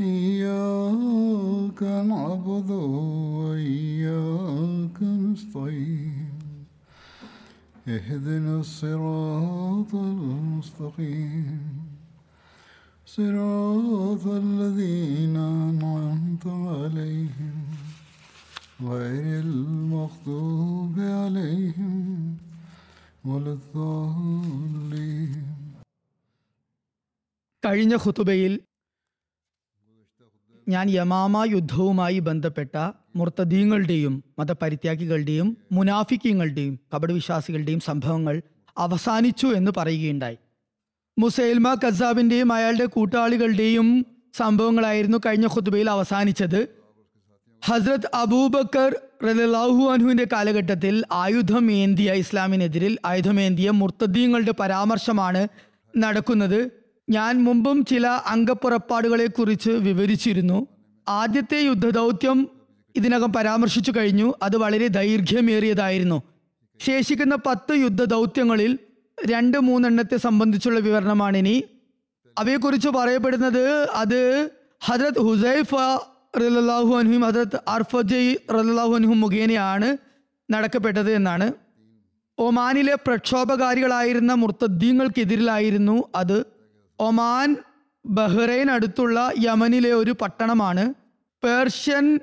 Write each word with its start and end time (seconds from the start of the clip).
إياك 0.00 1.82
نعبد 1.82 2.70
وإياك 3.38 4.98
نستعين 5.02 6.28
اهدنا 7.88 8.60
الصراط 8.60 9.94
المستقيم 9.94 11.60
صراط 13.06 14.26
الذين 14.26 15.36
أنعمت 15.36 16.46
عليهم 16.46 17.56
غير 18.82 19.40
المغضوب 19.40 20.94
عليهم 20.98 22.36
ولا 23.24 23.52
الضالين 23.58 25.42
കഴിഞ്ഞ 27.64 27.94
ഖുതുബയിൽ 28.04 28.52
ഞാൻ 30.69 30.89
യമാമ 30.89 31.43
യുദ്ധവുമായി 31.45 32.19
ബന്ധപ്പെട്ട 32.19 32.91
മുർത്തദീങ്ങളുടെയും 33.15 34.23
മതപരിത്യാഗികളുടെയും 34.39 35.57
മുനാഫിക്കങ്ങളുടെയും 35.71 36.79
കപടവിശ്വാസികളുടെയും 36.95 37.79
സംഭവങ്ങൾ 37.79 38.41
അവസാനിച്ചു 38.77 39.47
എന്ന് 39.47 39.71
പറയുകയുണ്ടായി. 39.77 40.37
മുസൈൽമ 41.19 41.73
കസാബിന്റെയും 41.73 42.53
അയാളുടെ 42.53 42.85
കൂട്ടാളികളുടെയും 42.85 44.05
സംഭവങ്ങളായിരുന്നു 44.33 45.17
കഴിഞ്ഞ 45.25 45.45
ഖുതുബയിൽ 45.45 45.89
അവസാനിച്ചത്. 45.89 46.67
ഹസ്രത് 47.65 48.09
അബൂബക്കർ 48.13 48.95
റലാഹു 49.23 49.83
അൻഹുവിന്റെ 49.93 50.27
കാലഘട്ടത്തിൽ 50.33 51.03
ആയുധമേന്തിയ 51.11 52.13
ഇസ്ലാമിനെതിരിൽ 52.13 52.97
ആയുധമേന്തിയ 53.05 53.69
മുർത്തദീങ്ങളുടെ 53.69 54.51
പരാമർശമാണ് 54.51 55.47
നടക്കുന്നത്. 55.97 56.69
ഞാൻ 57.09 57.43
മുമ്പും 57.43 57.85
ചില 57.85 58.07
അംഗപ്പുറപ്പാടുകളെ 58.07 59.27
കുറിച്ച് 59.27 59.69
വിവരിച്ചിരുന്നു. 59.69 60.67
ആദ്യത്തെ 61.07 61.57
യുദ്ധദൗത്യം 61.57 62.49
ഇതിനകം 62.95 63.33
പരാമർശിച്ചു 63.33 63.91
കഴിഞ്ഞു. 63.97 64.33
അത് 64.41 64.57
വളരെ 64.57 64.87
ദൈർഘ്യമേറിയതായിരുന്നു. 64.87 66.23
ശേഷിക്കുന്ന 66.79 67.35
പത്ത് 67.35 67.73
യുദ്ധദൗത്യങ്ങളിൽ 67.75 68.79
രണ്ട് 69.25 69.57
മൂന്നെണ്ണത്തെ 69.57 70.17
സംബന്ധിച്ചുള്ള 70.17 70.79
വിവരണമാണ് 70.79 71.37
ഇനി 71.37 71.63
അവയെക്കുറിച്ച് 72.39 72.89
പറയപ്പെടുന്നത് 72.89 73.89
അത് 73.89 74.49
ഹജരത് 74.83 75.19
ഹുസൈഫ 75.19 75.75
റലാഹു 76.37 76.95
അനുഹും 76.95 77.21
ഹജരത് 77.21 77.59
അർഫജി 77.67 78.37
റലാഹു 78.51 78.93
അനുഹും 78.95 79.19
മുഖേനയാണ് 79.19 79.97
നടക്കപ്പെട്ടത് 80.51 81.11
എന്നാണ്. 81.11 81.53
ഒമാനിലെ 82.37 82.95
പ്രക്ഷോഭകാരികളായിരുന്ന 82.95 84.33
മുർത്തദ്ദീങ്ങൾക്കെതിരിലായിരുന്നു 84.33 86.03
അത്. 86.15 86.56
ഒമാൻ 86.99 87.55
ബഹ്റൈൻ 88.05 88.71
അടുത്തുള്ള 88.71 89.31
യമനിലെ 89.43 89.93
ഒരു 89.93 90.15
പട്ടണമാണ്. 90.21 90.93
പേർഷ്യൻ 91.43 92.19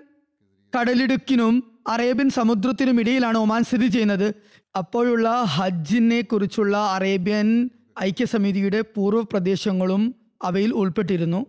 കടലിടുക്കിനും 0.78 1.78
അറേബ്യൻ 1.88 2.30
സമുദ്രത്തിനും 2.30 3.00
ഇടയിലാണ് 3.00 3.38
ഒമാൻ 3.38 3.64
സ്ഥിതി 3.64 3.86
ചെയ്യുന്നത്. 3.86 4.34
അപ്പോഴുള്ള 4.78 5.42
ഹജ്ജിനെ 5.42 6.20
കുറിച്ചുള്ള 6.20 6.76
അറേബ്യൻ 6.76 7.70
ഐക്യസമിതിയുടെ 8.02 8.80
പൂർവ 8.80 9.20
പ്രദേശങ്ങളും 9.20 10.14
അവയിൽ 10.42 10.74
ഉൾപ്പെട്ടിരുന്നു. 10.74 11.46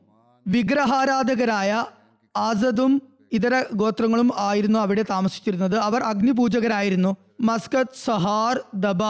വിഗ്രഹാരാധകരായ 0.47 1.85
ആസദും 2.38 3.02
ഇതര 3.31 3.64
ഗോത്രങ്ങളും 3.74 4.31
ആയിരുന്നു 4.38 4.80
അവിടെ 4.80 5.06
താമസിച്ചിരുന്നത്. 5.09 5.75
അവർ 5.75 6.03
അഗ്നിപൂജകരായിരുന്നു. 6.03 7.16
മസ്കത്ത് 7.41 8.06
സഹാർ 8.06 8.59
ദബ 8.74 9.03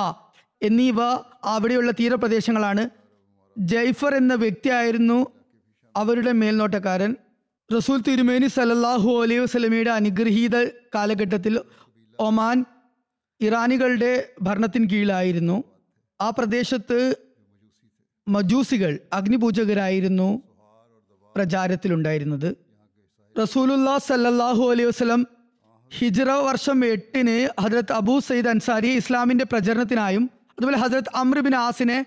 എന്നിവ 0.61 0.95
അവിടെയുള്ള 1.43 1.91
തീരപ്രദേശങ്ങളാണ്. 1.91 2.89
ജൈഫർ 3.57 4.15
എന്ന 4.15 4.33
വ്യക്തിയായിരുന്നു 4.33 5.27
അവരുടെ 5.95 6.31
മേൽനോട്ടക്കാരൻ. 6.31 7.15
റസൂൽ 7.77 8.01
തിരുമേനി 8.01 8.47
സലല്ലാഹു 8.47 9.23
അലൈഹി 9.23 9.39
വസ്ലമിയുടെ 9.39 9.89
അനുഗ്രഹീത 9.89 10.65
കാലഘട്ടത്തിൽ 10.65 11.59
ഒമാൻ 12.19 12.65
ഇറാനികളുടെ 13.41 14.29
ഭരണത്തിന് 14.41 14.89
കീഴിലായിരുന്നു. 14.89 15.63
ആ 16.21 16.29
പ്രദേശത്ത് 16.29 17.15
മജൂസികൾ 18.27 18.99
അഗ്നിപൂജകരായിരുന്നു 19.13 20.43
പ്രചാരത്തിലുണ്ടായിരുന്നത്. 21.35 22.55
റസൂലുല്ലാ 23.39 23.97
സല്ലല്ലാഹു 23.97 24.71
അലൈഹി 24.71 24.87
വസ്ലം 24.87 25.27
ഹിജ്റ 25.97 26.21
വർഷം 26.21 26.85
എട്ടിന് 26.85 27.61
ഹജരത് 27.61 27.93
അബൂ 27.93 28.19
സയ്യിദ് 28.19 28.47
അൻസാരി 28.47 28.87
ഇസ്ലാമിന്റെ 28.87 29.45
പ്രചരണത്തിനായും 29.45 30.29
അതുപോലെ 30.51 30.77
ഹജരത് 30.77 31.15
അമ്രബിൻ 31.15 31.55
ആസിനെ 31.55 32.05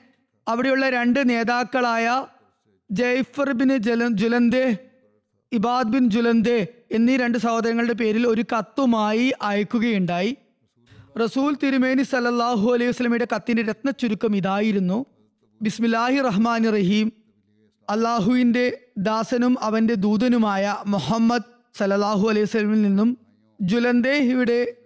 അവിടെയുള്ള 0.49 0.91
രണ്ട് 0.91 1.29
നേതാക്കളായ 1.29 2.27
ജയ്ഫർ 2.91 3.53
ബിൻ 3.53 3.77
ജല 3.77 4.09
ജുലന്ദെ 4.09 4.91
ഇബാദ് 5.53 5.89
ബിൻ 5.89 6.11
ജുലന്ദെ 6.11 6.67
എന്നീ 6.93 7.17
രണ്ട് 7.17 7.39
സഹോദരങ്ങളുടെ 7.39 7.93
പേരിൽ 7.93 8.27
ഒരു 8.27 8.45
കത്തുമായി 8.53 9.33
അയക്കുകയുണ്ടായി. 9.43 10.37
റസൂൽ 11.21 11.57
തിരുമേനി 11.63 12.03
സല്ലല്ലാഹു 12.03 12.73
അലൈഹി 12.73 12.91
വസ്ലമിയുടെ 12.91 13.27
കത്തിന്റെ 13.35 13.63
രത്ന 13.63 13.91
ചുരുക്കം 13.91 14.37
ഇതായിരുന്നു. 14.37 15.05
ബിസ്മില്ലാഹി 15.63 16.21
റഹ്മാൻ 16.21 16.73
റഹീം. 16.73 17.13
അള്ളാഹുവിന്റെ 17.91 18.81
ദാസനും 18.99 19.57
അവന്റെ 19.61 19.95
ദൂതനുമായ 19.95 20.77
മുഹമ്മദ് 20.87 21.79
സലല്ലാഹു 21.79 22.29
അലൈഹി 22.29 22.45
വസല്ലമിൽ 22.45 22.83
നിന്നും 22.83 23.19
ജുലന്ദേഹിയുടെ 23.61 24.77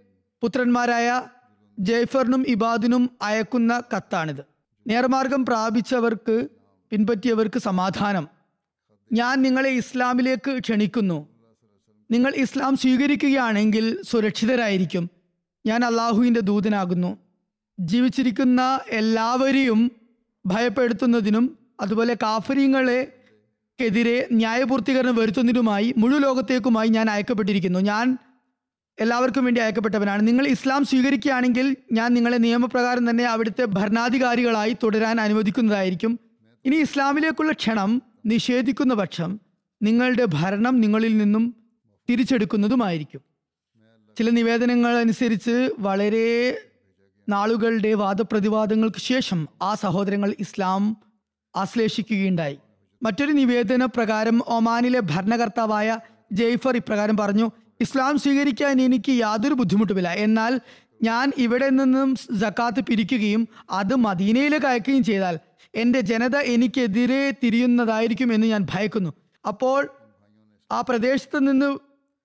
പുത്രന്മാരായ 0.42 1.22
ജയ്ഫറിനും 1.78 2.44
ഇബാദിനും 2.48 3.10
അയക്കുന്ന 3.22 3.82
കത്താണിത്. 3.96 4.51
നേർമാർഗം 4.86 5.46
പ്രാപിച്ചവർക്ക് 5.46 6.48
പിൻപറ്റിയവർക്ക് 6.90 7.58
സമാധാനം. 7.58 8.28
ഞാൻ 9.12 9.42
നിങ്ങളെ 9.42 9.70
ഇസ്ലാമിലേക്ക് 9.70 10.58
ക്ഷണിക്കുന്നു. 10.58 11.28
നിങ്ങൾ 12.10 12.32
ഇസ്ലാം 12.34 12.76
സ്വീകരിക്കുകയാണെങ്കിൽ 12.76 14.02
സുരക്ഷിതരായിരിക്കും. 14.02 15.10
ഞാൻ 15.66 15.84
അള്ളാഹുവിന്റെ 15.84 16.40
ദൂതനാകുന്നു. 16.40 17.18
ജീവിച്ചിരിക്കുന്ന 17.80 18.80
എല്ലാവരെയും 18.88 19.92
ഭയപ്പെടുത്തുന്നതിനും 20.46 21.58
അതുപോലെ 21.80 22.14
കാഫര്യങ്ങളെ 22.14 23.12
ക്കെതിരെ 23.80 24.28
ന്യായപൂർത്തീകരണം 24.32 25.16
വരുത്തുന്നതിനുമായി 25.16 25.94
മുഴു 25.96 26.18
ലോകത്തേക്കുമായി 26.18 26.88
ഞാൻ 26.88 27.10
അയക്കപ്പെട്ടിരിക്കുന്നു. 27.10 27.78
ഞാൻ 27.78 28.18
എല്ലാവർക്കും 28.98 29.44
വേണ്ടി 29.44 29.60
അയക്കപ്പെട്ടവനാണ്. 29.60 30.26
നിങ്ങൾ 30.26 30.46
ഇസ്ലാം 30.46 30.84
സ്വീകരിക്കുകയാണെങ്കിൽ 30.84 31.76
ഞാൻ 31.92 32.14
നിങ്ങളെ 32.14 32.36
നിയമപ്രകാരം 32.36 33.10
തന്നെ 33.10 33.24
അവിടുത്തെ 33.24 33.64
ഭരണാധികാരികളായി 33.64 34.76
തുടരാൻ 34.82 35.20
അനുവദിക്കുന്നതായിരിക്കും. 35.20 36.20
ഇനി 36.64 36.76
ഇസ്ലാമിലേക്കുള്ള 36.76 37.52
ക്ഷണം 37.52 38.02
നിഷേധിക്കുന്ന 38.26 38.94
പക്ഷം 38.94 39.40
നിങ്ങളുടെ 39.82 40.24
ഭരണം 40.24 40.80
നിങ്ങളിൽ 40.80 41.18
നിന്നും 41.18 41.56
തിരിച്ചെടുക്കുന്നതുമായിരിക്കും. 42.10 43.20
ചില 44.18 44.30
നിവേദനങ്ങൾ 44.30 44.98
അനുസരിച്ച് 44.98 45.70
വളരെ 45.78 46.58
നാളുകളുടെ 47.28 47.94
വാദപ്രതിവാദങ്ങൾക്ക് 47.94 48.98
ശേഷം 48.98 49.48
ആ 49.62 49.74
സഹോദരങ്ങൾ 49.74 50.34
ഇസ്ലാം 50.38 50.96
ആശ്ലേഷിക്കുകയുണ്ടായി. 51.56 52.58
മറ്റൊരു 53.02 53.32
നിവേദന 53.32 53.84
പ്രകാരം 53.84 54.42
ഒമാനിലെ 54.46 55.00
ഭരണകർത്താവായ 55.00 55.98
ജെയ്ഫർ 56.32 56.76
ഇപ്രകാരം 56.76 57.16
പറഞ്ഞു 57.16 57.50
ഇസ്ലാം 57.82 58.18
സ്വീകരിക്കാൻ 58.18 58.80
എനിക്ക് 58.80 59.12
യാതൊരു 59.12 59.54
ബുദ്ധിമുട്ടുമില്ല. 59.54 60.10
എന്നാൽ 60.26 60.60
ഞാൻ 61.02 61.32
ഇവിടെ 61.44 61.68
നിന്നും 61.70 62.16
ജക്കാത്ത് 62.32 62.80
പിരിക്കുകയും 62.80 63.42
അത് 63.70 63.94
മദീനയിലേക്ക് 64.06 64.66
അയക്കുകയും 64.66 65.04
ചെയ്താൽ 65.04 65.38
എന്റെ 65.74 66.00
ജനത 66.10 66.36
എനിക്കെതിരെ 66.54 67.22
തിരിയുന്നതായിരിക്കും 67.42 68.30
എന്ന് 68.32 68.46
ഞാൻ 68.46 68.62
ഭയക്കുന്നു. 68.74 69.10
അപ്പോൾ 69.44 69.80
ആ 70.70 70.80
പ്രദേശത്ത് 70.80 71.38
നിന്ന് 71.48 71.68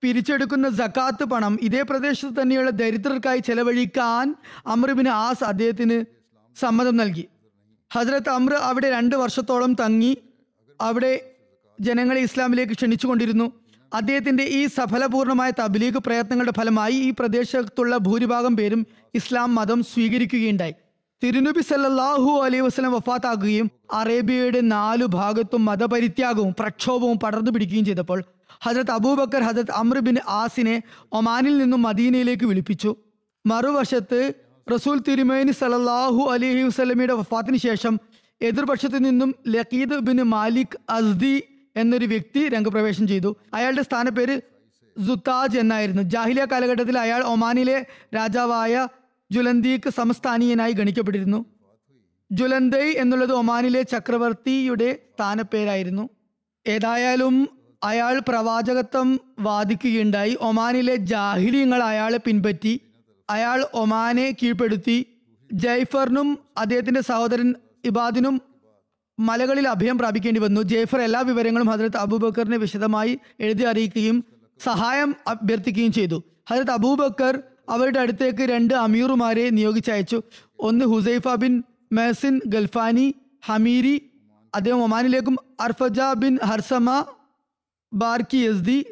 പിരിച്ചെടുക്കുന്ന 0.02 0.68
ജക്കാത്ത് 0.80 1.24
പണം 1.24 1.58
ഇതേ 1.62 1.82
പ്രദേശത്ത് 1.82 2.42
തന്നെയുള്ള 2.42 2.70
ദരിദ്രർക്കായി 2.70 3.38
ചെലവഴിക്കാൻ 3.38 4.26
അമ്രുബിന് 4.66 5.08
ആസ് 5.08 5.44
അദ്ദേഹത്തിന് 5.44 5.96
സമ്മതം 6.56 6.96
നൽകി. 6.96 7.24
ഹസ്രത്ത് 7.90 8.30
അമ്ര 8.30 8.54
അവിടെ 8.54 8.90
രണ്ട് 8.90 9.16
വർഷത്തോളം 9.16 9.72
തങ്ങി. 9.74 10.12
അവിടെ 10.80 11.12
ജനങ്ങളെ 11.80 12.20
ഇസ്ലാമിലേക്ക് 12.20 12.72
ക്ഷണിച്ചുകൊണ്ടിരുന്നു. 12.72 13.52
അദ്ദേഹത്തിന്റെ 13.94 14.42
ഈ 14.42 14.66
സഫലപൂർണമായ 14.66 15.50
തബ്ലീഗ് 15.60 15.98
പ്രയത്നങ്ങളുടെ 15.98 16.52
ഫലമായി 16.56 16.92
ഈ 16.92 17.10
പ്രദേശത്തുള്ള 17.18 17.96
ഭൂരിഭാഗം 17.96 18.56
പേരും 18.56 18.86
ഇസ്ലാം 19.14 19.54
മതം 19.54 19.82
സ്വീകരിക്കുകയുണ്ടായി. 19.82 20.74
തിരുനബി 21.22 21.60
സല്ലാഹു 21.60 22.40
അലൈഹി 22.44 22.62
വസ്ലം 22.62 22.92
വഫാത്താക്കുകയും 22.92 23.70
അറേബ്യയുടെ 23.92 24.60
നാലു 24.60 25.06
ഭാഗത്തും 25.06 25.64
മതപരിത്യാഗവും 25.64 26.54
പ്രക്ഷോഭവും 26.60 27.18
പടർന്നു 27.18 27.50
പിടിക്കുകയും 27.50 27.84
ചെയ്തപ്പോൾ 27.84 28.24
ഹജരത് 28.62 28.90
അബൂബക്കർ 28.90 29.42
ഹജരത് 29.42 29.70
അമ്രബിൻ 29.70 30.16
ആസിനെ 30.28 30.82
ഒമാനിൽ 31.12 31.58
നിന്നും 31.58 31.82
മദീനയിലേക്ക് 31.82 32.46
വിളിപ്പിച്ചു. 32.46 32.96
മറുവശത്ത് 33.46 34.32
റസൂൽ 34.72 35.02
തിരുമേനി 35.08 35.50
സലല്ലാഹു 35.50 36.30
അലഹി 36.30 36.62
വസ്ലമിയുടെ 36.62 37.14
വഫാത്തിന് 37.14 37.56
ശേഷം 37.56 37.98
എതിർപക്ഷത്തു 38.42 38.98
നിന്നും 38.98 39.34
ലഖീദ് 39.48 39.98
ബിൻ 39.98 40.22
മാലിക് 40.22 40.78
അസ്ദി 40.90 41.42
എന്നൊരു 41.78 42.06
വ്യക്തി 42.06 42.48
രംഗപ്രവേശം 42.48 43.08
ചെയ്തു. 43.08 43.36
അയാളുടെ 43.54 43.82
സ്ഥാനപ്പേര് 43.82 44.40
സുത്താജ് 45.06 45.58
എന്നായിരുന്നു. 45.58 46.02
ജാഹിലിയ 46.02 46.46
കാലഘട്ടത്തിൽ 46.52 46.98
അയാൾ 46.98 47.22
ഒമാനിലെ 47.24 47.86
രാജാവായ 48.14 48.88
ജുലന്തീക്ക് 49.30 49.90
സംസ്ഥാനീയനായി 49.90 50.72
ഗണിക്കപ്പെട്ടിരുന്നു. 50.72 51.44
ജുലന്തൈ 52.32 52.92
എന്നുള്ളത് 52.92 53.32
ഒമാനിലെ 53.32 53.82
ചക്രവർത്തിയുടെ 53.82 54.98
സ്ഥാനപ്പേരായിരുന്നു. 55.14 56.08
ഏതായാലും 56.66 57.48
അയാൾ 57.84 58.22
പ്രവാചകത്വം 58.28 59.20
വാദിക്കുകയുണ്ടായി. 59.40 60.38
ഒമാനിലെ 60.40 60.96
ജാഹിലിയങ്ങൾ 60.96 61.82
അയാളെ 61.82 62.18
പിൻപറ്റി 62.18 62.80
അയാൾ 63.30 63.66
ഒമാനെ 63.74 64.36
കീഴ്പ്പെടുത്തി. 64.42 65.06
ജയ്ഫറിനും 65.52 66.38
അദ്ദേഹത്തിന്റെ 66.58 67.00
സഹോദരൻ 67.00 67.54
ഇബാദിനും 67.84 68.42
മലകളിൽ 69.18 69.68
അഭയം 69.68 69.98
പ്രാപിക്കേണ്ടി 69.98 70.40
വന്നു. 70.40 70.60
ജയ്ഫർ 70.60 71.00
എല്ലാ 71.00 71.20
വിവരങ്ങളും 71.20 71.66
ഹജരത് 71.66 71.96
അബൂബക്കറിനെ 71.96 72.56
വിശദമായി 72.56 73.18
എഴുതി 73.40 73.62
അറിയിക്കുകയും 73.62 74.24
സഹായം 74.64 75.16
അഭ്യർത്ഥിക്കുകയും 75.26 75.92
ചെയ്തു. 75.92 76.22
ഹജരത് 76.50 76.70
അബൂബക്കർ 76.70 77.42
അവരുടെ 77.68 78.00
അടുത്തേക്ക് 78.00 78.42
രണ്ട് 78.42 78.74
അമീറുമാരെ 78.74 79.50
നിയോഗിച്ചയച്ചു. 79.50 80.22
ഒന്ന് 80.58 80.84
ഹുസൈഫ 80.84 81.28
ബിൻ 81.28 81.62
മെഹസിൻ 81.92 82.40
ഗൽഫാനി 82.46 83.14
ഹമീരി 83.46 84.10
അദ്ദേഹം 84.54 84.82
ഒമാനിലേക്കും 84.82 85.36
അർഫജ 85.60 86.00
ബിൻ 86.16 86.38
ഹർസമ 86.44 87.04
ബാർക്കി 87.92 88.36
യസ്ദി 88.36 88.84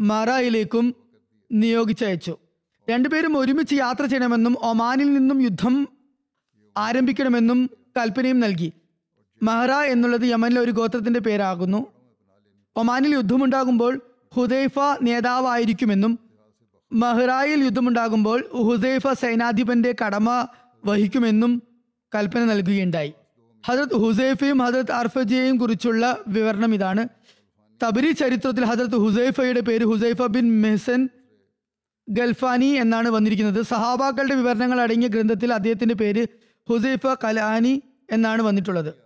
മറായിലേക്കും 0.00 0.94
നിയോഗിച്ചയച്ചു. 1.52 2.36
രണ്ടുപേരും 2.90 3.38
ഒരുമിച്ച് 3.38 3.74
യാത്ര 3.74 4.06
ചെയ്യണമെന്നും 4.06 4.56
ഒമാനിൽ 4.60 5.12
നിന്നും 5.14 5.42
യുദ്ധം 5.42 5.88
ആരംഭിക്കണമെന്നും 6.76 7.70
കൽപ്പനയും 7.96 8.40
നൽകി. 8.40 8.72
മഹ്റ 9.42 9.70
എന്നുള്ളത് 9.70 10.24
യമനിലെ 10.24 10.60
ഒരു 10.60 10.70
ഗോത്രത്തിന്റെ 10.70 11.20
പേരാകുന്നു. 11.20 11.86
ഒമാനിൽ 12.76 13.14
യുദ്ധമുണ്ടാകുമ്പോൾ 13.14 14.00
ഹുദൈഫ 14.34 14.78
നേതാവായിരിക്കുമെന്നും 15.02 16.18
മഹ്റായിൽ 16.92 17.64
യുദ്ധമുണ്ടാകുമ്പോൾ 17.64 18.44
ഹുദൈഫ 18.52 19.06
സൈനാധിപന്റെ 19.12 19.94
കടമ 20.04 20.46
വഹിക്കുമെന്നും 20.84 21.62
കൽപ്പന 22.14 22.44
നൽകുകയുണ്ടായി. 22.44 23.12
ഹജ്രത് 23.66 23.94
ഹുസൈഫയും 23.94 24.58
ഹജ്രത് 24.58 24.92
അർഫജയെയും 24.92 25.58
കുറിച്ചുള്ള 25.58 26.18
വിവരണം 26.28 26.74
ഇതാണ്. 26.74 27.08
തബരി 27.84 28.10
ചരിത്രത്തിൽ 28.10 28.64
ഹജരത് 28.64 28.96
ഹുസൈഫയുടെ 28.96 29.60
പേര് 29.60 29.84
ഹുസൈഫ 29.84 30.22
ബിൻ 30.22 30.62
മെഹ്സൻ 30.62 31.08
ഗൽഫാനി 32.08 32.66
എന്നാണ് 32.66 33.08
വന്നിരിക്കുന്നത്. 33.08 33.64
സഹാബാക്കളുടെ 33.64 34.34
വിവരണങ്ങൾ 34.34 34.80
അടങ്ങിയ 34.80 35.08
ഗ്രന്ഥത്തിൽ 35.08 35.52
അദ്ദേഹത്തിന്റെ 35.52 35.94
പേര് 35.94 36.26
ഹുസൈഫ 36.68 37.06
കലാനി 37.24 37.82
എന്നാണ് 38.12 38.42
വന്നിട്ടുള്ളത്. 38.42 39.05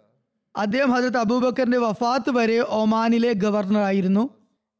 അദ്ദേഹം 0.56 0.90
ഹജരത് 0.90 1.16
അബൂബക്കറിന്റെ 1.16 1.78
വഫാത്ത് 1.78 2.30
വരെ 2.30 2.58
ഒമാനിലെ 2.58 3.32
ഗവർണറായിരുന്നു 3.32 4.30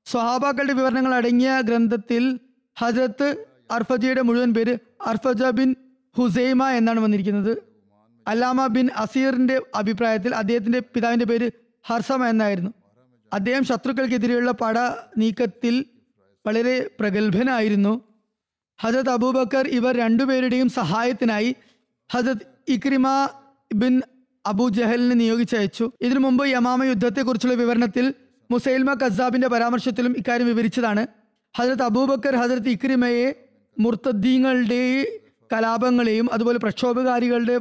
സ്വഹാബാക്കളുടെ 0.06 0.72
വിവരണങ്ങൾ 0.72 1.14
അടങ്ങിയ 1.14 1.60
ഗ്രന്ഥത്തിൽ 1.60 2.40
ഹജരത്ത് 2.78 3.46
അർഫജിയുടെ 3.70 4.20
മുഴുവൻ 4.20 4.54
പേര് 4.54 4.78
അർഫജ 5.06 5.42
ബിൻ 5.44 5.76
ഹുസൈമ 6.16 6.68
എന്നാണ് 6.68 7.00
വന്നിരിക്കുന്നത്. 7.00 7.62
അല്ലാമ 8.28 8.66
ബിൻ 8.66 8.90
അസീറിന്റെ 8.96 9.62
അഭിപ്രായത്തിൽ 9.74 10.34
അദ്ദേഹത്തിന്റെ 10.34 10.80
പിതാവിന്റെ 10.94 11.26
പേര് 11.26 11.50
ഹർസമ 11.86 12.26
എന്നായിരുന്നു. 12.26 12.70
അദ്ദേഹം 13.32 13.64
ശത്രുക്കൾക്കെതിരെയുള്ള 13.64 14.50
പട 14.50 14.78
നീക്കത്തിൽ 15.18 15.84
വളരെ 16.46 16.90
പ്രഗത്ഭനായിരുന്നു. 17.00 18.00
ഹജരത് 18.80 19.10
അബൂബക്കർ 19.10 19.68
ഇവർ 19.68 19.96
രണ്ടുപേരുടെയും 19.96 20.68
സഹായത്തിനായി 20.68 21.54
ഹജരത് 22.12 22.46
ഇക്രിമ 22.68 23.28
ബിൻ 23.74 24.02
അബൂ 24.46 24.68
ജഹലിനെ 24.68 25.14
നിയോഗിച്ചയച്ചു. 25.14 25.92
ഇതിനു 26.00 26.18
മുമ്പ് 26.18 26.48
യമാമ 26.48 26.84
യുദ്ധത്തെക്കുറിച്ചുള്ള 26.84 27.54
വിവരണത്തിൽ 27.54 28.14
മുസൈൽമ 28.50 28.92
കസാബിന്റെ 28.92 29.48
പരാമർശത്തിലും 29.48 30.14
ഇക്കാര്യം 30.16 30.46
വിവരിച്ചതാണ്. 30.46 31.06
ഹജരത് 31.58 31.82
അബൂബക്കർ 31.82 32.36
ഹജരത് 32.36 32.68
ഇക്രിമയെ 32.68 33.34
മുർത്തദ്ദീങ്ങളുടെ 33.78 35.06
കലാപങ്ങളെയും 35.52 36.32
അതുപോലെ 36.32 36.58
പ്രക്ഷോഭകാരികളുടെ 36.58 37.58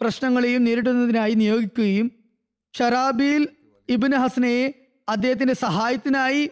പ്രശ്നങ്ങളെയും 0.00 0.64
നേരിടുന്നതിനായി 0.64 1.34
നിയോഗിക്കുകയും 1.34 2.12
ഷറാബിൽ 2.78 3.48
ഇബിൻ 3.88 4.14
ഹസനയെ 4.14 4.74
അദ്ദേഹത്തിന്റെ 5.08 5.54
സഹായത്തിനായി 5.54 6.50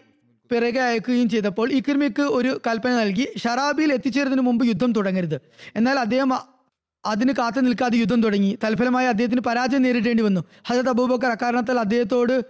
പിറകെ 0.51 0.79
അയക്കുകയും 0.79 1.29
ചെയ്തപ്പോൾ 1.29 1.71
ഇക്രിമിക്ക് 1.71 2.21
ഒരു 2.21 2.61
കൽപ്പന 2.67 2.91
നൽകി. 2.91 3.27
ഷറാബിൽ 3.37 3.93
എത്തിച്ചേരുന്നതിന് 3.93 4.45
മുമ്പ് 4.45 4.67
യുദ്ധം 4.67 4.91
തുടങ്ങരുത്. 4.91 5.41
എന്നാൽ 5.75 5.99
അദ്ദേഹം 5.99 6.54
അതിന് 7.05 7.31
കാത്തു 7.31 7.59
നിൽക്കാതെ 7.59 7.97
യുദ്ധം 7.97 8.23
തുടങ്ങി. 8.23 8.57
തൽഫലമായി 8.63 9.07
അദ്ദേഹത്തിന് 9.07 9.41
പരാജയം 9.41 9.81
നേരിടേണ്ടി 9.81 10.23
വന്നു. 10.23 10.41
ഹജത് 10.67 10.89
അബൂബക്കർ 10.89 11.29
അക്കാരണത്താൽ 11.29 11.79
അദ്ദേഹത്തോട് 11.79 12.45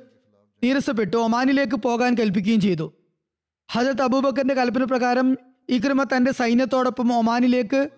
നീരസപ്പെട്ടു. 0.64 1.18
ഒമാനിലേക്ക് 1.18 1.76
പോകാൻ 1.76 2.14
കൽപ്പിക്കുകയും 2.14 2.62
ചെയ്തു. 2.62 2.94
ഹജത് 3.72 4.02
അബൂബക്കറിന്റെ 4.02 4.54
കൽപ്പന 4.54 4.84
പ്രകാരം 4.84 5.38
ഇക്രിമ 5.70 6.04
തന്റെ 6.04 6.32
സൈന്യത്തോടൊപ്പം 6.32 7.14
ഒമാനിലേക്ക് 7.14 7.90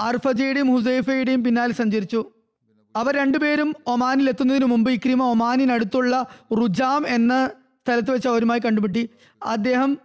അർഫജയുടെയും 0.00 0.74
ഹുസൈഫയുടെയും 0.74 1.44
പിന്നാലെ 1.44 1.72
സഞ്ചരിച്ചു. 1.72 2.30
അവർ 2.96 3.16
രണ്ടുപേരും 3.16 3.74
ഒമാനിൽ 3.86 4.28
എത്തുന്നതിന് 4.28 4.64
മുമ്പ് 4.64 4.90
ഇക്രിമ 4.90 5.22
ഒമാനിനടുത്തുള്ള 5.22 6.26
റുജാം 6.52 7.08
എന്ന 7.08 7.46
സ്ഥലത്ത് 7.46 8.10
വെച്ച് 8.10 8.28
അവരുമായി 8.28 8.60
കണ്ടുമുട്ടി. 8.60 9.08
അദ്ദേഹം 9.42 9.98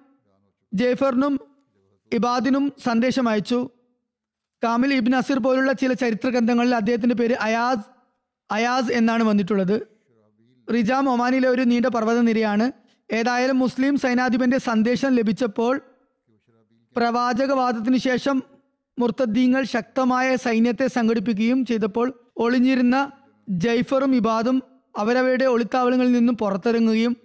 ജേഫറിനും 0.74 1.40
ഇബാദിനും 2.14 2.74
സന്ദേശം 2.84 3.30
അയച്ചു. 3.30 3.70
കാമിൽ 4.64 4.94
ഇബിൻ 4.94 5.16
അസിർ 5.16 5.40
പോലുള്ള 5.40 5.72
ചില 5.72 5.94
ചരിത്ര 5.94 6.30
ഗ്രന്ഥങ്ങളിൽ 6.30 6.76
അദ്ദേഹത്തിന്റെ 6.76 7.16
പേര് 7.16 7.34
അയാസ് 7.34 7.86
അയാസ് 8.52 8.92
എന്നാണ് 8.92 9.24
വന്നിട്ടുള്ളത്. 9.24 9.88
റിജാം 10.74 11.10
ഒമാനിലെ 11.10 11.48
ഒരു 11.48 11.62
നീണ്ട 11.62 11.86
പർവത 11.86 12.20
നിരയാണ് 12.20 12.72
ഏതായാലും 13.14 13.60
മുസ്ലിം 13.60 13.98
സൈനാധിപന്റെ 13.98 14.58
സന്ദേശം 14.58 15.16
ലഭിച്ചപ്പോൾ 15.16 15.82
പ്രവാചകവാദത്തിനു 16.98 17.98
ശേഷം 17.98 18.44
മുർത്തദ്ദീങ്ങൾ 19.00 19.64
ശക്തമായ 19.64 20.36
സൈന്യത്തെ 20.36 20.88
സംഘടിപ്പിക്കുകയും 20.88 21.66
ചെയ്തപ്പോൾ 21.66 22.14
ഒളിഞ്ഞിരുന്ന 22.38 23.12
ജൈഫറും 23.50 24.16
ഇബാദും 24.16 24.64
അവരവരുടെ 24.98 25.46
ഒളിത്താവളങ്ങളിൽ 25.46 26.12
നിന്നും 26.12 26.38
പുറത്തിറങ്ങുകയും 26.38 27.18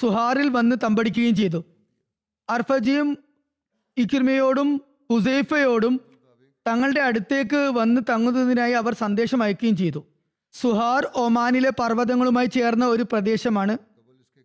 സുഹാറിൽ 0.00 0.48
വന്ന് 0.48 0.76
തമ്പടിക്കുകയും 0.84 1.36
ചെയ്തു. 1.36 1.64
അർഫജിയും 2.50 3.18
ഇക്കിർമയോടും 3.96 4.80
ഹുസൈഫയോടും 5.12 6.07
തങ്ങളുടെ 6.66 7.00
അടുത്തേക്ക് 7.00 7.56
വന്ന് 7.56 8.00
തങ്ങുന്നതിനായി 8.10 8.72
അവർ 8.72 8.94
സന്ദേശം 8.94 9.42
അയക്കുകയും 9.42 9.76
ചെയ്തു. 9.76 10.04
സുഹാർ 10.54 11.10
ഒമാനിലെ 11.14 11.70
പർവതങ്ങളുമായി 11.70 12.46
ചേർന്ന 12.46 12.84
ഒരു 12.86 13.02
പ്രദേശമാണ്. 13.02 13.78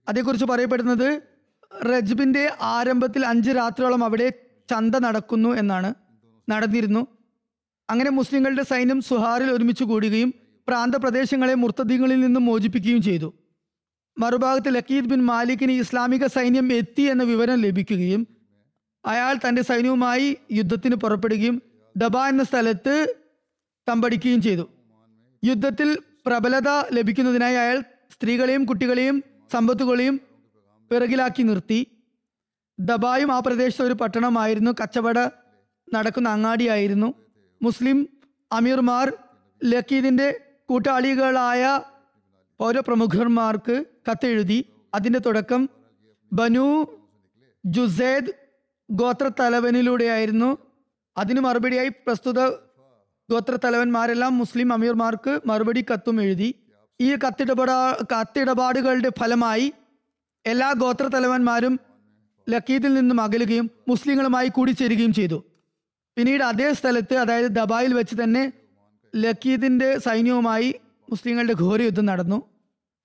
അതേക്കുറിച്ച് 0.10 0.46
പറയപ്പെടുന്നത് 0.46 1.22
റജ്ബിന്റെ 1.86 2.52
ആരംഭത്തിൽ 2.62 3.26
അഞ്ച് 3.26 3.52
രാത്രിയോളം 3.52 4.04
അവിടെ 4.04 4.30
ചന്ത 4.70 4.96
നടക്കുന്നു 4.96 5.50
എന്നാണ്. 5.50 5.94
നടന്നിരുന്നു. 6.50 7.08
അങ്ങനെ 7.90 8.10
മുസ്ലിങ്ങളുടെ 8.10 8.64
സൈന്യം 8.64 9.02
സുഹാറിൽ 9.02 9.52
ഒരുമിച്ച് 9.52 9.84
കൂടുകയും 9.84 10.34
പ്രാന്തപ്രദേശങ്ങളെ 10.68 11.54
മുർത്തദീങ്ങളിൽ 11.54 12.20
നിന്നും 12.20 12.46
മോചിപ്പിക്കുകയും 12.46 13.02
ചെയ്തു. 13.02 13.34
മറുഭാഗത്ത് 14.20 14.76
ലക്കീദ് 14.76 15.06
ബിൻ 15.06 15.26
മാലിക്കിന് 15.26 15.72
ഇസ്ലാമിക 15.72 16.26
സൈന്യം 16.26 16.74
എത്തി 16.74 17.02
എന്ന 17.02 17.24
വിവരം 17.24 17.62
ലഭിക്കുകയും 17.62 18.28
അയാൾ 19.06 19.40
തന്റെ 19.48 19.62
സൈന്യവുമായി 19.62 20.38
യുദ്ധത്തിന് 20.52 20.96
പുറപ്പെടുകയും 20.96 21.62
ദബ 21.98 22.18
എന്ന 22.18 22.44
സ്ഥലത്ത് 22.44 23.16
തമ്പടിക്കുകയും 23.90 24.42
ചെയ്തു. 24.42 24.70
യുദ്ധത്തിൽ 25.46 25.98
പ്രബലത 26.26 26.70
ലഭിക്കുന്നതിനായി 26.92 27.56
അയാൾ 27.56 27.84
സ്ത്രീകളെയും 28.14 28.66
കുട്ടികളെയും 28.66 29.24
സമ്പത്തുകളെയും 29.52 30.22
പിറകിലാക്കി 30.92 31.44
നിർത്തി. 31.44 31.88
ദബായും 32.80 33.32
ആ 33.32 33.40
പ്രദേശത്തെ 33.40 33.84
ഒരു 33.84 33.94
പട്ടണമായിരുന്നു. 33.94 34.72
കച്ചവട 34.72 35.20
നടക്കുന്ന 35.94 36.30
അങ്ങാടിയായിരുന്നു. 36.30 37.14
മുസ്ലിം 37.62 38.10
അമീർമാർ 38.52 39.14
ലക്കീദിന്റെ 39.64 40.40
കൂട്ടാളികളായ 40.70 41.80
പൗരപ്രമുഖന്മാർക്ക് 42.60 43.86
കത്തെഴുതി. 44.12 44.66
അതിന്റെ 44.94 45.20
തുടക്കം 45.20 45.70
ബനു 46.34 46.88
ജുസേദ് 47.66 48.32
ഗോത്രത്തലവനിലൂടെയായിരുന്നു. 48.92 50.58
അതിന് 51.18 51.40
മറുപടിയായി 51.40 51.88
പ്രസ്തുത 51.88 52.40
ഗോത്ര 53.30 53.56
തലവന്മാരെല്ലാം 53.56 54.38
മുസ്ലിം 54.38 54.74
അമീർമാർക്ക് 54.74 55.40
മറുപടി 55.46 55.86
കത്തും 55.94 56.22
എഴുതി. 56.22 56.56
ഈ 57.02 57.16
കത്തിടപാടാ 57.16 57.98
കത്തിടപാടുകളുടെ 58.14 59.10
ഫലമായി 59.20 59.74
എല്ലാ 60.46 60.72
ഗോത്ര 60.72 61.08
തലവന്മാരും 61.08 61.80
ലക്കീദിൽ 62.50 62.94
നിന്നും 62.94 63.22
അകലുകയും 63.22 63.72
മുസ്ലിങ്ങളുമായി 63.88 64.48
കൂടിച്ചേരുകയും 64.48 65.14
ചെയ്തു. 65.14 65.44
പിന്നീട് 66.18 66.44
അതേ 66.44 66.74
സ്ഥലത്ത് 66.74 67.14
അതായത് 67.14 67.52
ദബായിൽ 67.52 67.94
വെച്ച് 67.94 68.16
തന്നെ 68.24 68.54
ലക്കീദിന്റെ 69.16 69.98
സൈന്യവുമായി 69.98 70.76
മുസ്ലിങ്ങളുടെ 71.10 71.54
ഘോര 71.54 71.82
യുദ്ധം 71.82 72.06
നടന്നു. 72.06 72.44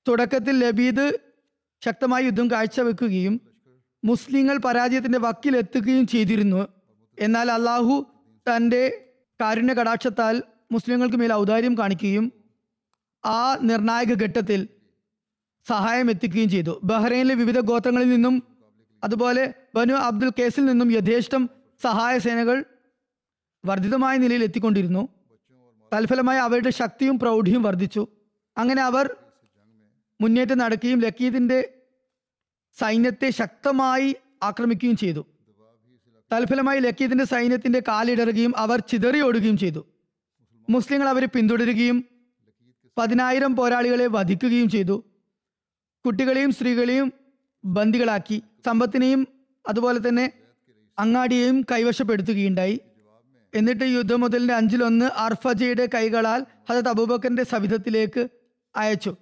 തുടക്കത്തിൽ 0.09 0.59
ലബീദ് 0.59 1.19
ശക്തമായ 1.85 2.23
യുദ്ധം 2.23 2.51
കാഴ്ചവെക്കുകയും 2.51 3.41
മുസ്ലിങ്ങൾ 4.05 4.57
പരാജയത്തിന്റെ 4.57 5.19
വക്കിലെത്തുകയും 5.19 6.07
ചെയ്തിരുന്നു. 6.07 6.78
എന്നാൽ 7.19 7.51
അള്ളാഹു 7.51 8.07
തന്റെ 8.47 8.83
കാരുണ്യ 9.41 9.75
കടാക്ഷത്താൽ 9.75 10.43
മുസ്ലിങ്ങൾക്ക് 10.73 11.17
മേൽ 11.17 11.33
ഔദാര്യം 11.33 11.79
കാണിക്കുകയും 11.79 12.33
ആ 13.27 13.59
നിർണായക 13.63 14.23
ഘട്ടത്തിൽ 14.23 14.69
സഹായം 15.69 16.11
എത്തിക്കുകയും 16.11 16.49
ചെയ്തു. 16.49 16.81
ബഹ്റൈനിലെ 16.85 17.35
വിവിധ 17.35 17.59
ഗോത്രങ്ങളിൽ 17.59 18.09
നിന്നും 18.09 18.43
അതുപോലെ 19.05 19.55
ബനു 19.75 19.95
അബ്ദുൽ 19.95 20.31
കേസിൽ 20.39 20.65
നിന്നും 20.65 20.93
യഥേഷ്ടം 20.93 21.49
സഹായ 21.83 22.19
സേനകൾ 22.19 22.65
വർദ്ധിതമായ 23.65 24.17
നിലയിൽ 24.17 24.43
എത്തിക്കൊണ്ടിരുന്നു. 24.43 25.09
തൽഫലമായി 25.95 26.39
അവരുടെ 26.39 26.71
ശക്തിയും 26.71 27.19
പ്രൗഢിയും 27.19 27.63
വർദ്ധിച്ചു. 27.63 28.09
അങ്ങനെ 28.59 28.83
അവർ 28.83 29.17
മുന്നേറ്റം 30.21 30.59
നടക്കുകയും 30.59 31.01
ലക്കീദിന്റെ 31.01 31.83
സൈന്യത്തെ 32.79 33.31
ശക്തമായി 33.31 34.17
ആക്രമിക്കുകയും 34.43 34.97
ചെയ്തു. 34.97 35.27
തൽഫലമായി 36.33 36.81
ലക്കീദിന്റെ 36.81 37.25
സൈന്യത്തിന്റെ 37.25 37.83
കാലിടറുകയും 37.89 38.53
അവർ 38.57 38.81
ചിതറിയോടുകയും 38.81 39.57
ചെയ്തു. 39.59 39.87
മുസ്ലിങ്ങൾ 40.71 41.09
അവരെ 41.09 41.27
പിന്തുടരുകയും 41.27 42.05
പതിനായിരം 42.99 43.57
പോരാളികളെ 43.57 44.07
വധിക്കുകയും 44.07 44.69
ചെയ്തു. 44.69 45.05
കുട്ടികളെയും 46.07 46.53
സ്ത്രീകളെയും 46.53 47.13
ബന്ദികളാക്കി. 47.65 48.43
സമ്പത്തിനെയും 48.67 49.29
അതുപോലെ 49.69 50.09
തന്നെ 50.09 50.33
അങ്ങാടിയെയും 50.99 51.61
കൈവശപ്പെടുത്തുകയുണ്ടായി. 51.73 52.81
എന്നിട്ട് 53.55 53.85
യുദ്ധം 53.85 54.21
മുതലിന്റെ 54.21 54.55
അഞ്ചിലൊന്ന് 54.55 55.05
അർഫജയുടെ 55.05 55.89
കൈകളാൽ 55.95 56.47
ഹജത് 56.71 56.89
അബൂബക്കറിന്റെ 56.89 57.43
സവിധത്തിലേക്ക് 57.43 58.29
അയച്ചു. 58.77 59.17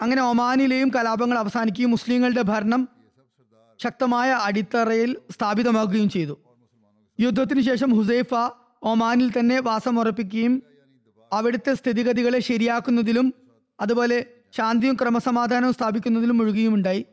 അങ്ങനെ 0.00 0.22
ഒമാനിലെയും 0.22 0.88
കലാപങ്ങൾ 0.88 1.38
അവസാനിക്കുകയും 1.38 1.90
മുസ്ലിങ്ങളുടെ 1.90 2.42
ഭരണം 2.42 2.88
ശക്തമായ 3.82 4.30
അടിത്തറയിൽ 4.30 5.16
സ്ഥാപിതമാക്കുകയും 5.30 6.08
ചെയ്തു. 6.10 6.38
യുദ്ധത്തിന് 7.20 7.60
ശേഷം 7.60 7.96
ഹുസൈഫ 7.96 8.34
ഒമാനിൽ 8.82 9.30
തന്നെ 9.38 9.60
വാസമുറപ്പിക്കുകയും 9.60 10.62
അവിടുത്തെ 11.32 11.74
സ്ഥിതിഗതികളെ 11.74 12.38
ശരിയാക്കുന്നതിലും 12.38 13.34
അതുപോലെ 13.80 14.26
ശാന്തിയും 14.56 14.94
ക്രമസമാധാനവും 14.94 15.74
സ്ഥാപിക്കുന്നതിലും 15.74 16.38
മുഴുകിയുമുണ്ടായി. 16.38 17.04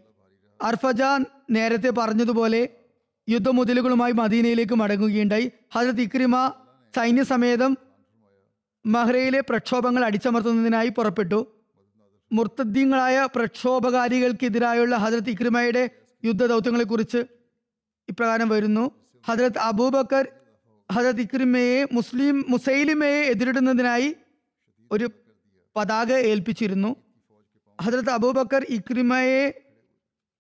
അർഫജ 0.63 1.01
നേരത്തെ 1.51 1.89
പറഞ്ഞതുപോലെ 1.89 2.69
യുദ്ധമുതലുകളുമായി 3.29 4.12
മദീനയിലേക്ക് 4.12 4.74
മടങ്ങുകയുണ്ടായി. 4.74 5.51
ഹജരത് 5.75 6.01
ഇക്രിമ 6.01 6.51
സൈന്യസമേതം 6.95 7.77
മഹ്റയിലെ 8.86 9.39
പ്രക്ഷോഭങ്ങൾ 9.39 10.05
അടിച്ചമർത്തുന്നതിനായി 10.05 10.89
പുറപ്പെട്ടു. 10.89 11.39
മുർത്തദ്ദീങ്ങളായ 12.31 13.27
പ്രക്ഷോഭകാരികൾക്കെതിരായുള്ള 13.36 14.95
ഹജരത് 14.95 15.29
ഇക്രിമയുടെ 15.29 15.89
യുദ്ധ 16.25 16.45
ദൗത്യങ്ങളെക്കുറിച്ച് 16.45 17.17
ഇപ്രകാരം 18.09 18.50
വരുന്നു. 18.50 18.91
ഹജരത് 19.27 19.57
അബൂബക്കർ 19.57 20.27
ഹജരത് 20.91 21.21
ഇക്രിമയെ 21.21 21.88
മുസ്ലിം 21.93 22.45
മുസൈലിമയെ 22.50 23.24
എതിരിടുന്നതിനായി 23.24 24.15
ഒരു 24.91 25.09
പതാക 25.75 26.12
ഏൽപ്പിച്ചിരുന്നു. 26.12 26.95
ഹജരത് 27.81 28.09
അബൂബക്കർ 28.09 28.65
ഇക്രിമയെ 28.69 29.53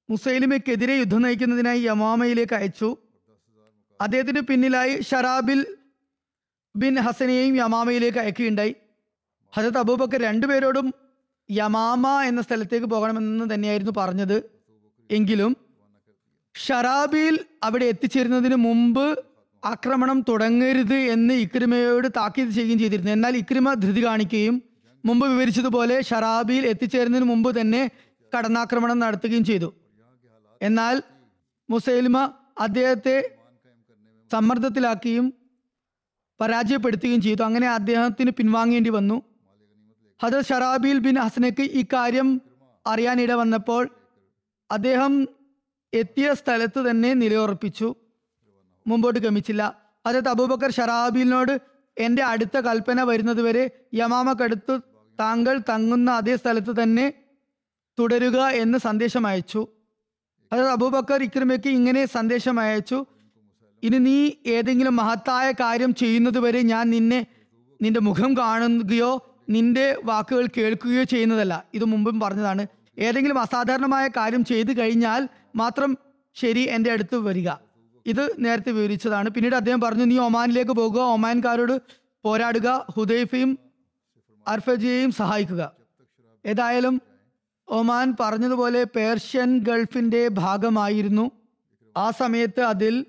മുസൈലിമയ്ക്കെതിരെ 0.09 0.93
യുദ്ധം 0.93 1.21
നയിക്കുന്നതിനായി 1.21 1.79
യമാമയിലേക്ക് 1.79 2.53
അയച്ചു. 2.53 2.97
അദ്ദേഹത്തിന് 4.01 4.41
പിന്നിലായി 4.41 5.01
ഷറാബിൽ 5.01 5.77
ബിൻ 6.75 6.99
ഹസനെയും 6.99 7.55
യമാമയിലേക്ക് 7.55 8.17
അയക്കുകയുണ്ടായി. 8.17 8.75
ഹജരത് 9.55 9.77
അബൂബക്കർ 9.77 10.21
രണ്ടുപേരോടും 10.21 10.93
യമാമ 11.51 12.07
എന്ന 12.21 12.41
സ്ഥലത്തേക്ക് 12.41 12.85
പോകണമെന്ന് 12.85 13.53
തന്നെയായിരുന്നു 13.53 13.91
പറഞ്ഞത്. 13.97 14.49
എങ്കിലും 15.11 15.66
ഷറാബിൽ 16.65 17.35
അവിടെ 17.63 17.85
എത്തിച്ചേരുന്നതിന് 17.85 18.55
മുമ്പ് 18.55 19.05
ആക്രമണം 19.63 20.25
തുടങ്ങരുത് 20.29 20.97
എന്ന് 21.15 21.33
ഇക്രിമയോട് 21.33 22.07
താക്കീത് 22.17 22.49
ചെയ്യുകയും 22.49 22.79
ചെയ്തിരുന്നു. 22.79 23.11
എന്നാൽ 23.11 23.37
ഇക്രിമ 23.37 23.73
ധൃതി 23.73 24.01
കാണിക്കുകയും 24.05 24.55
മുമ്പ് 25.05 25.25
വിവരിച്ചതുപോലെ 25.27 26.01
ഷറാബിയിൽ 26.01 26.65
എത്തിച്ചേരുന്നതിന് 26.65 27.29
മുമ്പ് 27.29 27.49
തന്നെ 27.61 27.81
കടന്നാക്രമണം 28.33 28.99
നടത്തുകയും 28.99 29.43
ചെയ്തു. 29.43 29.73
എന്നാൽ 30.61 31.03
മുസൈലിമ 31.69 32.17
അദ്ദേഹത്തെ 32.59 33.15
സമ്മർദ്ദത്തിലാക്കുകയും 34.31 35.33
പരാജയപ്പെടുത്തുകയും 36.39 37.21
ചെയ്തു. 37.21 37.41
അങ്ങനെ 37.43 37.67
അദ്ദേഹത്തിന് 37.69 38.31
പിൻവാങ്ങേണ്ടി 38.31 38.89
വന്നു. 38.89 39.17
ഹജർ 40.19 40.41
ഷറാബിൽ 40.41 40.99
ബിൻ 40.99 41.15
ഹസനക്ക് 41.19 41.65
ഇക്കാര്യം 41.81 41.87
കാര്യം 41.93 42.27
അറിയാനിട 42.87 43.31
വന്നപ്പോൾ 43.31 43.83
അദ്ദേഹം 44.69 45.13
എത്തിയ 45.97 46.33
സ്ഥലത്ത് 46.33 46.89
തന്നെ 46.89 47.13
നിലയുറപ്പിച്ചു. 47.13 47.95
മുമ്പോട്ട് 48.87 49.19
ഗമിച്ചില്ല. 49.19 49.63
അതായത് 50.05 50.29
അബൂബക്കർ 50.29 50.71
ഷറാബിലിനോട് 50.71 51.61
എന്റെ 51.97 52.23
അടുത്ത 52.23 52.57
കൽപ്പന 52.57 53.03
വരുന്നതുവരെ 53.03 53.69
യമാമക്കടുത്ത് 53.93 54.79
താങ്കൾ 55.19 55.57
തങ്ങുന്ന 55.69 56.11
അതേ 56.11 56.35
സ്ഥലത്ത് 56.35 56.83
തന്നെ 56.83 57.13
തുടരുക 57.99 58.37
എന്ന് 58.47 58.77
സന്ദേശം 58.77 59.27
അയച്ചു. 59.27 59.67
അതായത് 60.53 60.69
അബൂബക്കർ 60.69 61.23
ഇക്രിമയ്ക്ക് 61.23 61.67
ഇങ്ങനെ 61.67 62.05
സന്ദേശം 62.05 62.59
അയച്ചു. 62.59 63.05
ഇനി 63.83 63.97
നീ 63.97 64.31
ഏതെങ്കിലും 64.45 64.95
മഹത്തായ 64.95 65.51
കാര്യം 65.51 65.93
ചെയ്യുന്നതുവരെ 65.93 66.61
ഞാൻ 66.61 66.89
നിന്നെ 66.89 67.25
നിന്റെ 67.81 67.99
മുഖം 67.99 68.37
കാണുകയോ 68.37 69.35
നിന്റെ 69.49 69.97
വാക്കുകൾ 70.03 70.47
കേൾക്കുകയോ 70.57 71.03
ചെയ്യുന്നതല്ല. 71.03 71.63
ഇത് 71.73 71.85
മുമ്പും 71.85 72.19
പറഞ്ഞതാണ്. 72.19 72.67
ഏതെങ്കിലും 72.99 73.39
അസാധാരണമായ 73.39 74.07
കാര്യം 74.07 74.45
ചെയ്തു 74.45 74.71
കഴിഞ്ഞാൽ 74.79 75.27
മാത്രം 75.57 75.97
ശരി 76.35 76.59
എന്റെ 76.59 76.91
അടുത്ത് 76.91 77.15
വരിക. 77.15 77.49
ഇത് 78.05 78.35
നേരത്തെ 78.39 78.71
വിവരിച്ചതാണ്. 78.71 79.29
പിന്നീട് 79.29 79.55
അദ്ദേഹം 79.55 79.81
പറഞ്ഞു 79.81 80.05
നീ 80.05 80.17
ഒമാനിലേക്ക് 80.17 80.71
പോകുക 80.71 81.01
ഒമാൻകാരോട് 81.01 81.81
പോരാടുക 82.23 82.85
ഹുദൈഫയും 82.95 83.59
അർഫജിയെയും 84.47 85.11
സഹായിക്കുക. 85.11 85.71
ഏതായാലും 86.45 87.01
ഒമാൻ 87.67 88.15
പറഞ്ഞതുപോലെ 88.19 88.83
പേർഷ്യൻ 88.83 89.59
ഗൾഫിന്റെ 89.59 90.27
ഭാഗമായിരുന്നു. 90.27 91.31
ആ 91.97 92.11
സമയത്ത് 92.11 92.61
അതിൽ 92.61 93.05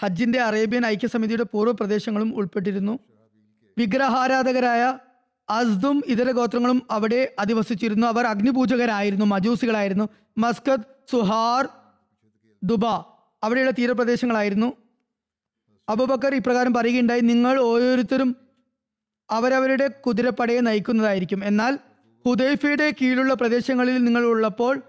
ഹജ്ജിന്റെ 0.00 0.40
അറേബ്യൻ 0.40 0.86
ഐക്യസമിതിയുടെ 0.86 1.42
പൂർവ 1.42 1.72
പ്രദേശങ്ങളും 1.72 2.36
ഉൾപ്പെട്ടിരുന്നു. 2.36 2.98
വിഗ്രഹാരാധകരായ 3.78 4.98
അസ്ദും 5.48 6.02
ഇതര 6.06 6.30
ഗോത്രങ്ങളും 6.30 6.82
അവിടെ 6.90 7.34
അധിവസിച്ചിരുന്നു. 7.38 8.06
അവർ 8.06 8.26
അഗ്നിപൂജകരായിരുന്നു 8.26 9.26
മജൂസികളായിരുന്നു. 9.26 10.08
മസ്കത്ത് 10.38 10.99
സുഹാർ 11.12 11.68
ദുബ 12.62 12.86
അവിടെയുള്ള 13.42 13.70
തീരപ്രദേശങ്ങളായിരുന്നു. 13.70 14.72
അബുബക്കർ 15.88 16.34
ഇപ്രകാരം 16.34 16.74
പറയുകയുണ്ടായി 16.74 17.20
നിങ്ങൾ 17.20 17.60
ഓരോരുത്തരും 17.60 18.36
അവരവരുടെ 19.30 19.86
കുതിരപ്പടയെ 19.86 20.60
നയിക്കുന്നതായിരിക്കും. 20.60 21.44
എന്നാൽ 21.44 21.78
ഹുദൈഫയുടെ 22.26 22.86
കീഴിലുള്ള 22.90 23.34
പ്രദേശങ്ങളിൽ 23.34 24.04
നിങ്ങൾ 24.04 24.24
ഉള്ളപ്പോൾ 24.24 24.82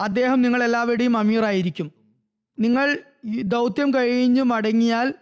അദ്ദേഹം 0.00 0.42
നിങ്ങൾ 0.42 0.64
എല്ലാവരുടെയും 0.64 1.16
അമീറായിരിക്കും. 1.16 1.92
നിങ്ങൾ 2.58 2.98
ദൗത്യം 3.42 3.94
കഴിഞ്ഞു 3.94 4.42
മടങ്ങിയാൽ 4.42 5.14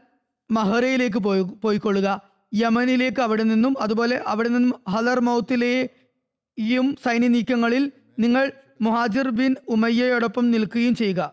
മഹറയിലേക്ക് 0.51 1.19
പോയി 1.19 1.43
പോയിക്കൊള്ളുക. 1.43 2.09
യമനിലേക്ക് 2.55 3.21
അവിടെ 3.21 3.43
നിന്നും 3.43 3.79
അതുപോലെ 3.81 4.17
അവിടെ 4.27 4.49
നിന്നും 4.49 4.75
ഹലർ 4.89 5.21
മൗത്തിലെയും 5.21 6.97
സൈന്യ 7.05 7.29
നീക്കങ്ങളിൽ 7.29 7.93
നിങ്ങൾ 8.19 8.53
മുഹാജിർ 8.81 9.31
ബിൻ 9.31 9.57
ഉമയ്യയോടൊപ്പം 9.69 10.51
നിൽക്കുകയും 10.51 10.95
ചെയ്യുക. 10.95 11.33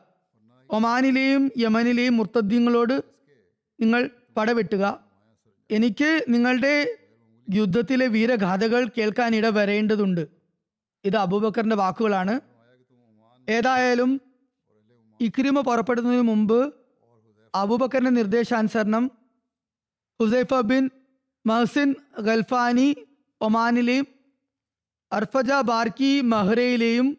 ഒമാനിലെയും 0.69 1.51
യമനിലെയും 1.57 2.17
മുർത്തദ്ദീങ്ങളോട് 2.17 3.03
നിങ്ങൾ 3.79 4.09
പടവെട്ടുക. 4.37 4.99
എനിക്ക് 5.71 6.25
നിങ്ങളുടെ 6.29 6.97
യുദ്ധത്തിലെ 7.53 8.07
വീരഗാഥകൾ 8.07 8.89
കേൾക്കാനിട 8.97 9.45
വരേണ്ടതുണ്ട് 9.45 10.27
ഇത് 11.05 11.17
അബൂബക്കറിന്റെ 11.17 11.75
വാക്കുകളാണ്. 11.75 12.41
ഏതായാലും 13.49 14.21
ഇക്രിമ 15.21 15.61
പുറപ്പെടുന്നതിന് 15.61 16.21
മുമ്പ് 16.21 16.73
അബൂബക്കറിന്റെ 17.55 18.11
നിർദ്ദേശാനുസരണം 18.11 19.11
ഹുസൈഫ 20.21 20.53
ബിൻ 20.53 20.89
മഹസിൻ 21.45 21.95
ഗൽഫാനി 22.19 22.95
ഒമാനിലെയും 23.41 24.07
അർഫജ 25.11 25.51
ബാർക്കി 25.51 26.21
മഹ്റയിലെയും 26.21 27.17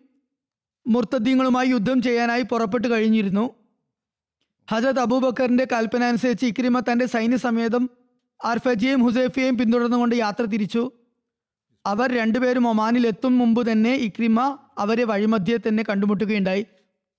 മുർത്തദ്ദീങ്ങളുമായി 0.86 1.68
യുദ്ധം 1.68 2.02
ചെയ്യാനായി 2.02 2.42
പുറപ്പെട്ടു 2.42 2.88
കഴിഞ്ഞിരുന്നു. 2.88 3.50
ഹജത് 4.70 5.00
അബൂബക്കറിന്റെ 5.00 5.66
കൽപ്പന 5.72 6.04
അനുസരിച്ച് 6.04 6.46
ഇക്രിമ 6.46 6.80
തന്റെ 6.80 7.06
സൈന്യസമേതം 7.06 7.90
അർഫജിയെയും 8.44 9.02
ഹുസൈഫിയെയും 9.02 9.58
പിന്തുടർന്നുകൊണ്ട് 9.58 10.16
യാത്ര 10.16 10.44
തിരിച്ചു. 10.44 10.92
അവർ 11.86 12.12
രണ്ടുപേരും 12.14 12.68
ഒമാനിൽ 12.68 13.06
എത്തും 13.06 13.38
മുമ്പ് 13.38 13.72
തന്നെ 13.72 13.94
ഇക്രിമ 13.94 14.58
അവരെ 14.78 15.04
വഴിമധ്യേ 15.04 15.56
തന്നെ 15.56 15.84
കണ്ടുമുട്ടുകയുണ്ടായി. 15.88 16.66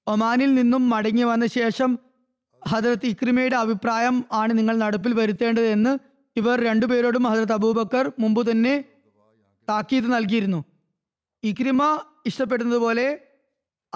ഒമാനിൽ 0.07 0.55
നിന്നും 0.55 0.89
മടങ്ങി 0.89 1.23
വന്ന 1.23 1.45
ശേഷം 1.45 1.99
ഹജരത്ത് 2.67 3.05
ഇക്രിമയുടെ 3.05 3.55
അഭിപ്രായം 3.55 4.25
ആണ് 4.31 4.57
നിങ്ങൾ 4.57 4.77
നടപ്പിൽ 4.77 5.13
വരുത്തേണ്ടതെന്ന് 5.13 5.97
ഇവർ 6.35 6.63
രണ്ടുപേരോടും 6.63 7.23
ഹജരത്ത് 7.23 7.53
അബൂബക്കർ 7.53 8.11
മുമ്പ് 8.19 8.51
തന്നെ 8.51 8.85
താക്കീത് 9.69 10.13
നൽകിയിരുന്നു. 10.13 10.63
ഇക്രിമ 11.43 11.99
ഇഷ്ടപ്പെടുന്നത് 12.25 12.79
പോലെ 12.79 13.19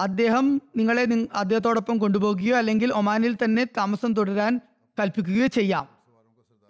അദ്ദേഹം 0.00 0.62
നിങ്ങളെ 0.76 1.06
അദ്ദേഹത്തോടൊപ്പം 1.34 1.98
കൊണ്ടുപോകുകയോ 1.98 2.56
അല്ലെങ്കിൽ 2.56 2.92
ഒമാനിൽ 2.92 3.36
തന്നെ 3.44 3.64
താമസം 3.64 4.12
തുടരാൻ 4.12 4.60
കൽപ്പിക്കുകയോ 5.00 5.46
ചെയ്യാം. 5.46 5.88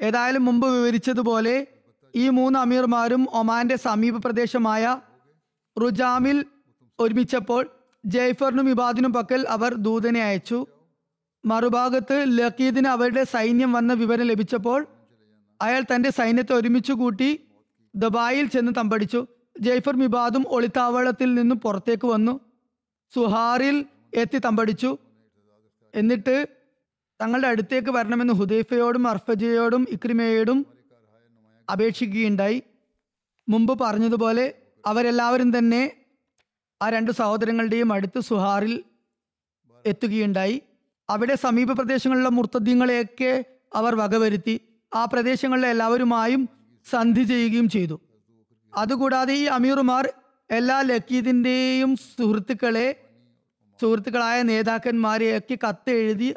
ഏതായാലും 0.02 0.44
മുമ്പ് 0.44 0.68
വിവരിച്ചതുപോലെ 0.68 1.66
ഈ 2.16 2.28
മൂന്ന് 2.28 2.58
അമീർമാരും 2.58 3.28
ഒമാന്റെ 3.32 3.76
സമീപ 3.76 4.16
പ്രദേശമായ 4.16 4.96
റുജാമിൽ 5.82 6.44
ഒരുമിച്ചപ്പോൾ 6.98 7.70
ജയ്ഫറിനും 8.04 8.70
ഇബാദിനും 8.70 9.12
പക്കൽ 9.12 9.46
അവർ 9.48 9.74
ദൂതനെ 9.74 10.22
അയച്ചു. 10.22 10.66
മറുഭാഗത്ത് 11.44 12.24
ലക്കീദിന് 12.28 12.88
അവരുടെ 12.88 13.24
സൈന്യം 13.24 13.72
വന്ന 13.72 13.92
വിവരം 13.92 14.26
ലഭിച്ചപ്പോൾ 14.26 14.86
അയാൾ 15.62 15.82
തന്റെ 15.94 16.10
സൈന്യത്തെ 16.10 16.52
ഒരുമിച്ച് 16.52 16.92
കൂട്ടി 16.92 17.40
ദുബായിൽ 17.94 18.46
ചെന്ന് 18.46 18.72
തമ്പടിച്ചു. 18.78 19.26
ജയ്ഫർ 19.60 19.96
മിബാദും 19.96 20.44
ഒളിത്താവളത്തിൽ 20.48 21.34
നിന്നും 21.34 21.60
പുറത്തേക്ക് 21.60 22.06
വന്നു. 22.06 22.40
സുഹാറിൽ 23.14 23.86
എത്തി 24.14 24.38
തമ്പടിച്ചു. 24.38 24.98
എന്നിട്ട് 25.94 26.48
തങ്ങളുടെ 27.20 27.48
അടുത്തേക്ക് 27.48 27.90
വരണമെന്ന് 27.90 28.34
ഹുദൈഫയോടും 28.34 29.08
അർഫജയോടും 29.08 29.86
ഇക്രിമയോടും 29.90 30.66
അപേക്ഷിക്കുകയുണ്ടായി. 31.72 32.62
മുമ്പ് 33.48 33.78
പറഞ്ഞതുപോലെ 33.78 34.54
അവരെല്ലാവരും 34.86 35.58
തന്നെ 35.58 35.96
ആ 36.82 36.90
രണ്ട് 36.90 37.10
സഹോദരങ്ങളുടെയും 37.10 37.92
അടുത്ത് 37.92 38.20
സുഹാറിൽ 38.20 38.84
എത്തുകയുണ്ടായി. 39.86 40.62
അവിടെ 41.10 41.34
സമീപ 41.34 41.72
പ്രദേശങ്ങളിലെ 41.72 42.30
മുർത്തദ്യങ്ങളെയൊക്കെ 42.30 43.44
അവർ 43.74 43.94
വകവരുത്തി 43.94 44.60
ആ 44.94 45.04
പ്രദേശങ്ങളിലെ 45.04 45.68
എല്ലാവരുമായും 45.68 46.48
സന്ധി 46.90 47.22
ചെയ്യുകയും 47.22 47.68
ചെയ്തു. 47.68 48.00
അതുകൂടാതെ 48.76 49.34
ഈ 49.34 49.44
അമീറുമാർ 49.44 50.12
എല്ലാ 50.50 50.80
ലക്കീദിന്റെയും 50.80 51.96
സുഹൃത്തുക്കളെ 51.96 53.08
സുഹൃത്തുക്കളായ 53.80 54.42
നേതാക്കന്മാരെയൊക്കെ 54.42 55.58
കത്ത് 55.68 55.90
എഴുതി 55.90 56.34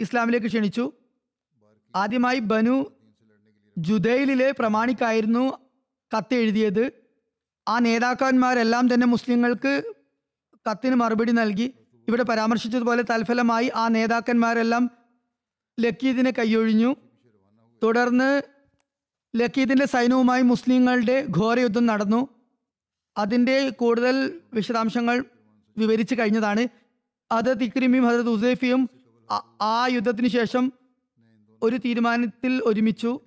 ഇസ്ലാമിലേക്ക് 0.00 0.46
ക്ഷണിച്ചു. 0.46 0.92
ആദ്യമായി 1.96 2.38
ബനു 2.38 2.92
ജുദൈലിലെ 3.78 4.50
പ്രമാണിക്കായിരുന്നു 4.50 5.58
കത്ത് 6.16 6.34
എഴുതിയത് 6.34 6.92
ആ 7.68 7.78
നേതാക്കന്മാരെല്ലാം 7.78 8.94
തന്നെ 8.94 9.06
മുസ്ലിങ്ങൾക്ക് 9.06 9.82
കത്തിന് 10.70 10.94
മറുപടി 10.94 11.32
നൽകി. 11.32 11.74
ഇവിടെ 12.08 12.22
പരാമർശിച്ചതുപോലെ 12.22 13.02
തൽഫലമായി 13.02 13.72
ആ 13.74 13.88
നേതാക്കന്മാരെല്ലാം 13.88 14.90
ലക്കീദിനെ 15.80 16.30
കൈയൊഴിഞ്ഞു. 16.30 16.96
തുടർന്ന് 17.82 18.42
ലക്കീദിന്റെ 19.36 19.86
സൈന്യവുമായി 19.86 20.42
മുസ്ലിങ്ങളുടെ 20.42 21.26
ഘോരയുദ്ധം 21.38 21.86
നടന്നു. 21.86 22.33
അതിന്റെ 23.18 23.70
കൂടുതൽ 23.70 24.40
വിശദാംശങ്ങൾ 24.54 25.24
വിവരിച്ചു 25.78 26.14
കഴിഞ്ഞതാണ്. 26.14 26.68
ഹജരത് 27.32 27.64
ഇക്രിമിയും 27.64 28.04
ഹജരത് 28.04 28.30
ഉസൈഫിയും 28.30 28.90
ആ- 29.60 29.86
യുദ്ധത്തിന് 29.86 30.28
ശേഷം 30.28 30.72
ഒരു 31.62 31.76
തീരുമാനത്തിൽ 31.76 32.62
ഒരുമിച്ചു. 32.64 33.20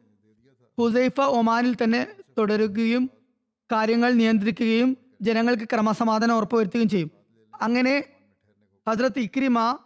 ഹുസൈഫ 0.80 1.22
ഒമാനിൽ 1.22 1.76
തന്നെ 1.84 2.08
തുടരുകയും 2.38 3.10
കാര്യങ്ങൾ 3.72 4.14
നിയന്ത്രിക്കുകയും 4.14 4.98
ജനങ്ങൾക്ക് 5.22 5.64
ക്രമസമാധാനം 5.64 6.38
ഉറപ്പുവരുത്തുകയും 6.38 6.90
ചെയ്യും. 6.90 7.12
അങ്ങനെ 7.62 8.04
ഹസ്രത്ത് 8.90 9.20
ഇക്രിമ 9.20 9.78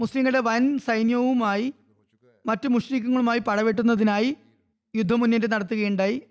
മുസ്ലിങ്ങളുടെ 0.00 0.38
വൻ 0.38 0.78
സൈന്യവുമായി 0.78 1.74
മറ്റു 2.46 2.68
മുഷ്രിഖുകളുമായി 2.68 3.38
പടവെട്ടുന്നതിനായി 3.38 4.36
യുദ്ധമുന്നേറ്റം 4.96 5.50
നടത്തുകയുണ്ടായി. 5.50 6.22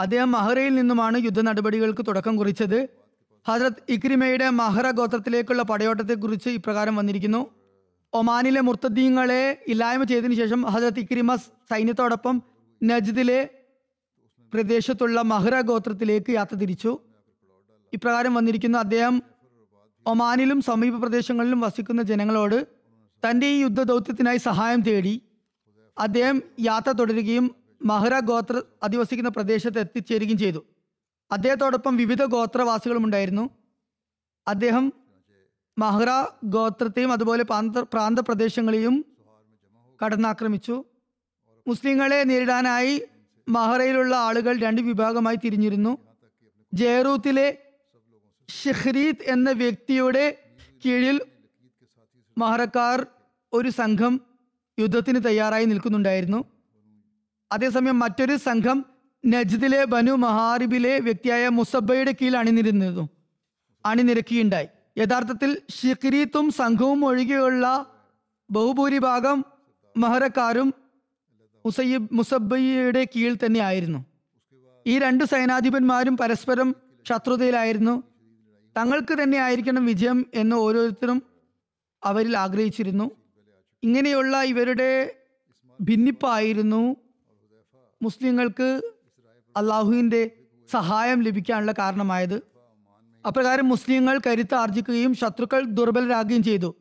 അദ്ദേഹം 0.00 0.32
മഹറയിൽ 0.32 0.74
നിന്നുമാണ് 0.74 1.18
യുദ്ധ 1.18 1.40
നടപടികൾക്ക് 1.40 2.06
തുടക്കം 2.08 2.36
കുറിച്ചത്. 2.36 2.88
ഹജ്രത് 3.48 3.82
ഇക്രിമയുടെ 3.88 4.50
മഹറ 4.50 4.90
ഗോത്രത്തിലേക്കുള്ള 4.90 5.62
പടയോട്ടത്തെക്കുറിച്ച് 5.62 6.48
ഇപ്രകാരം 6.48 6.96
വന്നിരിക്കുന്നു. 6.96 7.50
ഒമാനിലെ 8.12 8.60
മുർത്തദ്ദീങ്ങളെ 8.60 9.64
ഇല്ലായ്മ 9.68 10.02
ചെയ്തതിനു 10.02 10.34
ശേഷം 10.34 10.62
ഹജ്രത് 10.62 11.00
ഇക്രിമ 11.00 11.34
സൈന്യത്തോടൊപ്പം 11.36 12.42
നജ്ദിലെ 12.82 13.48
പ്രദേശത്തുള്ള 14.54 15.20
മഹ്റ 15.22 15.60
ഗോത്രത്തിലേക്ക് 15.60 16.30
യാത്ര 16.30 16.56
തിരിച്ചു. 16.56 16.98
ഇപ്രകാരം 17.94 18.34
വന്നിരിക്കുന്നു 18.34 18.78
അദ്ദേഹം 18.78 19.22
ഒമാനിലും 20.06 20.60
സമീപ 20.60 21.00
പ്രദേശങ്ങളിലും 21.00 21.60
വസിക്കുന്ന 21.60 22.02
ജനങ്ങളോട് 22.02 22.66
തന്റെ 23.22 23.46
ഈ 23.46 23.62
യുദ്ധ 23.62 23.82
ദൗത്യത്തിനായി 23.82 24.36
സഹായം 24.36 24.80
തേടി 24.80 25.22
അദ്ദേഹം 25.98 26.42
യാത്ര 26.60 26.90
തുടരുകയും 26.90 27.54
മഹ്റ 27.84 28.18
ഗോത്ര 28.18 28.62
അധിവസിക്കുന്ന 28.82 29.28
പ്രദേശത്ത് 29.28 29.78
എത്തിച്ചേരുകയും 29.78 30.38
ചെയ്തു. 30.38 30.64
അദ്ദേഹത്തോടൊപ്പം 31.32 31.96
വിവിധ 31.96 32.22
ഗോത്രവാസികളും 32.24 33.04
ഉണ്ടായിരുന്നു 33.04 33.50
അദ്ദേഹം 34.48 34.92
മഹ്റ 35.78 36.08
ഗോത്രത്തെയും 36.44 37.12
അതുപോലെ 37.12 37.42
പ്രാന്ത 37.42 37.76
പ്രാന്തപ്രദേശങ്ങളെയും 37.76 39.04
കടന്നാക്രമിച്ചു. 40.04 40.84
മുസ്ലിങ്ങളെ 41.66 42.22
നേരിടാനായി 42.22 43.02
മഹ്റയിലുള്ള 43.48 44.16
ആളുകൾ 44.16 44.58
രണ്ട് 44.58 44.82
വിഭാഗമായി 44.82 45.36
തിരിഞ്ഞിരുന്നു. 45.36 45.98
ജയറൂത്തിലെ 46.74 47.58
ഷെഹ്രീത്ത് 48.48 49.22
എന്ന 49.22 49.50
വ്യക്തിയുടെ 49.50 50.38
കീഴിൽ 50.86 51.20
മഹറക്കാർ 52.38 53.06
ഒരു 53.52 53.68
സംഘം 53.68 54.20
യുദ്ധത്തിന് 54.78 55.24
തയ്യാറായി 55.24 55.64
നിൽക്കുന്നുണ്ടായിരുന്നു. 55.64 56.51
അതേസമയം 57.52 57.98
മറ്റൊരു 57.98 58.36
സംഘം 58.36 58.84
നജ്ദിലെ 59.26 59.84
ബനു 59.84 60.12
മഹാരിബിലെ 60.12 60.98
വ്യക്തിയായ 60.98 61.48
മുസബയുടെ 61.48 62.12
കീഴിൽ 62.12 62.36
അണിനിരുന്നിരുന്നു 62.36 63.08
അണിനിരക്കുകയുണ്ടായി. 63.86 64.66
യഥാർത്ഥത്തിൽ 64.98 65.58
ഷിഖിരീത്തും 65.70 66.50
സംഘവും 66.50 67.04
ഒഴികെയുള്ള 67.04 67.86
ബഹുഭൂരിഭാഗം 68.50 69.44
മഹരക്കാരും 69.96 70.74
മുസയ്യബ് 71.66 72.08
മുസബയുടെ 72.12 73.06
കീഴിൽ 73.16 73.38
തന്നെ 73.46 73.60
ആയിരുന്നു. 73.60 74.04
ഈ 74.86 74.98
രണ്ട് 74.98 75.24
സൈനാധിപന്മാരും 75.24 76.16
പരസ്പരം 76.16 76.76
ശത്രുതയിലായിരുന്നു. 77.08 78.02
തങ്ങൾക്ക് 78.78 79.22
തന്നെ 79.22 79.38
ആയിരിക്കണം 79.38 79.86
വിജയം 79.86 80.26
എന്ന് 80.34 80.56
ഓരോരുത്തരും 80.56 81.22
അവരിൽ 82.04 82.36
ആഗ്രഹിച്ചിരുന്നു. 82.36 83.10
ഇങ്ങനെയുള്ള 83.82 84.42
ഇവരുടെ 84.42 85.16
ഭിന്നിപ്പായിരുന്നു 85.80 86.96
മുസ്ലിങ്ങൾക്ക് 88.02 88.68
അള്ളാഹുവിന്റെ 89.56 90.30
സഹായം 90.70 91.22
ലഭിക്കാനുള്ള 91.22 91.72
കാരണമായത്. 91.72 92.42
അപ്രകാരം 93.26 93.68
മുസ്ലിങ്ങൾ 93.68 94.20
കരുത്ത് 94.26 94.54
ആർജിക്കുകയും 94.54 95.14
ശത്രുക്കൾ 95.14 95.64
ദുർബലരാകുകയും 95.64 96.42
ചെയ്തു. 96.42 96.74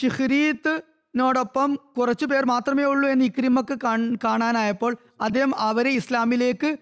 ഷിഹ്രീത്തിനോടൊപ്പം 0.00 1.78
കുറച്ചു 1.98 2.26
പേർ 2.26 2.44
മാത്രമേ 2.44 2.84
ഉള്ളൂ 2.84 3.08
എന്ന് 3.08 3.24
ഇക്രിമക്ക് 3.24 3.78
കാണാനായപ്പോൾ 4.24 4.96
അദ്ദേഹം 5.20 5.52
അവരെ 5.58 5.90
ഇസ്ലാമിലേക്ക് 5.90 6.76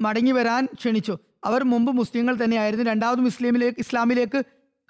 മടങ്ങി 0.00 0.32
വരാൻ 0.32 0.64
ക്ഷണിച്ചു. 0.64 1.18
അവർ 1.44 1.64
മുമ്പ് 1.64 1.92
മുസ്ലിങ്ങൾ 1.92 2.44
തന്നെയായിരുന്നു. 2.44 2.84
രണ്ടാമതും 2.84 3.26
ഇസ്ലാമിലേക്ക് 3.26 3.78
ഇസ്ലാമിലേക്ക് 3.78 4.44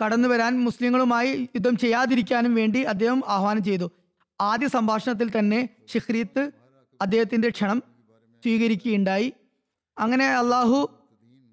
കടന്നു 0.05 0.29
വരാൻ 0.29 0.64
മുസ്ലിങ്ങളുമായി 0.64 1.31
യുദ്ധം 1.42 1.77
ചെയ്യാതിരിക്കാനും 1.77 2.55
വേണ്ടി 2.55 2.81
അദ്ദേഹം 2.83 3.22
ആഹ്വാനം 3.29 3.64
ചെയ്തു. 3.64 3.90
ആദ്യ 4.40 4.68
സംഭാഷണത്തിൽ 4.68 5.38
തന്നെ 5.38 5.68
ഷിഹ്രീത്ത് 5.92 6.51
അദ്ദേഹത്തിന്റെ 7.00 7.48
ക്ഷണം 7.48 7.82
സ്വീകരിക്കുകയുണ്ടായി. 8.42 9.32
അങ്ങനെ 9.98 10.26
അള്ളാഹു 10.26 10.90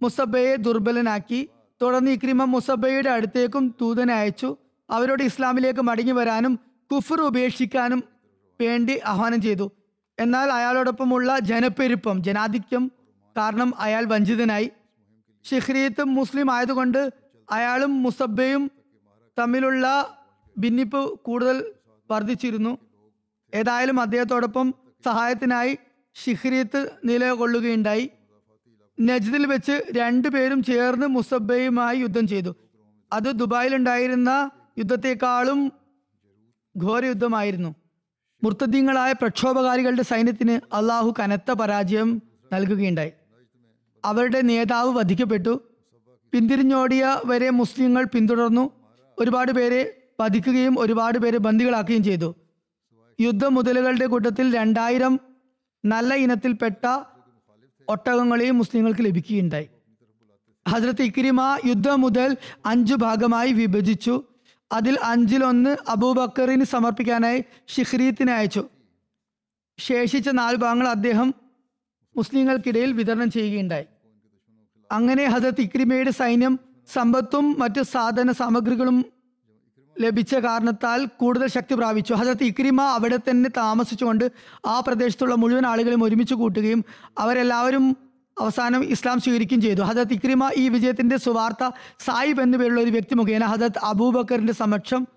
മുസബയെ 0.02 0.56
ദുർബലനാക്കി. 0.56 1.50
തുടർന്ന് 1.82 2.12
ഇക്രിമ 2.12 2.44
മുസബയുടെ 2.44 3.10
അടുത്തേക്കും 3.10 3.76
ദൂതനെ 3.82 4.14
അയച്ചു. 4.14 4.58
അവരോട് 4.90 5.24
ഇസ്ലാമിലേക്ക് 5.24 5.80
മടങ്ങി 5.80 6.12
വരാനും 6.12 6.60
കുഫർ 6.92 7.22
ഉപേക്ഷിക്കാനും 7.22 8.04
വേണ്ടി 8.62 9.02
ആഹ്വാനം 9.06 9.42
ചെയ്തു. 9.42 9.72
എന്നാൽ 10.20 10.52
അയാളോടൊപ്പമുള്ള 10.52 11.40
ജനപ്പെരുപ്പം 11.40 12.24
ജനാധിക്യം 12.24 12.92
കാരണം 13.38 13.74
അയാൾ 13.80 14.06
വഞ്ചിതനായി. 14.06 14.72
ഷിഹ്രീത്ത് 15.44 16.04
മുസ്ലിം 16.04 16.52
ആയതുകൊണ്ട് 16.52 17.14
അയാളും 17.52 18.04
മുസബയും 18.04 18.72
തമ്മിലുള്ള 19.40 20.18
ഭിന്നിപ്പ് 20.58 21.20
കൂടുതൽ 21.20 21.66
വർദ്ധിച്ചിരുന്നു. 22.12 22.78
ഏതായാലും 23.54 24.02
അദ്ദേഹത്തോടൊപ്പം 24.02 24.74
സഹായത്തിനായി 25.06 25.74
ഷിഹ്രീത്ത് 26.16 26.82
നിലകൊള്ളുകയുണ്ടായി. 27.06 28.06
നജ്ദിൽ 28.98 29.46
വെച്ച് 29.46 29.76
രണ്ടുപേരും 29.98 30.64
ചേർന്ന് 30.64 31.08
മുസബയുമായി 31.08 31.98
യുദ്ധം 31.98 32.28
ചെയ്തു. 32.28 32.52
അത് 33.14 33.30
ദുബായിലുണ്ടായിരുന്ന 33.40 34.52
യുദ്ധത്തെക്കാളും 34.80 35.60
ഘോരയുദ്ധമായിരുന്നു. 36.76 37.72
മുർത്തദ്ദീങ്ങളായ 38.44 39.12
പ്രക്ഷോഭകാരികളുടെ 39.12 40.02
സൈന്യത്തിന് 40.02 40.56
അള്ളാഹു 40.76 41.14
കനത്ത 41.20 41.52
പരാജയം 41.52 42.10
നൽകുകയുണ്ടായി. 42.54 43.12
അവരുടെ 44.06 44.42
നേതാവ് 44.42 44.90
വധിക്കപ്പെട്ടു. 44.98 45.54
പിന്തിരിഞ്ഞോടിയ 46.34 47.04
വരെ 47.26 47.50
മുസ്ലിങ്ങൾ 47.50 48.04
പിന്തുടർന്നു. 48.14 48.66
ഒരുപാട് 49.20 49.52
പേരെ 49.52 49.82
വധിക്കുകയും 50.22 50.80
ഒരുപാട് 50.80 51.18
പേരെ 51.18 51.38
ബന്ദികളാക്കുകയും 51.38 52.04
ചെയ്തു. 52.04 52.30
യുദ്ധമുതലുകളുടെ 53.20 54.06
കൂട്ടത്തിൽ 54.06 54.56
രണ്ടായിരം 54.56 55.20
നല്ല 55.86 56.14
ഇനത്തിൽപ്പെട്ട 56.14 57.04
ഒട്ടകങ്ങളെയും 57.90 58.58
മുസ്ലിങ്ങൾക്ക് 58.58 59.06
ലഭിക്കുകയുണ്ടായി. 59.06 59.70
ഹസ്രത്ത് 60.68 61.02
ഇക്രിമ 61.02 61.60
യുദ്ധം 61.66 62.02
മുതൽ 62.02 62.38
അഞ്ചു 62.66 62.96
ഭാഗമായി 62.96 63.54
വിഭജിച്ചു. 63.54 64.24
അതിൽ 64.72 64.98
അഞ്ചിലൊന്ന് 65.04 65.78
അബൂബക്കറിന് 65.90 66.64
സമർപ്പിക്കാനായി 66.64 67.44
ഷിഹ്രീത്തിന് 67.68 68.32
അയച്ചു. 68.32 68.70
ശേഷിച്ച 69.80 70.30
നാല് 70.30 70.56
ഭാഗങ്ങൾ 70.56 70.88
അദ്ദേഹം 70.88 71.34
മുസ്ലിങ്ങൾക്കിടയിൽ 72.18 72.92
വിതരണം 72.92 73.32
ചെയ്യുകയുണ്ടായി. 73.32 73.86
അങ്ങനെ 74.92 75.26
ഹസരത്ത് 75.26 75.62
ഇക്രിമയുടെ 75.62 76.12
സൈന്യം 76.12 76.60
സമ്പത്തും 76.94 77.56
മറ്റ് 77.60 77.82
സാധന 77.82 78.32
സാമഗ്രികളും 78.32 79.06
ലഭിച്ച 80.02 80.36
കാരണത്താൽ 80.36 81.06
കൂടുതൽ 81.06 81.48
ശക്തി 81.48 81.76
പ്രാപിച്ചു. 81.76 82.14
ഹസരത്ത് 82.14 82.44
ഇക്രിമ 82.44 82.82
അവിടെ 82.82 83.18
തന്നെ 83.18 83.50
താമസിച്ചുകൊണ്ട് 83.58 84.32
ആ 84.66 84.80
പ്രദേശത്തുള്ള 84.80 85.36
മുഴുവൻ 85.36 85.66
ആളുകളെയും 85.66 86.04
ഒരുമിച്ച് 86.04 86.34
കൂട്ടുകയും 86.34 86.86
അവരെല്ലാവരും 87.20 87.98
അവസാനം 88.40 88.84
ഇസ്ലാം 88.84 89.20
സ്വീകരിക്കുകയും 89.20 89.62
ചെയ്തു. 89.62 89.82
ഹജത് 89.82 90.14
ഇക്രിമ 90.14 90.50
ഈ 90.58 90.70
വിജയത്തിന്റെ 90.70 91.18
സുവാർത്ത 91.18 91.72
സായിബ് 92.00 92.42
എന്നുപേരുള്ള 92.42 92.82
ഒരു 92.82 92.92
വ്യക്തി 92.92 93.16
മുഖേന 93.16 93.44
ഹജത് 93.44 93.80
അബൂബക്കറിന്റെ 93.84 94.54
സമക്ഷം 94.54 95.08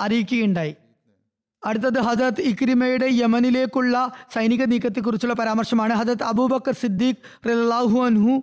അറിയിക്കുകയുണ്ടായി. 0.00 0.74
അടുത്തത് 1.66 1.98
ഹജത് 1.98 2.40
ഇക്രിമയുടെ 2.40 3.08
യമനിലേക്കുള്ള 3.12 4.12
സൈനിക 4.34 4.62
നീക്കത്തെക്കുറിച്ചുള്ള 4.64 5.34
പരാമർശമാണ്. 5.34 5.92
ഹജത് 5.92 6.22
അബൂബക്കർ 6.22 6.72
സിദ്ദീഖ് 6.72 7.48
റലാഹു 7.48 7.98
അൻഹു 8.04 8.42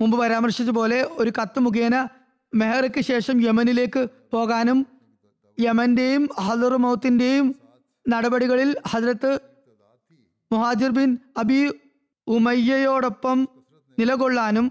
മുമ്പ് 0.00 0.18
പരാമർശിച്ച 0.18 0.70
പോലെ 0.70 1.06
ഒരു 1.12 1.32
കത്ത് 1.42 1.60
മുഖേന 1.60 2.08
മെഹർക്ക് 2.52 3.00
ശേഷം 3.00 3.36
യമനിലേക്ക് 3.42 4.02
പോകാനും 4.32 4.78
യമന്റെയും 5.58 6.24
ഹദറുമൗത്തിന്റെയും 6.46 7.46
നടപടികളിൽ 8.06 8.70
ഹജ്രത്ത് 8.92 9.32
മുഹാജിർ 10.50 10.90
ബിൻ 10.90 11.10
അബി 11.38 11.58
ഉമയ്യയോടൊപ്പം 12.26 13.38
നിലകൊള്ളാനും 13.98 14.66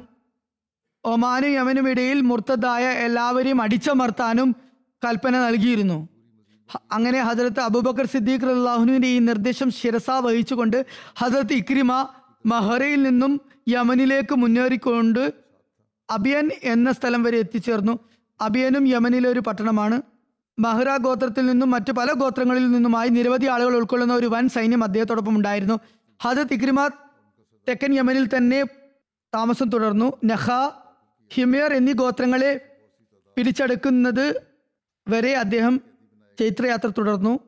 ഒമാനും 1.03 1.49
യമനും 1.49 1.85
ഇടയിൽ 1.89 2.19
മുർത്തതായ 2.21 2.85
എല്ലാവരെയും 3.05 3.59
അടിച്ചമർത്താനും 3.61 4.49
കൽപ്പന 5.01 5.35
നൽകിയിരുന്നു. 5.37 5.99
അങ്ങനെ 6.91 7.19
ഹജരത്ത് 7.19 7.59
അബൂബക്കർ 7.59 8.05
സിദ്ദീഖ് 8.05 8.49
അള്ളാഹുനുവിന്റെ 8.49 9.07
ഈ 9.07 9.19
നിർദ്ദേശം 9.19 9.69
ശിരസ 9.71 10.09
വഹിച്ചുകൊണ്ട് 10.25 10.77
ഹജരത്ത് 11.17 11.53
ഇക്രിമ 11.53 11.91
മഹറയിൽ 12.45 13.01
നിന്നും 13.03 13.31
യമനിലേക്ക് 13.67 14.35
മുന്നേറിക്കൊണ്ട് 14.35 15.23
അബിയൻ 16.11 16.49
എന്ന 16.63 16.91
സ്ഥലം 16.91 17.23
വരെ 17.23 17.37
എത്തിച്ചേർന്നു. 17.37 17.99
അബിയനും 18.41 18.87
യമനിലെ 18.87 19.29
ഒരു 19.29 19.39
പട്ടണമാണ്. 19.39 20.01
മഹ്റ 20.59 20.97
ഗോത്രത്തിൽ 21.01 21.45
നിന്നും 21.45 21.71
മറ്റു 21.71 21.91
പല 21.91 22.11
ഗോത്രങ്ങളിൽ 22.11 22.71
നിന്നുമായി 22.71 23.09
നിരവധി 23.09 23.45
ആളുകൾ 23.45 23.75
ഉൾക്കൊള്ളുന്ന 23.75 24.13
ഒരു 24.13 24.27
വൻ 24.27 24.49
സൈന്യം 24.49 24.83
അദ്ദേഹത്തോടൊപ്പം 24.83 25.35
ഉണ്ടായിരുന്നു. 25.35 25.79
ഹദ 26.23 26.41
തിക്രിമ 26.41 26.87
തെക്കൻ 27.69 27.93
യമനിൽ 27.93 28.27
തന്നെ 28.27 28.63
താമസം 29.35 29.69
തുടർന്നു. 29.69 30.13
നഹ 30.25 30.69
ഹിമിയർ 31.33 31.73
എന്നീ 31.73 31.93
ഗോത്രങ്ങളെ 31.93 32.51
പിടിച്ചെടുക്കുന്നത് 33.37 34.41
വരെ 35.09 35.33
അദ്ദേഹം 35.33 35.81
ചൈത്രയാത്ര 36.39 36.87
തുടർന്നു. 36.87 37.39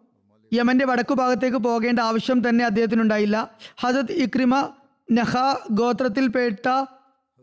യമന്റെ 0.54 0.86
വടക്കു 0.86 1.14
ഭാഗത്തേക്ക് 1.14 1.58
പോകേണ്ട 1.58 2.00
ആവശ്യം 2.00 2.50
തന്നെ 2.50 2.66
അദ്ദേഹത്തിനുണ്ടായില്ല. 2.66 3.52
ഹജത് 3.80 4.12
ഇക്രിമ 4.12 4.70
നഹ 5.12 5.34
ഗോത്രത്തിൽപ്പെട്ട 5.72 6.86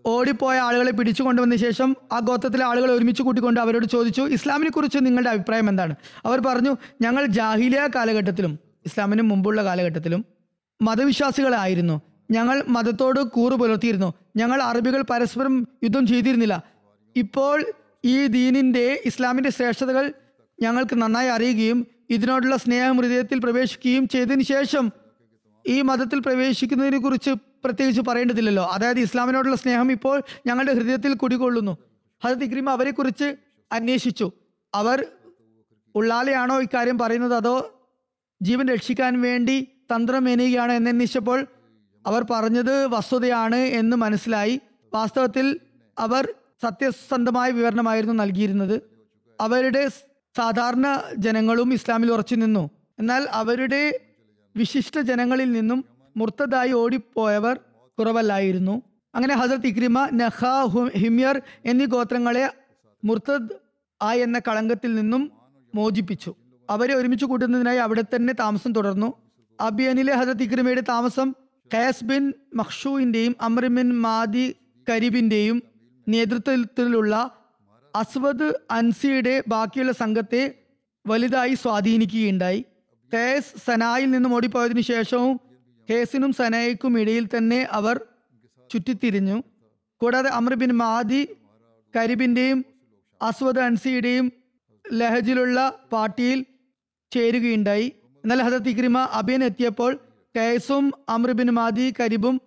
ഓടിപ്പോയ 0.07 0.59
ആളുകളെ 0.59 0.91
പിടിച്ചു 0.91 1.23
കൊണ്ടുവന്ന 1.23 1.57
ശേഷം 1.57 1.97
ആ 2.13 2.19
ഗോത്രത്തിലെ 2.19 2.65
ആളുകളെ 2.65 2.93
ഒരുമിച്ച് 2.93 3.23
കൂട്ടിക്കൊണ്ട് 3.23 3.61
അവരോട് 3.61 3.87
ചോദിച്ചു 3.87 4.23
ഇസ്ലാമിനെ 4.23 4.71
കുറിച്ച് 4.71 4.99
നിങ്ങളുടെ 5.03 5.31
അഭിപ്രായം 5.31 5.69
എന്താണ്? 5.69 5.95
അവർ 6.25 6.39
പറഞ്ഞു 6.41 6.77
ഞങ്ങൾ 7.01 7.27
ജാഹിലിയ 7.27 7.89
കാലഘട്ടത്തിലും 7.95 8.59
ഇസ്ലാമിന് 8.87 9.23
മുമ്പുള്ള 9.23 9.65
കാലഘട്ടത്തിലും 9.65 10.25
മതവിശ്വാസികളായിരുന്നു. 10.83 12.01
ഞങ്ങൾ 12.31 12.65
മതത്തോട് 12.69 13.21
കൂറു 13.21 13.55
പുലർത്തിയിരുന്നു. 13.55 14.15
ഞങ്ങൾ 14.37 14.63
അറബികൾ 14.63 15.03
പരസ്പരം 15.03 15.69
യുദ്ധം 15.85 16.07
ചെയ്തിരുന്നില്ല. 16.07 16.63
ഇപ്പോൾ 17.17 17.65
ഈ 18.05 18.27
ദീനിന്റെ 18.27 19.03
ഇസ്ലാമിന്റെ 19.07 19.51
ശ്രേഷ്ഠതകൾ 19.51 20.13
ഞങ്ങൾക്ക് 20.63 21.03
നന്നായി 21.03 21.29
അറിയുകയും 21.29 21.87
ഇതിനോടുള്ള 22.11 22.57
സ്നേഹം 22.57 22.97
ഹൃദയത്തിൽ 22.97 23.39
പ്രവേശിക്കുകയും 23.39 24.09
ചെയ്തതിന് 24.09 24.43
ശേഷം 24.43 24.91
ഈ 25.67 25.83
മതത്തിൽ 25.83 26.19
പ്രവേശിക്കുന്നതിനെ 26.19 26.99
കുറിച്ച് 26.99 27.31
പ്രത്യേകിച്ച് 27.65 28.03
പറയേണ്ടതില്ലല്ലോ. 28.03 28.65
അതായത് 28.65 28.99
ഇസ്ലാമിനോടുള്ള 28.99 29.57
സ്നേഹം 29.57 29.93
ഇപ്പോൾ 29.93 30.23
ഞങ്ങളുടെ 30.47 30.73
ഹൃദയത്തിൽ 30.73 31.15
കുടികൊള്ളുന്നു. 31.15 31.77
ഹജത് 32.25 32.45
ഇക്രീം 32.45 32.71
അവരെക്കുറിച്ച് 32.71 33.37
അന്വേഷിച്ചു. 33.73 34.33
അവർ 34.75 35.07
ഉള്ളാലെയാണോ 35.95 36.63
ഇക്കാര്യം 36.63 36.99
പറയുന്നത്? 36.99 37.35
അതോ 37.35 37.83
ജീവൻ 38.43 38.69
രക്ഷിക്കാൻ 38.69 39.23
വേണ്ടി 39.23 39.69
തന്ത്രം 39.95 40.25
മെനയുകയാണ് 40.25 40.73
എന്നന്വേഷിച്ചപ്പോൾ 40.73 41.47
അവർ 42.07 42.25
പറഞ്ഞത് 42.31 42.87
വസ്തുതയാണ് 42.87 43.57
എന്ന് 43.57 43.97
മനസ്സിലായി. 43.97 44.61
വാസ്തവത്തിൽ 44.95 45.61
അവർ 45.99 46.35
സത്യസന്ധമായ 46.63 47.51
വിവരണമായിരുന്നു 47.51 48.15
നൽകിയിരുന്നത്. 48.15 48.81
അവരുടെ 49.41 49.89
സാധാരണ 50.37 51.03
ജനങ്ങളും 51.19 51.73
ഇസ്ലാമിൽ 51.73 52.13
ഉറച്ചു 52.13 52.35
നിന്നു. 52.35 52.71
എന്നാൽ 52.99 53.29
അവരുടെ 53.31 54.01
വിശിഷ്ട 54.57 54.99
ജനങ്ങളിൽ 54.99 55.53
നിന്നും 55.53 55.85
മുർത്തതായി 56.21 56.73
ഓടിപ്പോയവർ 56.73 57.57
കുറവല്ലായിരുന്നു. 57.99 58.83
അങ്ങനെ 59.15 59.35
ഹസരത്ത് 59.35 59.67
ഇക്രിമ 59.67 60.09
നഹ 60.13 60.41
ഹിമ്യർ 60.97 61.37
എന്നീ 61.65 61.87
ഗോത്രങ്ങളെ 61.87 62.45
മുർത്തദ് 63.05 63.49
ആ 64.03 64.13
എന്ന 64.13 64.39
കളങ്കത്തിൽ 64.39 64.95
നിന്നും 64.95 65.23
മോചിപ്പിച്ചു. 65.75 66.35
അവരെ 66.71 66.95
ഒരുമിച്ച് 66.95 67.25
കൂട്ടുന്നതിനായി 67.25 67.79
അവിടെ 67.79 68.03
തന്നെ 68.15 68.33
താമസം 68.33 68.73
തുടർന്നു. 68.73 69.09
അബിയനിലെ 69.61 70.13
ഹസരത്ത് 70.15 70.43
ഇക്രിമയുടെ 70.43 70.83
താമസം 70.89 71.35
ഖയാസ് 71.75 72.05
ബിൻ 72.05 72.33
മഖ്ഷൂവിന്റെയും 72.55 73.37
അമ്രിമിൻ 73.41 73.89
മാദി 74.03 74.47
കരീബിന്റെയും 74.91 75.63
നേതൃത്വത്തിലുള്ള 76.09 77.15
അസ്വദ് 77.97 78.49
അൻസിയുടെ 78.71 79.35
ബാക്കിയുള്ള 79.49 79.93
സംഘത്തെ 79.93 80.43
വലുതായി 81.07 81.55
സ്വാധീനിക്കുകയുണ്ടായി. 81.55 82.65
ഖയസ് 83.15 83.53
സനായിൽ 83.67 84.11
നിന്നും 84.11 84.35
ഓടിപ്പോയതിനു 84.35 84.81
ശേഷവും 84.81 85.41
ഖേസിനും 85.89 86.33
സനായിക്കും 86.33 87.01
ഇടയിൽ 87.01 87.29
തന്നെ 87.37 87.69
അവർ 87.71 88.01
ചുറ്റിത്തിരിഞ്ഞു. 88.73 89.43
കൂടാതെ 90.01 90.31
അമർ 90.31 90.55
ബിൻ 90.55 90.73
മാദി 90.73 91.29
കരിബിന്റെയും 91.97 92.65
അസ്വദ് 93.23 93.59
അൻസിയുടെയും 93.59 94.33
ലഹജിലുള്ള 94.93 95.79
പാർട്ടിയിൽ 95.93 96.45
ചേരുകയുണ്ടായി. 97.13 97.93
എന്നാൽ 98.25 98.43
ഹസത്ത് 98.43 98.69
ഇക്രിമ 98.69 98.99
അബിയൻ 98.99 99.45
എത്തിയപ്പോൾ 99.45 99.99
കൈസും 100.37 100.93
ബിൻ 101.33 101.51
മാദി 101.51 101.95
കരിബും 102.01 102.41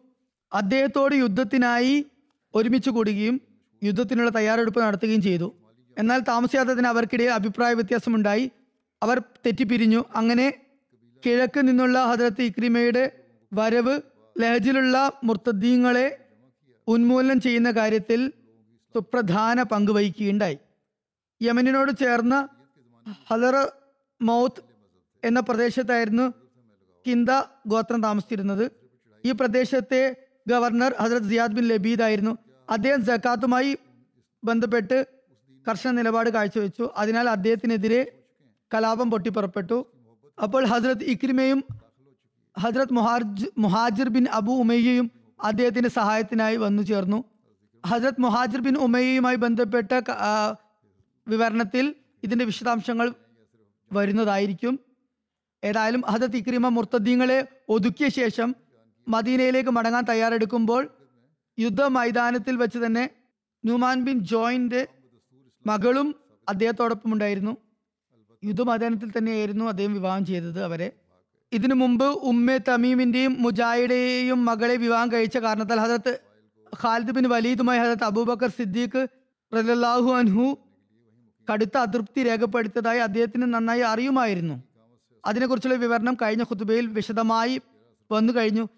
അദ്ദേഹത്തോട് 0.54 1.16
യുദ്ധത്തിനായി 1.16 2.06
ഒരുമിച്ച് 2.56 2.90
കൂടുകയും 2.90 3.42
യുദ്ധത്തിനുള്ള 3.84 4.30
തയ്യാറെടുപ്പ് 4.30 4.80
നടത്തുകയും 4.82 5.22
ചെയ്തു. 5.22 5.56
എന്നാൽ 5.98 6.20
താമസിയാത്തതിന് 6.20 6.88
അവർക്കിടയിൽ 6.88 7.30
അഭിപ്രായ 7.30 7.74
വ്യത്യാസമുണ്ടായി. 7.74 8.52
അവർ 9.04 9.20
തെറ്റിപ്പിരിഞ്ഞു. 9.20 10.06
അങ്ങനെ 10.16 10.54
കിഴക്ക് 11.26 11.68
നിന്നുള്ള 11.68 12.06
ഹജരത്ത് 12.06 12.42
ഇക്രിമയുടെ 12.42 13.23
വരവ് 13.54 14.02
ലഹജിലുള്ള 14.42 15.12
മുർത്തദ്ദീങ്ങളെ 15.24 16.18
ഉന്മൂലനം 16.88 17.42
ചെയ്യുന്ന 17.42 17.72
കാര്യത്തിൽ 17.72 18.32
സുപ്രധാന 18.94 19.64
പങ്ക് 19.64 19.92
വഹിക്കുകയുണ്ടായി. 19.92 20.58
യമനിനോട് 21.42 21.92
ചേർന്ന 21.92 22.48
ഹലറ 23.30 23.66
മൗത്ത് 24.22 24.64
എന്ന 25.24 25.40
പ്രദേശത്തായിരുന്നു 25.40 26.34
കിന്ദ 27.08 27.32
ഗോത്രം 27.68 28.04
താമസിച്ചിരുന്നത്. 28.04 28.72
ഈ 29.26 29.32
പ്രദേശത്തെ 29.32 30.16
ഗവർണർ 30.48 30.96
ഹസരത് 31.00 31.30
സിയാദ് 31.30 31.54
ബിൻ 31.54 31.68
ലബീദ് 31.68 32.02
ആയിരുന്നു. 32.02 32.38
അദ്ദേഹം 32.70 33.02
ജക്കാത്തുമായി 33.06 33.78
ബന്ധപ്പെട്ട് 34.44 35.08
കർശന 35.68 35.92
നിലപാട് 35.92 36.30
കാഴ്ചവെച്ചു. 36.30 36.90
അതിനാൽ 36.98 37.30
അദ്ദേഹത്തിനെതിരെ 37.30 38.02
കലാപം 38.74 39.12
പൊട്ടിപ്പുറപ്പെട്ടു. 39.12 39.88
അപ്പോൾ 40.44 40.66
ഹസരത് 40.66 41.04
ഇക്രിമയും 41.04 41.64
ഹസ്രത് 42.58 42.94
മുഹാർജ് 42.94 43.48
മുഹാജിർ 43.58 44.10
ബിൻ 44.16 44.26
അബു 44.38 44.52
ഉമയ്യയും 44.64 45.12
അദ്ദേഹത്തിന്റെ 45.44 45.90
സഹായത്തിനായി 45.90 46.56
വന്നു 46.56 46.84
ചേർന്നു. 46.84 47.20
ഹജ്രത് 47.84 48.22
മുഹാജിർ 48.26 48.62
ബിൻ 48.62 48.76
ഉമയ്യയുമായി 48.78 49.36
ബന്ധപ്പെട്ട 49.36 49.92
വിവരണത്തിൽ 51.28 51.86
ഇതിന്റെ 52.24 52.46
വിശദാംശങ്ങൾ 52.46 53.08
വരുന്നതായിരിക്കും. 53.94 54.80
ഏതായാലും 55.64 56.02
ഹജത് 56.10 56.38
ഇക്രിമ 56.38 56.68
മുർത്തദ്ദീങ്ങളെ 56.68 57.40
ഒതുക്കിയ 57.70 58.08
ശേഷം 58.20 58.56
മദീനയിലേക്ക് 59.08 59.70
മടങ്ങാൻ 59.70 60.04
തയ്യാറെടുക്കുമ്പോൾ 60.10 60.84
യുദ്ധ 61.60 61.82
മൈതാനത്തിൽ 61.82 62.56
വെച്ച് 62.56 62.80
തന്നെ 62.86 63.04
ന്യൂമാൻ 63.66 63.98
ബിൻ 64.06 64.20
ജോയിന്റെ 64.32 64.82
മകളും 65.66 66.08
അദ്ദേഹത്തോടൊപ്പം 66.50 67.14
ഉണ്ടായിരുന്നു. 67.14 67.54
യുദ്ധ 68.44 68.62
മൈതാനത്തിൽ 68.62 69.10
തന്നെയായിരുന്നു 69.18 69.66
അദ്ദേഹം 69.66 69.94
വിവാഹം 69.94 70.26
ചെയ്തത് 70.26 70.64
അവരെ. 70.64 70.90
ഇതിനു 71.54 71.74
മുമ്പ് 71.74 72.06
ഉമ്മെ 72.06 72.58
തമീമിന്റെയും 72.58 73.36
മുജാഹിഡയെയും 73.40 74.46
മകളെ 74.46 74.76
വിവാഹം 74.76 75.12
കഴിച്ച 75.12 75.38
കാരണത്താൽ 75.38 75.80
ഹസരത്ത് 75.80 76.20
ഖാലിദ് 76.84 77.12
ബിൻ 77.12 77.28
വലീദുമായി 77.28 77.80
ഹസരത്ത് 77.80 78.04
അബൂബക്കർ 78.04 78.50
സിദ്ദീഖ് 78.50 79.08
റലാഹു 79.56 80.12
അൻഹു 80.12 80.58
കടുത്ത 81.52 81.78
അതൃപ്തി 81.78 82.24
രേഖപ്പെടുത്തിയതായി 82.24 83.00
അദ്ദേഹത്തിന് 83.00 83.54
നന്നായി 83.54 83.80
അറിയുമായിരുന്നു. 83.80 84.64
അതിനെക്കുറിച്ചുള്ള 85.26 85.76
വിവരണം 85.76 86.18
കഴിഞ്ഞ 86.22 86.44
ഖുതുബയിൽ 86.44 86.86
വിശദമായി 86.88 87.62
വന്നു 88.12 88.34
കഴിഞ്ഞു. 88.34 88.70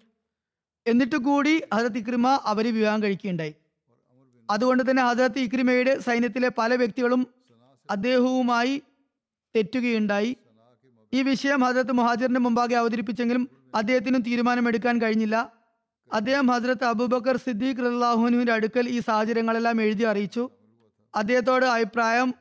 എന്നിട്ട് 0.86 1.16
കൂടി 1.16 1.62
ഹസരത്ത് 1.74 1.98
ഇക്രിമ 1.98 2.40
അവരെ 2.44 2.70
വിവാഹം 2.70 3.02
കഴിക്കുകയുണ്ടായി. 3.02 3.54
അതുകൊണ്ട് 4.50 4.90
തന്നെ 4.90 5.02
ഹസരത്ത് 5.02 5.38
ഇക്രിമയുടെ 5.38 5.98
സൈന്യത്തിലെ 5.98 6.48
പല 6.48 6.74
വ്യക്തികളും 6.74 7.26
അദ്ദേഹവുമായി 7.90 8.82
തെറ്റുകയുണ്ടായി. 9.56 10.36
ഈ 11.16 11.22
വിഷയം 11.22 11.60
ഹസരത്ത് 11.64 11.94
മുഹാജിറിന്റെ 11.98 12.40
മുമ്പാകെ 12.46 12.76
അവതരിപ്പിച്ചെങ്കിലും 12.76 13.42
അദ്ദേഹത്തിനും 13.74 14.22
തീരുമാനമെടുക്കാൻ 14.22 15.02
കഴിഞ്ഞില്ല. 15.02 15.36
അദ്ദേഹം 16.12 16.46
ഹസരത്ത് 16.46 16.84
അബൂബക്കർ 16.84 17.36
സിദ്ദീഖ് 17.36 17.84
റല്ലാഹുനുവിന്റെ 17.86 18.52
അടുക്കൽ 18.52 18.88
ഈ 18.88 18.98
സാഹചര്യങ്ങളെല്ലാം 19.08 19.82
എഴുതി 19.82 20.04
അറിയിച്ചു. 20.04 20.44
അദ്ദേഹത്തോട് 21.14 21.66
അഭിപ്രായം 21.66 22.34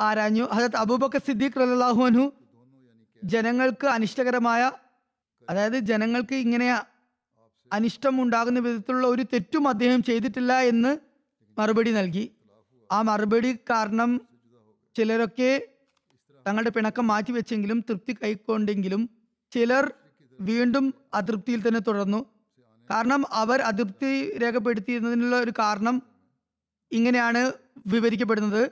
ആരാഞ്ഞു. 0.00 0.44
ഹസരത്ത് 0.52 0.76
അബൂബക്കർ 0.76 1.20
സിദ്ദീഖ് 1.28 1.60
റല്ലാഹുനു 1.60 2.24
ജനങ്ങൾക്ക് 3.22 3.86
അനിഷ്ടകരമായ 3.86 4.62
അതായത് 5.50 5.78
ജനങ്ങൾക്ക് 5.90 6.34
ഇങ്ങനെ 6.34 6.68
അനിഷ്ടം 7.72 8.14
ഉണ്ടാകുന്ന 8.22 8.58
വിധത്തിലുള്ള 8.60 9.06
ഒരു 9.06 9.22
തെറ്റും 9.32 9.64
അദ്ദേഹം 9.68 10.00
ചെയ്തിട്ടില്ല 10.02 10.52
എന്ന് 10.70 10.90
മറുപടി 11.58 11.92
നൽകി. 11.92 12.24
ആ 12.92 13.02
മറുപടി 13.02 13.50
കാരണം 13.70 14.10
ചിലരൊക്കെ 14.96 15.50
തങ്ങളുടെ 16.46 16.70
പിണക്കം 16.70 17.06
മാറ്റിവെച്ചെങ്കിലും 17.06 17.80
തൃപ്തി 17.80 18.16
കൈക്കൊണ്ടെങ്കിലും 18.22 19.10
ചിലർ 19.52 19.92
വീണ്ടും 20.40 20.94
അതൃപ്തിയിൽ 21.14 21.68
തന്നെ 21.68 21.80
തുടർന്നു. 21.80 22.26
കാരണം 22.90 23.24
അവർ 23.32 23.60
അതൃപ്തി 23.60 24.38
രേഖപ്പെടുത്തിയതിനുള്ള 24.38 25.36
ഒരു 25.40 25.52
കാരണം 25.58 26.02
ഇങ്ങനെയാണ് 26.92 27.52
വിവരിക്കപ്പെടുന്നത്. 27.86 28.70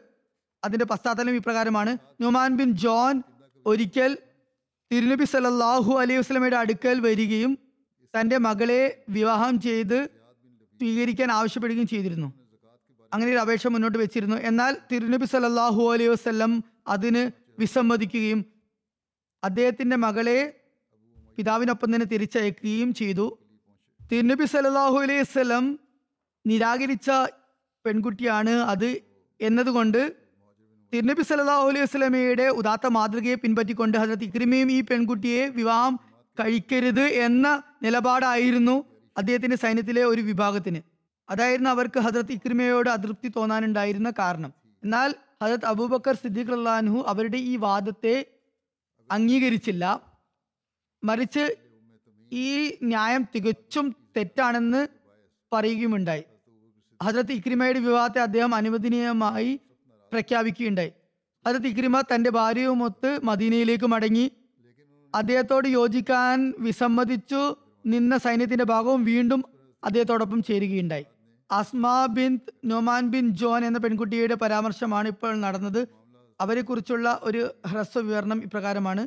അതിന്റെ 0.65 0.85
പശ്ചാത്തലം 0.85 1.35
ഇപ്രകാരമാണ്. 1.35 1.99
നുമാൻ 2.21 2.57
ബിൻ 2.57 2.71
ജോൺ 2.77 3.23
ഒരിക്കൽ 3.67 4.19
തിരുനബി 4.93 5.25
സല്ലല്ലാഹു 5.25 5.93
അലൈഹി 5.93 6.19
വസ്ലമയുടെ 6.19 6.57
അടുക്കൽ 6.57 7.01
വരികയും 7.01 7.59
തന്റെ 8.15 8.39
മകളെ 8.39 9.05
വിവാഹം 9.09 9.61
ചെയ്ത് 9.61 10.11
സ്വീകരിക്കാൻ 10.81 11.33
ആവശ്യപ്പെടുകയും 11.33 11.87
ചെയ്തിരുന്നു. 11.87 12.33
അങ്ങനെ 13.15 13.33
ഒരു 13.33 13.39
അപേക്ഷ 13.39 13.67
മുന്നോട്ട് 13.67 13.99
വെച്ചിരുന്നു. 13.99 14.37
എന്നാൽ 14.37 14.77
തിരുനബി 14.93 15.25
സല്ലല്ലാഹു 15.25 15.93
അലൈഹി 15.93 16.09
വസ്ലം 16.09 16.65
അതിന് 16.89 17.40
വിസമ്മതിക്കുകയും 17.61 18.41
അദ്ദേഹത്തിന്റെ 19.43 19.97
മകളെ 19.97 20.39
പിതാവിനൊപ്പം 21.39 21.89
തന്നെ 21.95 22.07
തിരിച്ചയക്കുകയും 22.07 22.91
ചെയ്തു. 22.95 23.27
തിരുനബി 24.11 24.45
സല്ലല്ലാഹു 24.45 24.97
അലൈഹി 24.99 25.25
സ്വലം 25.33 25.65
നിരാകരിച്ച 26.45 27.11
പെൺകുട്ടിയാണ് 27.85 28.55
അത് 28.73 28.89
എന്നതുകൊണ്ട് 29.41 30.01
തിരുനബി 30.93 31.23
സല്ലല്ലാഹു 31.23 31.67
അലൈഹി 31.69 31.85
വസ്ലമയുടെ 31.85 32.47
ഉദാത്ത 32.61 32.87
മാതൃകയെ 32.87 33.35
പിൻപറ്റിക്കൊണ്ട് 33.35 33.97
ഹജറത്ത് 33.99 34.25
ഇക്രിമയും 34.25 34.71
ഈ 34.73 34.81
പെൺകുട്ടിയെ 34.81 35.43
വിവാഹം 35.59 35.95
കഴിക്കരുത് 36.39 37.05
എന്ന 37.27 37.47
നിലപാടായിരുന്നു 37.83 38.77
അദ്ദേഹത്തിന്റെ 39.17 39.57
സൈന്യത്തിലെ 39.57 40.03
ഒരു 40.05 40.23
വിഭാഗത്തിന്. 40.23 40.81
അതായിരുന്നു 41.29 41.71
അവർക്ക് 41.71 41.99
ഹജറത്ത് 41.99 42.33
ഇക്രിമയോട് 42.33 42.89
അതൃപ്തി 42.89 43.29
തോന്നാനുണ്ടായിരുന്ന 43.37 44.11
കാരണം. 44.19 44.53
എന്നാൽ 44.83 45.11
ഹജരത്ത് 45.43 45.67
അബൂബക്കർ 45.67 46.15
സിദ്ദീഖ് 46.15 46.53
അള്ളാഹു 46.53 47.05
അവരുടെ 47.07 47.37
ഈ 47.37 47.57
വാദത്തെ 47.57 48.25
അംഗീകരിച്ചില്ല. 49.11 50.01
മറിച്ച് 51.05 51.57
ഈ 52.33 52.79
ന്യായം 52.83 53.27
തികച്ചും 53.35 53.97
തെറ്റാണെന്ന് 54.17 54.89
പറയുകയുമുണ്ടായി. 55.53 56.25
ഹജരത്ത് 57.03 57.33
ഇക്രിമയുടെ 57.33 57.79
വിവാഹത്തെ 57.79 58.19
അദ്ദേഹം 58.19 58.55
അനുവദനീയമായി 58.55 59.61
പ്രഖ്യാപിക്കുകയുണ്ടായി. 60.13 60.93
ഹജരത്ത് 61.47 61.67
ഇക്രിമ 61.67 62.01
തന്റെ 62.01 62.31
ഭാര്യയുമൊത്ത് 62.31 63.21
മദീനയിലേക്ക് 63.25 63.85
മടങ്ങി. 63.85 64.31
അദ്ദേഹത്തോട് 65.15 65.69
യോജിക്കാൻ 65.69 66.55
വിസമ്മതിച്ചു. 66.59 67.57
നിന്ന 67.87 68.17
സൈന്യത്തിന്റെ 68.19 68.65
ഭാഗവും 68.65 69.05
വീണ്ടും 69.05 69.45
അദ്ദേഹത്തോടൊപ്പം 69.85 70.43
ചേരുകയുണ്ടായി. 70.43 71.05
Asma 71.59 71.87
bin 72.17 72.33
Noman 72.71 73.05
bin 73.13 73.29
Jaun 73.41 73.63
എന്ന 73.69 73.79
പെൺകുട്ടിയുടെ 73.85 74.37
പരാമർശമാണ് 74.43 75.09
ഇപ്പോൾ 75.09 75.33
നടന്നത്. 75.45 75.81
അവരെക്കുറിച്ചുള്ള 76.41 77.09
ഒരു 77.23 77.43
ഹ്രസ്വ 77.71 78.01
വിവരണം 78.01 78.39
ഇപ്രകാരമാണ്. 78.47 79.03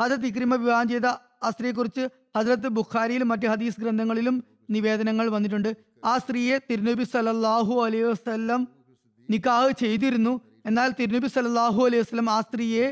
ഹജരത്ത് 0.00 0.28
ഇക്രിമ 0.30 0.54
വിവാഹം 0.62 0.88
ചെയ്ത 0.88 1.06
ആ 1.44 1.50
സ്ത്രീയെക്കുറിച്ച് 1.54 2.04
ഹജരത്ത് 2.36 2.68
ബുഖാരിയിലും 2.78 3.28
മറ്റ് 3.28 3.46
ഹദീസ് 3.52 3.80
ഗ്രന്ഥങ്ങളിലും 3.80 4.36
നിവേദനങ്ങൾ 4.74 5.26
വന്നിട്ടുണ്ട്. 5.36 5.70
ആ 6.04 6.12
സ്ത്രീയെ 6.18 6.56
തിരുനബി 6.70 7.04
സലല്ലാഹു 7.04 7.74
അലൈഹി 7.84 8.06
വസ്ലം 8.10 8.68
നിക്കാഹ് 9.28 9.70
ചെയ്തിരുന്നു. 9.82 10.34
എന്നാൽ 10.66 10.90
തിരുനബി 10.98 11.28
സലല്ലാഹു 11.36 11.80
അലൈഹി 11.86 12.02
വസ്ലം 12.04 12.28
ആ 12.30 12.38
സ്ത്രീയെ 12.40 12.86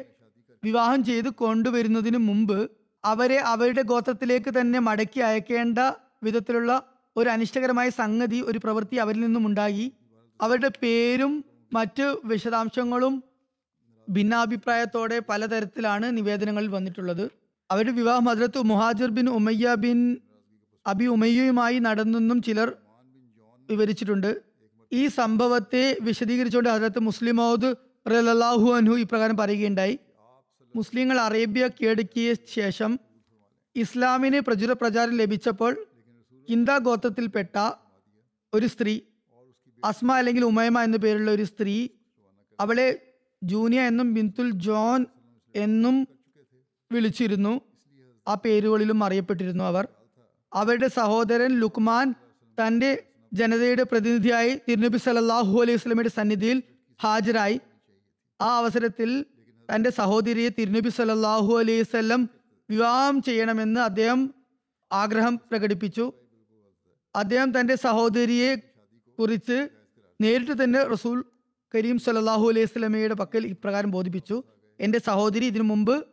വിവാഹം 0.63 1.01
ചെയ്ത് 1.05 1.29
കൊണ്ടുവരുന്നതിന് 1.43 2.19
മുമ്പ് 2.29 2.59
അവരെ 3.05 3.39
അവരുടെ 3.53 3.83
ഗോത്രത്തിലേക്ക് 3.83 4.51
തന്നെ 4.61 4.79
മടക്കി 4.79 5.21
അയക്കേണ്ട 5.21 5.79
വിധത്തിലുള്ള 6.23 6.73
ഒരു 7.17 7.29
അനിഷ്ടകരമായ 7.29 7.91
സംഗതി 7.91 8.41
ഒരു 8.41 8.59
പ്രവൃത്തി 8.59 8.97
അവരിൽ 8.97 9.21
നിന്നും 9.21 9.47
ഉണ്ടായി 9.47 9.93
അവരുടെ 10.43 10.71
പേരും 10.83 11.45
മറ്റ് 11.73 12.17
വിശദാംശങ്ങളും 12.25 13.25
ഭിന്നാഭിപ്രായത്തോടെ 14.11 15.19
പലതരത്തിലാണ് 15.19 16.17
നിവേദനങ്ങളിൽ 16.17 16.69
വന്നിട്ടുള്ളത്. 16.69 17.31
അവരുടെ 17.71 17.93
വിവാഹം 17.93 18.25
Hazrat 18.25 18.63
Muhajir 18.63 19.11
bin 19.11 19.29
Umayya 19.29 19.75
bin 19.75 20.17
Abi 20.87 21.05
ഉമയ്യയുമായി 21.05 21.79
നടന്നെന്നും 21.79 22.43
ചിലർ 22.43 22.73
വിവരിച്ചിട്ടുണ്ട്. 23.71 24.41
ഈ 24.93 25.07
സംഭവത്തെ 25.07 25.97
വിശദീകരിച്ചുകൊണ്ട് 26.03 26.71
ഹജരത്ത് 26.71 26.99
മുസ്ലിം 26.99 27.37
മൗദ് 27.37 27.75
റലാഹു 28.11 28.75
അൻഹു 28.75 28.95
ഇപ്രകാരം 28.95 29.37
പറയുകയുണ്ടായി. 29.37 29.99
മുസ്ലിങ്ങൾ 30.77 31.21
അറേബ്യ 31.21 31.69
കീഴടക്കിയ 31.69 32.35
ശേഷം 32.35 32.99
ഇസ്ലാമിന് 33.77 34.41
പ്രചുര 34.41 34.73
പ്രചാരം 34.73 35.17
ലഭിച്ചപ്പോൾ 35.17 35.87
കിന്ദ 36.49 36.79
ഗോത്രത്തിൽപ്പെട്ട 36.79 37.57
ഒരു 38.55 38.67
സ്ത്രീ 38.67 39.01
അസ്മ 39.85 40.13
അല്ലെങ്കിൽ 40.13 40.45
ഉമയമ 40.45 40.83
എന്ന 40.83 40.97
പേരുള്ള 40.97 41.31
ഒരു 41.31 41.43
സ്ത്രീ 41.43 41.89
അവളെ 42.61 43.15
ജൂനിയ 43.43 43.81
എന്നും 43.81 44.15
ബിന്തുൽ 44.15 44.51
ജോൺ 44.51 45.07
എന്നും 45.55 46.09
വിളിച്ചിരുന്നു. 46.93 47.61
ആ 48.29 48.35
പേരുകളിലും 48.35 49.05
അറിയപ്പെട്ടിരുന്നു 49.05 49.65
അവർ. 49.65 49.89
അവരുടെ 50.53 50.89
സഹോദരൻ 50.89 51.61
ലുക്മാൻ 51.61 52.15
തന്റെ 52.59 53.03
ജനതയുടെ 53.33 53.83
പ്രതിനിധിയായി 53.83 54.61
തിരുനബി 54.69 54.97
സല്ലല്ലാഹു 54.97 55.63
അലൈഹി 55.63 55.77
വസല്ലമയുടെ 55.77 56.09
സന്നിധിയിൽ 56.09 56.63
ഹാജരായി. 57.01 57.61
ആ 58.41 58.59
അവസരത്തിൽ 58.59 59.25
തന്റെ 59.69 59.91
സഹോദരിയെ 59.91 60.49
തിരുനബി 60.49 60.89
സല്ലല്ലാഹു 60.89 61.59
അലൈഹി 61.59 61.81
വസല്ലം 61.81 62.31
വിവാഹം 62.71 63.23
ചെയ്യണമെന്ന് 63.23 63.81
അദ്ദേഹം 63.81 64.35
ആഗ്രഹം 64.93 65.37
പ്രകടിപ്പിച്ചു. 65.37 66.13
അദ്ദേഹം 67.17 67.61
തന്റെ 67.61 67.75
സഹോദരിയെ 67.75 68.57
കുറിച്ച് 69.19 69.69
നേരിട്ട് 70.21 70.65
തന്നെ 70.65 70.85
റസൂൽ 70.85 71.25
കരീം 71.75 71.99
സല്ലല്ലാഹു 71.99 72.49
അലൈഹി 72.49 72.65
സ്വലമയുടെ 72.65 73.15
പക്കൽ 73.15 73.47
ഇപ്രകാരം 73.47 73.91
ബോധിപ്പിച്ചു. 73.91 74.43
എന്റെ 74.81 74.99
സഹോദരി 74.99 75.45
ഇതിനു 75.45 75.63
മുമ്പ് 75.63 76.05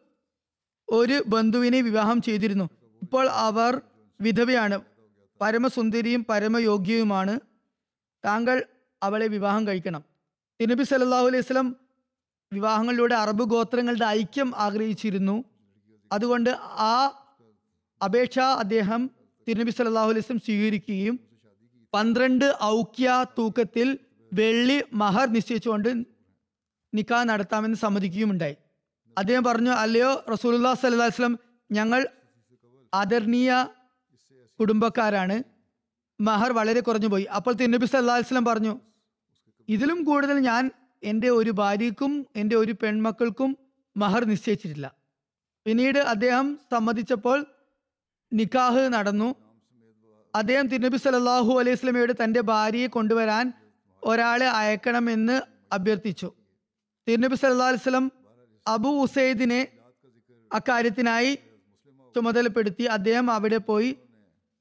ഒരു 0.89 1.23
ബന്ധുവിനെ 1.27 1.81
വിവാഹം 1.81 2.21
ചെയ്തിരുന്നു. 2.21 2.69
ഇപ്പോൾ 3.01 3.29
അവർ 3.29 3.81
വിധവയാണ്. 4.21 4.81
പരമസുന്ദരിയും 5.41 6.25
പരമയോഗ്യയുമാണ്. 6.29 7.39
താങ്കൾ 8.25 8.63
അവളെ 9.03 9.27
വിവാഹം 9.27 9.67
കഴിക്കണം. 9.67 10.03
തിരുനബി 10.61 10.83
സല്ലല്ലാഹു 10.83 11.27
അലൈഹി 11.27 11.43
സ്വലം 11.43 11.75
വിവാഹങ്ങളിലൂടെ 12.53 13.15
അറബ് 13.15 13.43
ഗോത്രങ്ങളുടെ 13.43 14.05
ഐക്യം 14.05 14.53
ആഗ്രഹിച്ചിരുന്നു. 14.55 15.43
അതുകൊണ്ട് 16.11 16.49
ആ 16.59 17.11
അപേക്ഷ 18.03 18.39
അദ്ദേഹം 18.39 19.11
തിരുനബി 19.47 19.71
സല്ലല്ലാഹു 19.71 20.10
അലൈസ്ലം 20.13 20.39
സ്വീകരിക്കുകയും 20.45 21.15
പന്ത്രണ്ട് 21.93 22.47
ഔക്യ 22.63 23.08
തൂക്കത്തിൽ 23.38 23.88
വെള്ളി 24.32 24.77
മഹർ 25.01 25.27
നിശ്ചയിച്ചുകൊണ്ട് 25.36 25.89
നിക്കാ 26.93 27.19
നടത്താമെന്ന് 27.30 27.77
സമ്മതിക്കുകയുമുണ്ടായി. 27.77 28.56
അദ്ദേഹം 29.17 29.43
പറഞ്ഞു 29.43 29.73
അല്ലയോ 29.84 30.12
റസൂലുല്ലാ 30.34 30.71
അലൈഹി 30.89 31.06
വസല്ലം 31.06 31.36
ഞങ്ങൾ 31.71 32.01
ആദരണീയ 32.93 33.51
കുടുംബക്കാരാണ്. 34.60 35.38
മഹർ 36.19 36.51
വളരെ 36.60 36.82
കുറഞ്ഞു 36.88 37.08
പോയി. 37.08 37.25
അപ്പോൾ 37.38 37.54
തിരുനബി 37.54 37.86
സല്ലല്ലാഹു 37.86 38.23
വസ്ലം 38.23 38.45
പറഞ്ഞു 38.45 38.73
ഇതിലും 39.69 39.99
കൂടുതൽ 40.04 40.38
ഞാൻ 40.49 40.63
എന്റെ 41.04 41.30
ഒരു 41.39 41.51
ഭാര്യയ്ക്കും 41.62 42.12
എന്റെ 42.36 42.56
ഒരു 42.56 42.73
പെൺമക്കൾക്കും 42.82 43.51
മഹർ 43.95 44.23
നിശ്ചയിച്ചിട്ടില്ല. 44.32 44.88
പിന്നീട് 45.65 45.99
അദ്ദേഹം 46.13 46.47
സമ്മതിച്ചപ്പോൾ 46.71 47.39
നിക്കാഹ് 48.39 48.84
നടന്നു. 48.96 49.30
അദ്ദേഹം 50.34 50.65
തിരുനബി 50.72 50.98
സല്ലല്ലാഹു 51.04 51.52
അലൈഹി 51.60 51.78
സ്വലമയോട് 51.80 52.13
തന്റെ 52.24 52.41
ഭാര്യയെ 52.52 52.88
കൊണ്ടുവരാൻ 52.96 53.46
ഒരാളെ 54.04 54.48
അയക്കണമെന്ന് 54.60 55.36
അഭ്യർത്ഥിച്ചു. 55.78 56.30
തിരുനബി 57.08 57.36
സല്ലാ 57.36 57.67
അലൈഹി 57.72 57.84
വസല്ലം 57.84 58.08
അബു 58.65 58.89
ഉസൈദിനെ 59.06 59.62
അക്കാര്യത്തിനായി 60.52 61.34
ചുമതലപ്പെടുത്തി 62.15 62.86
അദ്ദേഹം 62.96 63.28
അവിടെ 63.32 63.60
പോയി. 63.70 63.91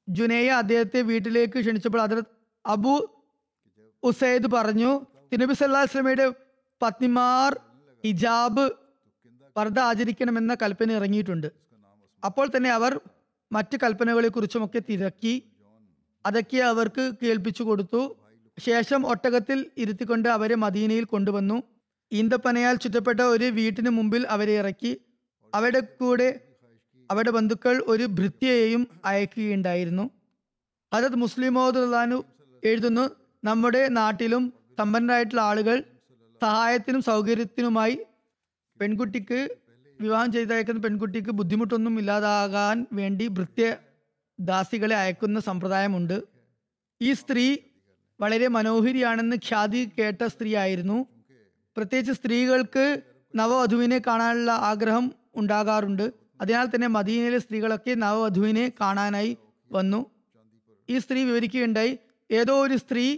ജുനേയ 0.09 0.49
അദ്ദേഹത്തെ 0.61 0.99
വീട്ടിലേക്ക് 1.09 1.57
ക്ഷണിച്ചപ്പോൾ 1.63 2.01
അതിൽ 2.01 2.19
അബു 2.65 2.93
ഉസൈദ് 4.03 4.47
പറഞ്ഞു 4.55 4.91
തിരുനബി 5.31 5.53
സല്ലാ 5.53 5.81
വസ്ലമയുടെ 5.87 6.27
പത്നിമാർ 6.81 7.49
ഹിജാബ് 8.03 8.65
പർദ്ദ 9.57 9.79
ആചരിക്കണമെന്ന 9.89 10.53
കൽപ്പന 10.61 10.91
ഇറങ്ങിയിട്ടുണ്ട്. 10.99 11.49
അപ്പോൾ 12.23 12.47
തന്നെ 12.55 12.71
അവർ 12.77 12.93
മറ്റ് 13.51 13.77
കൽപ്പനകളെ 13.83 14.27
കുറിച്ചുമൊക്കെ 14.27 14.81
തിരക്കി 14.89 15.43
അതൊക്കെ 16.25 16.57
അവർക്ക് 16.57 17.11
കേൾപ്പിച്ചു 17.23 17.63
കൊടുത്തു. 17.63 18.01
ശേഷം 18.59 19.07
ഒട്ടകത്തിൽ 19.07 19.71
ഇരുത്തിക്കൊണ്ട് 19.77 20.29
അവരെ 20.29 20.55
മദീനയിൽ 20.55 21.03
കൊണ്ടുവന്നു. 21.03 21.63
ഈന്തപ്പനയാൽ 22.11 22.75
ചുറ്റപ്പെട്ട 22.75 23.19
ഒരു 23.21 23.45
വീട്ടിന് 23.45 23.89
മുമ്പിൽ 23.89 24.27
അവരെ 24.27 24.57
ഇറക്കി. 24.57 24.97
അവരുടെ 25.53 25.79
കൂടെ 25.79 26.39
അവരുടെ 27.11 27.31
ബന്ധുക്കൾ 27.31 27.83
ഒരു 27.87 28.03
ഭൃത്യയെയും 28.03 28.87
അയക്കുകയുണ്ടായിരുന്നു. 29.05 30.05
അതത് 30.93 31.15
മുസ്ലിം 31.15 31.53
മോദുലാനു 31.53 32.23
എഴുതുന്നു 32.63 33.09
നമ്മുടെ 33.43 33.87
നാട്ടിലും 33.87 34.53
സമ്പന്നരായിട്ടുള്ള 34.79 35.41
ആളുകൾ 35.41 35.83
സഹായത്തിനും 36.41 37.01
സൗകര്യത്തിനുമായി 37.01 37.97
പെൺകുട്ടിക്ക് 38.81 39.39
വിവാഹം 40.01 40.31
ചെയ്തയക്കുന്ന 40.31 40.79
പെൺകുട്ടിക്ക് 40.81 41.31
ബുദ്ധിമുട്ടൊന്നും 41.31 41.99
ഇല്ലാതാകാൻ 41.99 42.85
വേണ്ടി 42.93 43.27
ഭൃത്യ 43.27 43.77
ദാസികളെ 44.39 44.95
അയക്കുന്ന 44.95 45.39
സമ്പ്രദായമുണ്ട്. 45.39 46.23
ഈ 47.01 47.13
സ്ത്രീ 47.13 47.57
വളരെ 48.19 48.47
മനോഹരിയാണെന്ന് 48.47 49.35
ഖ്യാതി 49.35 49.89
കേട്ട 49.99 50.25
സ്ത്രീ 50.25 50.55
ആയിരുന്നു 50.55 51.05
പ്രത്യേകിച്ച് 51.77 52.13
സ്ത്രീകൾക്ക് 52.13 53.01
നവവധുവിനെ 53.35 54.01
കാണാനുള്ള 54.07 54.51
ആഗ്രഹം 54.51 55.11
ഉണ്ടാകാറുണ്ട്. 55.35 56.13
അതിനാൽ 56.41 56.65
തന്നെ 56.65 56.87
മദീനയിലെ 56.87 57.37
സ്ത്രീകളൊക്കെ 57.37 57.93
നവവധുവിനെ 57.93 58.71
കാണാനായി 58.81 59.37
വന്നു. 59.71 60.05
ഈ 60.89 60.97
സ്ത്രീ 60.97 61.23
വിവരിക്കുകയുണ്ടായി 61.23 61.99
ഏതോ 62.31 62.53
ഒരു 62.65 62.77
സ്ത്രീ 62.77 63.17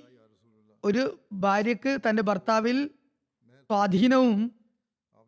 ഒരു 0.84 1.19
ഭാര്യക്ക് 1.34 2.00
തന്റെ 2.10 2.24
ഭർത്താവിൽ 2.24 2.89
സ്വാധീനവും 3.69 4.62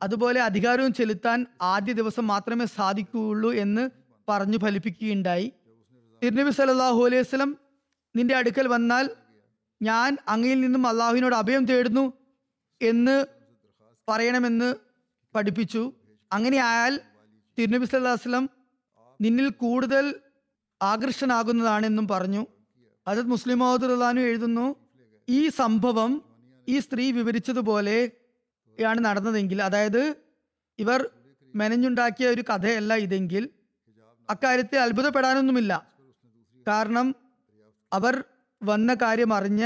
അതുപോലെ 0.05 0.39
അധികാരവും 0.41 0.93
ചെലുത്താൻ 0.93 1.45
ആദ്യ 1.61 1.93
ദിവസം 1.93 2.27
മാത്രമേ 2.27 2.65
സാധിക്കുകയുള്ളൂ 2.65 3.51
എന്ന് 3.53 3.89
പറഞ്ഞു 4.29 4.57
ഫലിപ്പിക്കുകയുണ്ടായി. 4.57 5.51
തിരുനബി 6.23 6.51
സല്ലല്ലാഹു 6.51 7.05
അലൈഹി 7.05 7.21
വസ്ലം 7.21 7.57
നിന്റെ 8.15 8.35
അടുക്കൽ 8.35 8.67
വന്നാൽ 8.67 9.09
ഞാൻ 9.81 10.17
അങ്ങയിൽ 10.27 10.61
നിന്നും 10.61 10.87
അള്ളാഹുവിനോട് 10.87 11.35
അഭയം 11.35 11.65
തേടുന്നു 11.65 12.13
എന്ന് 12.81 13.25
പറയണമെന്ന് 14.09 14.75
പഠിപ്പിച്ചു. 15.35 15.93
അങ്ങനെയായാൽ 16.33 16.99
തിരുനബി 17.57 17.85
സല്ലല്ലാഹു 17.85 18.21
വസ്ലം 18.21 18.49
നിന്നിൽ 19.21 19.49
കൂടുതൽ 19.49 20.15
ആകർഷനാകുന്നതാണെന്നും 20.81 22.07
പറഞ്ഞു. 22.07 22.47
അതത് 23.07 23.25
മുസ്ലിം 23.25 23.59
മഹദുല്ലാനു 23.59 24.19
എഴുതുന്നു 24.19 24.75
ഈ 25.29 25.49
സംഭവം 25.49 26.11
ഈ 26.67 26.79
സ്ത്രീ 26.79 27.11
വിവരിച്ചതുപോലെ 27.11 27.97
യാണ് 28.77 29.05
നടന്നതെങ്കിൽ 29.05 29.61
അതായത് 29.61 30.01
ഇവർ 30.79 31.09
മെനഞ്ഞുണ്ടാക്കിയ 31.53 32.27
ഒരു 32.27 32.43
കഥയല്ല 32.49 32.93
ഇതെങ്കിൽ 32.95 33.43
അക്കാര്യത്തിൽ 34.29 34.77
അത്ഭുതപ്പെടാനൊന്നുമില്ല. 34.77 35.73
കാരണം 36.67 37.07
അവർ 37.91 38.23
വന്ന 38.61 38.93
കാര്യം 38.93 39.33
അറിഞ്ഞ 39.33 39.63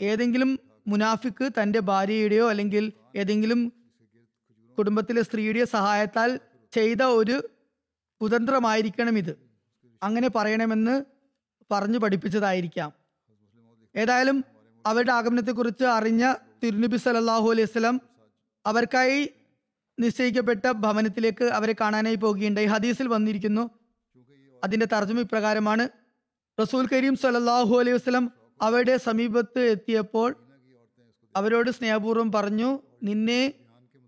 ഏതെങ്കിലും 0.00 0.50
മുനാഫിക്ക് 0.86 1.46
തന്റെ 1.58 1.80
ഭാര്യയുടെയോ 1.80 2.50
അല്ലെങ്കിൽ 2.50 2.84
ഏതെങ്കിലും 3.16 3.60
കുടുംബത്തിലെ 4.78 5.22
സ്ത്രീയുടെയോ 5.22 5.64
സഹായത്താൽ 5.76 6.30
ചെയ്ത 6.72 7.02
ഒരു 7.20 7.36
കുതന്ത്രമായിരിക്കണം 8.20 9.18
ഇത്. 9.18 9.34
അങ്ങനെ 10.02 10.28
പറയണമെന്ന് 10.28 10.96
പറഞ്ഞു 11.70 11.98
പഠിപ്പിച്ചതായിരിക്കാം. 11.98 12.90
ഏതായാലും 13.94 14.38
അവരുടെ 14.84 15.12
ആഗമനത്തെക്കുറിച്ച് 15.12 15.84
അറിഞ്ഞ 15.98 16.24
തിരുനബി 16.62 16.96
സല്ലല്ലാഹു 16.96 17.48
അലൈഹി 17.50 17.68
വസല്ലം 17.70 17.96
അവർക്കായി 18.68 19.20
നിശ്ചയിക്കപ്പെട്ട 19.98 20.72
ഭവനത്തിലേക്ക് 20.72 21.44
അവരെ 21.44 21.74
കാണാനായി 21.80 22.14
പോകുകയുണ്ടായി. 22.14 22.66
ഹദീസിൽ 22.66 23.08
വന്നിരിക്കുന്നു 23.08 23.70
അതിന്റെ 24.64 24.86
തർജമ 24.86 25.20
ഇപ്രകാരമാണ് 25.20 25.88
റസൂൽ 26.58 26.84
കരീം 26.92 27.14
സലാഹു 27.16 27.74
അലൈഹി 27.80 27.96
വസ്ലം 27.96 28.24
അവരുടെ 28.62 28.96
സമീപത്ത് 28.96 29.60
എത്തിയപ്പോൾ 29.60 30.30
അവരോട് 31.36 31.70
സ്നേഹപൂർവം 31.70 32.32
പറഞ്ഞു 32.32 32.70
നിന്നെ 33.02 33.54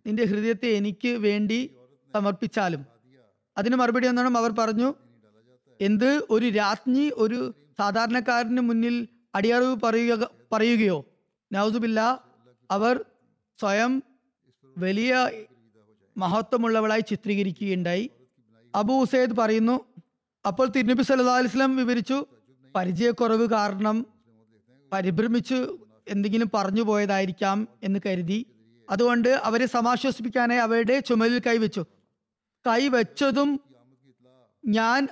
നിന്റെ 0.06 0.24
ഹൃദയത്തെ 0.24 0.68
എനിക്ക് 0.68 1.08
വേണ്ടി 1.08 1.58
സമർപ്പിച്ചാലും. 2.14 2.82
അതിന് 3.58 3.76
മറുപടി 3.76 4.06
എന്നാണ് 4.06 4.38
അവർ 4.38 4.52
പറഞ്ഞു 4.58 4.88
എന്ത്? 5.80 6.10
ഒരു 6.30 6.46
രാജ്ഞി 6.50 7.12
ഒരു 7.16 7.38
സാധാരണക്കാരന് 7.78 8.60
മുന്നിൽ 8.60 8.96
അടിയറവ് 9.34 9.76
പറയുക 9.84 10.22
പറയുകയോ? 10.52 10.98
നൗസുബില്ല 11.52 12.00
അവർ 12.70 13.04
സ്വയം 13.58 13.92
വലിയ 14.78 15.30
മഹത്വമുള്ളവളായി 16.16 17.00
ചിത്രീകരിക്കുകയുണ്ടായി. 17.00 18.10
അബു 18.74 18.92
ഉസൈദ് 18.92 19.36
പറയുന്നു 19.36 19.80
അപ്പോൾ 20.46 20.68
തിരുനബി 20.68 21.02
സല്ലാ 21.02 21.36
അലിസ്ലാം 21.36 21.76
വിവരിച്ചു 21.76 22.26
പരിചയക്കുറവ് 22.76 23.48
കാരണം 23.48 24.06
പരിഭ്രമിച്ചു 24.92 25.78
എന്തെങ്കിലും 26.08 26.50
പറഞ്ഞു 26.54 26.82
പോയതായിരിക്കാം 26.82 27.68
എന്ന് 27.82 28.00
കരുതി. 28.06 28.46
അതുകൊണ്ട് 28.90 29.28
അവരെ 29.28 29.66
സമാശ്വസിപ്പിക്കാനായി 29.66 30.60
അവരുടെ 30.60 31.00
ചുമലിൽ 31.00 31.42
കൈവച്ചു 31.46 31.84
കൈവച്ചതും 32.66 33.60
ഞാൻ 34.66 35.08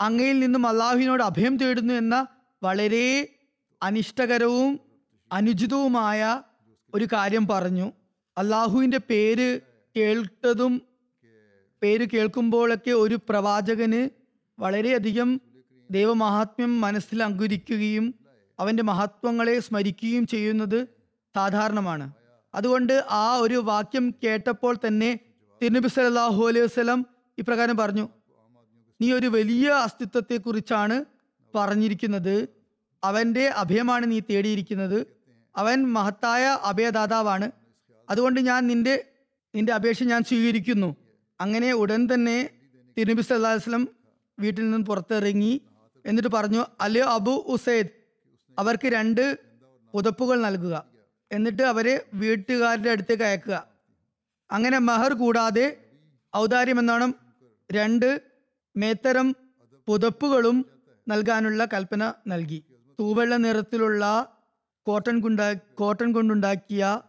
അങ്ങയിൽ 0.00 0.38
നിന്നും 0.38 0.66
അള്ളാഹുവിനോട് 0.66 1.22
അഭയം 1.22 1.56
തേടുന്നു 1.56 1.94
എന്ന 1.94 2.26
വളരെ 2.62 3.28
അനിഷ്ടകരവും 3.82 4.80
അനുചിതവുമായ 5.32 6.42
ഒരു 6.94 7.08
കാര്യം 7.12 7.46
പറഞ്ഞു. 7.46 7.92
അള്ളാഹുവിന്റെ 8.38 8.98
പേര് 8.98 9.60
കേട്ടതും 9.96 10.82
പേര് 11.82 12.06
കേൾക്കുമ്പോഴൊക്കെ 12.14 12.90
ഒരു 12.90 13.18
പ്രവാചകന് 13.28 14.08
വളരെയധികം 14.60 15.40
ദൈവമഹാത്മ്യം 15.90 16.80
മനസ്സിൽ 16.80 17.22
അങ്കുരിക്കുകയും 17.22 18.14
അവന്റെ 18.60 18.82
മഹത്വങ്ങളെ 18.82 19.60
സ്മരിക്കുകയും 19.60 20.26
ചെയ്യുന്നത് 20.26 20.86
സാധാരണമാണ്. 21.34 22.12
അതുകൊണ്ട് 22.54 23.04
ആ 23.10 23.36
ഒരു 23.36 23.54
വാക്യം 23.54 24.14
കേട്ടപ്പോൾ 24.24 24.76
തന്നെ 24.86 25.20
തിരുനബി 25.62 25.88
സലാഹു 25.88 26.48
അലൈഹി 26.48 26.64
വസ്ലം 26.64 27.06
ഇപ്രകാരം 27.38 27.76
പറഞ്ഞു 27.76 28.08
നീ 29.00 29.12
ഒരു 29.12 29.26
വലിയ 29.26 29.68
അസ്തിത്വത്തെക്കുറിച്ചാണ് 29.68 31.04
പറഞ്ഞിരിക്കുന്നത്. 31.54 32.48
അവന്റെ 33.04 33.48
അഭയമാണ് 33.48 34.10
നീ 34.10 34.20
തേടിയിരിക്കുന്നത്. 34.20 35.06
അവൻ 35.56 35.92
മഹത്തായ 35.92 36.58
അഭയദാതാവാണ്. 36.62 37.65
അതുകൊണ്ട് 38.10 38.40
ഞാൻ 38.40 38.66
നിന്റെ 38.66 38.94
നിന്റെ 39.54 39.72
അപേക്ഷ 39.72 40.02
ഞാൻ 40.02 40.22
സ്വീകരിക്കുന്നു. 40.24 40.96
അങ്ങനെ 41.40 41.72
ഉടൻ 41.72 42.08
തന്നെ 42.14 42.50
തിരുനബി 42.98 43.34
അലൈഹി 43.34 43.86
വീട്ടിൽ 44.38 44.62
നിന്ന് 44.70 44.86
പുറത്തിറങ്ങി 44.86 45.60
എന്നിട്ട് 46.06 46.30
പറഞ്ഞു 46.34 46.64
അല്ലയോ 46.80 47.06
അബു 47.06 47.30
ഉസൈദ് 47.30 47.88
അവർക്ക് 48.58 48.88
രണ്ട് 48.88 49.38
പുതപ്പുകൾ 49.94 50.40
നൽകുക. 50.40 50.84
എന്നിട്ട് 51.32 51.62
അവരെ 51.62 51.94
വീട്ടുകാരുടെ 52.14 52.90
അടുത്തേക്ക് 52.90 53.22
അയക്കുക. 53.22 53.66
അങ്ങനെ 54.50 54.78
മഹർ 54.78 55.12
കൂടാതെ 55.12 55.66
ഔദാര്യം 56.36 56.78
എന്നാണ് 56.78 57.12
രണ്ട് 57.72 58.20
മേത്തരം 58.76 59.36
പുതപ്പുകളും 59.86 60.56
നൽകാനുള്ള 61.08 61.64
കൽപ്പന 61.64 62.12
നൽകി. 62.26 62.64
തൂവെള്ള 62.98 63.36
നിറത്തിലുള്ള 63.36 64.04
കോട്ടൺ 64.86 65.20
കൊണ്ടാ 65.20 65.52
കോട്ടൺ 65.52 66.12
കൊണ്ടുണ്ടാക്കിയ 66.12 67.00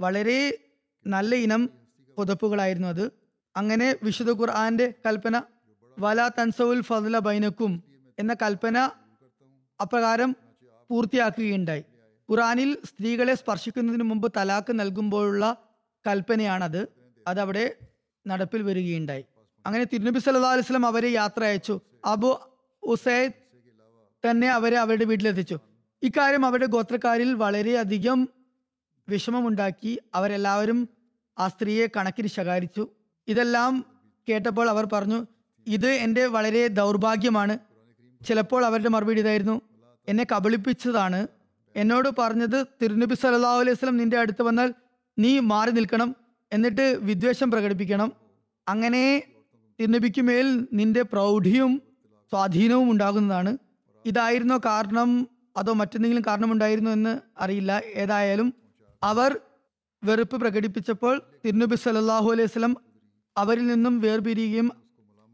വളരെ 0.00 0.58
നല്ല 1.06 1.34
ഇനം 1.34 1.70
പുതപ്പുകളായിരുന്നു 2.16 2.88
അത്. 2.88 3.10
അങ്ങനെ 3.56 3.96
വിശുദ്ധ 4.02 4.32
ഖുർആന്റെ 4.32 4.94
കൽപ്പന 5.06 5.42
വല 5.98 6.28
തൻസവുൽ 6.28 6.80
ഫദല 6.80 7.18
ബൈനക്കും 7.18 7.72
എന്ന 8.18 8.36
കൽപ്പന 8.42 8.78
അപ്രകാരം 9.80 10.36
പൂർത്തിയാക്കുകയുണ്ടായി. 10.90 11.84
ഖുറാനിൽ 12.30 12.78
സ്ത്രീകളെ 12.84 13.34
സ്പർശിക്കുന്നതിന് 13.34 14.02
മുമ്പ് 14.02 14.32
തലാക്ക് 14.36 14.80
നൽകുമ്പോഴുള്ള 14.80 15.44
കൽപ്പനയാണത്. 16.06 16.88
അതവിടെ 17.28 17.74
നടപ്പിൽ 18.26 18.62
വരികയുണ്ടായി. 18.62 19.24
അങ്ങനെ 19.66 19.84
തിരുനബി 19.84 20.18
സല്ലാ 20.18 20.50
അലൈഹി 20.50 20.66
വസല്ലം 20.66 20.86
അവരെ 20.86 21.08
യാത്ര 21.08 21.44
അയച്ചു. 21.44 21.80
അബു 22.04 22.30
ഉസൈദ് 22.82 23.32
തന്നെ 24.24 24.48
അവരെ 24.48 24.78
അവരുടെ 24.78 25.04
വീട്ടിലെത്തിച്ചു. 25.04 25.58
ഇക്കാര്യം 26.02 26.46
അവരുടെ 26.46 26.66
ഗോത്രക്കാരിൽ 26.66 27.34
വളരെയധികം 27.34 28.28
വിഷമമുണ്ടാക്കി 29.08 29.98
അവരെല്ലാവരും 30.14 30.88
ആ 31.38 31.48
സ്ത്രീയെ 31.48 31.86
കണക്കിന് 31.96 32.26
ശകാരിച്ചു. 32.26 32.88
ഇതെല്ലാം 33.28 33.84
കേട്ടപ്പോൾ 34.28 34.70
അവർ 34.70 34.88
പറഞ്ഞു 34.92 35.26
ഇത് 35.66 35.86
എന്റെ 35.86 36.26
വളരെ 36.26 36.66
ദൗർഭാഗ്യമാണ്. 36.66 37.58
ചിലപ്പോൾ 38.26 38.64
അവരുടെ 38.64 38.88
മറുപടി 38.88 39.20
ഇതായിരുന്നു. 39.20 39.60
എന്നെ 40.08 40.26
കബളിപ്പിച്ചതാണ്. 40.34 41.26
എന്നോട് 41.76 42.08
പറഞ്ഞത് 42.18 42.66
തിരുനബി 42.82 43.14
സല്ലല്ലാഹു 43.14 43.60
അലൈഹി 43.60 43.72
വസല്ലം 43.72 43.96
നിന്റെ 43.96 44.18
അടുത്ത് 44.18 44.42
വന്നാൽ 44.42 44.74
നീ 45.18 45.38
മാറി 45.38 45.70
നിൽക്കണം. 45.70 46.16
എന്നിട്ട് 46.52 46.98
വിദ്വേഷം 47.00 47.50
പ്രകടിപ്പിക്കണം. 47.50 48.12
അങ്ങനെ 48.68 49.22
തിരുനബിക്കുമേൽ 49.80 50.68
നിന്റെ 50.72 51.02
പ്രൗഢിയും 51.02 51.82
സ്വാധീനവും 52.30 52.90
ഉണ്ടാകുന്നതാണ്. 52.90 53.58
ഇതായിരുന്നോ 54.06 54.58
കാരണം? 54.58 55.28
അതോ 55.56 55.72
മറ്റെന്തെങ്കിലും 55.72 56.24
കാരണമുണ്ടായിരുന്നോ 56.26 56.92
എന്ന് 56.92 57.18
അറിയില്ല. 57.38 57.82
ഏതായാലും 57.94 58.54
അവർ 59.02 59.40
വെറുപ്പ് 60.02 60.36
പ്രകടിപ്പിച്ചപ്പോൾ 60.40 61.22
തിരുനബി 61.44 61.76
സല്ലല്ലാഹു 61.76 62.28
അലൈഹി 62.32 62.50
സ്വലം 62.52 62.74
അവരിൽ 63.36 63.66
നിന്നും 63.66 64.00
വേർപിരിയുകയും 64.00 64.68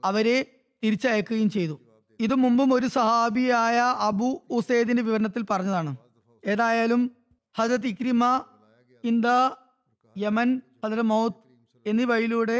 അവരെ 0.03 0.37
തിരിച്ചയക്കുകയും 0.83 1.51
ചെയ്തു. 1.51 1.81
ഇത് 2.21 2.35
മുമ്പും 2.35 2.75
ഒരു 2.75 2.87
സഹാബിയായ 2.87 3.79
അബു 4.09 4.29
ഉസൈദിന്റെ 4.51 5.03
വിവരണത്തിൽ 5.03 5.43
പറഞ്ഞതാണ്. 5.51 5.93
ഏതായാലും 6.47 7.03
ഹജത് 7.59 7.87
ഇക്രിമ 7.87 8.25
ഇന്ദ 9.05 9.27
യമൻ 10.17 10.51
ഹജറ 10.85 11.01
മൗത്ത് 11.01 11.41
എന്നീ 11.87 12.05
വഴിയിലൂടെ 12.05 12.59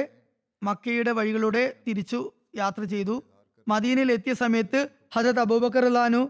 മക്കയുടെ 0.63 1.11
വഴികളിലൂടെ 1.11 1.65
തിരിച്ചു 1.87 2.21
യാത്ര 2.57 2.83
ചെയ്തു. 2.85 3.23
മദീനയിൽ 3.69 4.13
എത്തിയ 4.13 4.35
സമയത്ത് 4.35 4.81
ഹജത് 5.17 5.41
അബൂബക്കർ 5.41 5.85
ലാനു 5.89 6.23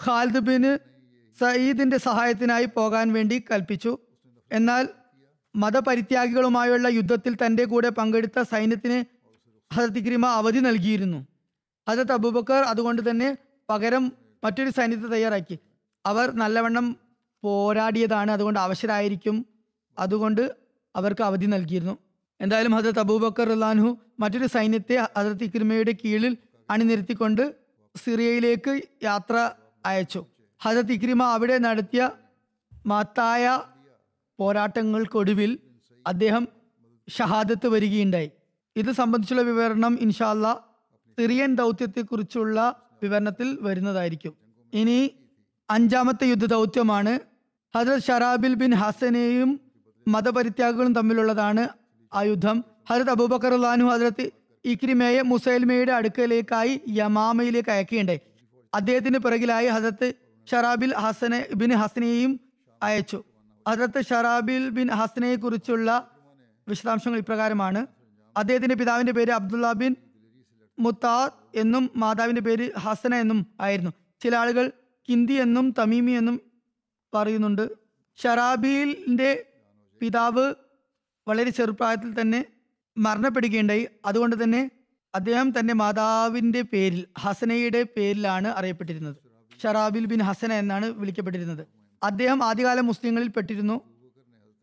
ഖാലിദ് 0.00 0.38
ബിൻ 0.38 0.64
സയ്യിദിന്റെ 1.40 1.98
സഹായത്തിനായി 1.98 2.64
പോകാൻ 2.64 3.12
വേണ്ടി 3.12 3.36
കൽപ്പിച്ചു. 3.50 3.92
എന്നാൽ 4.50 4.84
മതപരിത്യാഗികളുമായുള്ള 5.54 6.88
യുദ്ധത്തിൽ 6.88 7.36
തന്റെ 7.46 7.64
കൂടെ 7.64 7.88
പങ്കെടുത്ത 7.88 8.42
സൈന്യത്തിന് 8.42 8.98
ഹജത് 9.70 9.98
ഇക്രിമ 9.98 10.26
അവധി 10.26 10.58
നൽകിയിരുന്നു. 10.58 11.20
ഹജത് 11.88 12.12
അബൂബക്കർ 12.12 12.62
അതുകൊണ്ട് 12.62 13.10
തന്നെ 13.10 13.28
പകരം 13.68 14.04
മറ്റൊരു 14.44 14.70
സൈന്യത്തെ 14.70 15.08
തയ്യാറാക്കി. 15.08 15.56
അവർ 16.04 16.30
നല്ലവണ്ണം 16.42 16.86
പോരാടിയതാണ് 17.42 18.30
അതുകൊണ്ട് 18.30 18.60
അവശരായിരിക്കും 18.60 19.46
അതുകൊണ്ട് 19.98 20.42
അവർക്ക് 20.96 21.22
അവധി 21.22 21.46
നൽകിയിരുന്നു. 21.46 21.94
എന്തായാലും 22.40 22.72
ഹജരത് 22.72 23.00
അബൂബക്കർ 23.00 23.48
റുലാൻഹു 23.48 23.90
മറ്റൊരു 24.20 24.46
സൈന്യത്തെ 24.46 24.96
ഹജരത് 25.16 25.44
ഇക്രിമയുടെ 25.44 25.92
കീഴിൽ 26.04 26.36
അണിനിരത്തിക്കൊണ്ട് 26.70 27.54
സിറിയയിലേക്ക് 27.94 28.72
യാത്ര 29.02 29.36
അയച്ചു. 29.84 30.20
ഹജരത് 30.60 30.92
ഇക്രിമ 30.92 31.22
അവിടെ 31.22 31.58
നടത്തിയ 31.58 32.10
മഹത്തായ 32.86 33.44
പോരാട്ടങ്ങൾക്കൊടുവിൽ 34.40 35.58
അദ്ദേഹം 36.06 36.48
ഷഹാദത്ത് 37.08 37.68
വരികയുണ്ടായി. 37.68 38.30
ഇത് 38.76 38.92
സംബന്ധിച്ചുള്ള 38.92 39.42
വിവരണം 39.42 39.98
ഇൻഷാല്ല 40.00 40.52
സിറിയൻ 41.18 41.54
ദൗത്യത്തെക്കുറിച്ചുള്ള 41.54 42.58
വിവരണത്തിൽ 43.02 43.58
വരുന്നതായിരിക്കും. 43.60 44.34
ഇനി 44.74 45.10
അഞ്ചാമത്തെ 45.70 46.24
യുദ്ധ 46.24 46.46
ദൗത്യമാണ് 46.46 47.18
ഹജരത് 47.76 48.02
ഷറാബിൽ 48.02 48.54
ബിൻ 48.54 48.72
ഹസനെയും 48.74 49.60
മതപരിത്യാഗികളും 50.08 50.92
തമ്മിലുള്ളതാണ് 50.92 51.68
ആ 52.14 52.22
യുദ്ധം. 52.22 52.64
ഹജരത് 52.90 53.10
അബൂബക്കർ 53.10 53.54
അള്ളഹാനു 53.54 53.84
ഹജരത്ത് 53.84 54.30
ഇക്രിമയെ 54.64 55.22
മുസൈൽമയുടെ 55.22 55.92
അടുക്കലേക്കായി 55.92 56.80
യമാമയിലേക്ക് 56.88 57.70
അയക്കുകയുണ്ടായി. 57.70 58.20
അദ്ദേഹത്തിന് 58.74 59.18
പിറകിലായി 59.18 59.68
ഹജരത്ത് 59.68 60.12
ഷറാബിൽ 60.50 60.94
ഹസനെ 60.94 61.46
ബിൻ 61.54 61.72
ഹസനെയും 61.72 62.40
അയച്ചു. 62.82 63.24
ഹജരത്ത് 63.70 64.04
ഷറാബിൽ 64.04 64.68
ബിൻ 64.68 64.88
ഹസനെ 64.90 65.36
കുറിച്ചുള്ള 65.36 66.10
വിശദാംശങ്ങൾ 66.68 67.18
ഇപ്രകാരമാണ്. 67.18 67.86
അദ്ദേഹത്തിന്റെ 68.36 68.74
പിതാവിന്റെ 68.74 69.12
പേര് 69.12 69.32
അബ്ദുള്ള 69.32 69.72
ബിൻ 69.72 69.96
മുത്താദ് 70.78 71.58
എന്നും 71.58 71.90
മാതാവിന്റെ 71.96 72.40
പേര് 72.40 72.70
ഹസന 72.78 73.14
എന്നും 73.14 73.46
ആയിരുന്നു. 73.60 73.90
ചില 74.20 74.36
ആളുകൾ 74.36 74.72
കിന്തി 75.08 75.32
എന്നും 75.32 75.74
തമീമി 75.78 76.12
എന്നും 76.12 76.40
പറയുന്നുണ്ട്. 77.14 77.70
ഷറാബിലിന്റെ 78.22 79.46
പിതാവ് 80.00 80.54
വളരെ 81.28 81.50
ചെറുപ്രായത്തിൽ 81.50 82.20
തന്നെ 82.20 82.44
മരണപ്പെടുകയുണ്ടായി. 82.98 83.88
അതുകൊണ്ട് 84.06 84.42
തന്നെ 84.42 84.70
അദ്ദേഹം 85.14 85.58
തന്റെ 85.58 85.74
മാതാവിന്റെ 85.74 86.62
പേരിൽ 86.62 87.06
ഹസനയുടെ 87.18 87.82
പേരിലാണ് 87.82 88.48
അറിയപ്പെട്ടിരുന്നത്. 88.48 89.16
ഷറാബിൽ 89.62 90.04
ബിൻ 90.04 90.22
ഹസന 90.22 90.52
എന്നാണ് 90.52 90.86
വിളിക്കപ്പെട്ടിരുന്നത്. 90.86 91.79
അദ്ദേഹം 92.02 92.44
ആദ്യകാല 92.44 92.80
മുസ്ലിങ്ങളിൽ 92.80 93.28
പെട്ടിരുന്നു. 93.28 93.76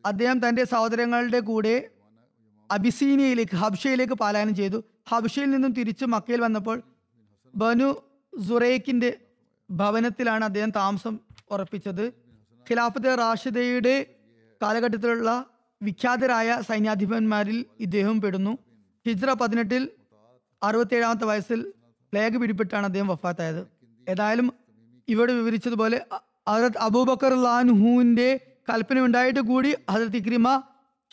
അദ്ദേഹം 0.05 0.37
തന്റെ 0.49 0.63
സഹോദരങ്ങളുടെ 0.63 1.39
കൂടെ 1.39 1.89
അബിസീനിയയിലേക്ക് 2.71 3.55
ഹബ്ഷയിലേക്ക് 3.55 4.13
പാലായനം 4.13 4.55
ചെയ്തു. 4.55 4.83
ഹബ്ഷയിൽ 5.11 5.49
നിന്നും 5.51 5.71
തിരിച്ച് 5.71 6.05
മക്കയിൽ 6.05 6.41
വന്നപ്പോൾ 6.41 6.77
ബനു 7.55 7.89
സുറേക്കിന്റെ 8.47 9.17
ഭവനത്തിലാണ് 9.69 10.43
അദ്ദേഹം 10.43 10.69
താമസം 10.69 11.19
ഉറപ്പിച്ചത്. 11.51 12.05
ഖിലാഫത്തെ 12.67 13.15
റാഷിദയുടെ 13.15 13.95
കാലഘട്ടത്തിലുള്ള 14.63 15.45
വിഖ്യാതരായ 15.81 16.61
സൈന്യാധിപന്മാരിൽ 16.69 17.65
ഇദ്ദേഹം 17.79 18.21
പെടുന്നു. 18.21 18.57
ഹിജ്ര 19.05 19.33
പതിനെട്ടിൽ 19.33 19.83
അറുപത്തേഴാമത്തെ 20.63 21.25
വയസ്സിൽ 21.25 21.59
പ്ലേഗ് 22.13 22.37
പിടിപെട്ടാണ് 22.37 22.85
അദ്ദേഹം 22.85 23.07
വഫാത്തായത്. 23.07 23.61
ഏതായാലും 24.09 24.53
ഇവിടെ 25.07 25.33
വിവരിച്ചതുപോലെ 25.33 25.97
ഹജരത് 26.47 26.77
അബൂബക്കർ 26.77 27.33
ലാൻഹുവിന്റെ 27.43 28.39
കൽപ്പന 28.69 28.99
ഉണ്ടായിട്ട് 28.99 29.39
കൂടി 29.39 29.75
ഹജരത് 29.89 30.17
ഇക്രിമ 30.17 30.63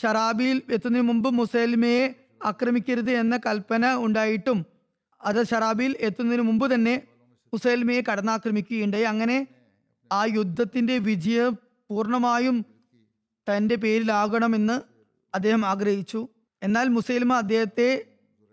ഷറാബിയിൽ 0.03 0.63
എത്തുന്നതിന് 0.71 1.09
മുമ്പ് 1.09 1.29
മുസൈൽമയെ 1.31 2.15
ആക്രമിക്കരുത് 2.45 3.11
എന്ന 3.11 3.41
കൽപ്പന 3.47 3.95
ഉണ്ടായിട്ടും 3.95 4.67
അത് 5.25 5.47
ഷറാബിയിൽ 5.47 5.97
എത്തുന്നതിന് 6.01 6.43
മുമ്പ് 6.43 6.75
തന്നെ 6.75 7.03
മുസൈൽമയെ 7.53 8.01
കടന്നാക്രമിക്കുകയുണ്ടായി. 8.01 9.03
അങ്ങനെ 9.03 9.47
ആ 10.13 10.27
യുദ്ധത്തിന്റെ 10.35 10.99
വിജയം 10.99 11.53
പൂർണമായും 11.91 12.65
തന്റെ 13.47 13.75
പേരിലാകണമെന്ന് 13.75 14.81
അദ്ദേഹം 15.35 15.67
ആഗ്രഹിച്ചു. 15.67 16.29
എന്നാൽ 16.63 16.89
മുസൈൽമ 16.89 17.33
അദ്ദേഹത്തെ 17.35 18.05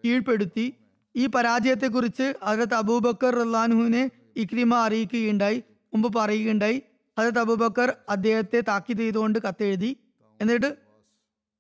കീഴ്പ്പെടുത്തി. 0.04 0.74
ഈ 1.16 1.26
പരാജയത്തെക്കുറിച്ച് 1.26 2.34
ഹജരത് 2.44 2.74
അബൂബക്കർ 2.74 3.36
റഹ്ലാൻഹുവിനെ 3.36 4.04
ഇക്രിമ 4.36 4.76
അറിയിക്കുകയുണ്ടായി. 4.76 5.64
മുമ്പ് 5.94 6.20
പറയുകയുണ്ടായി. 6.20 6.82
ഹജരത് 7.20 7.40
അബൂബക്കർ 7.40 7.96
അദ്ദേഹത്തെ 8.10 8.62
താക്കീത് 8.62 8.98
ചെയ്തുകൊണ്ട് 8.98 9.40
കത്തെഴുതി. 9.40 9.98
എന്നിട്ട് 10.42 10.78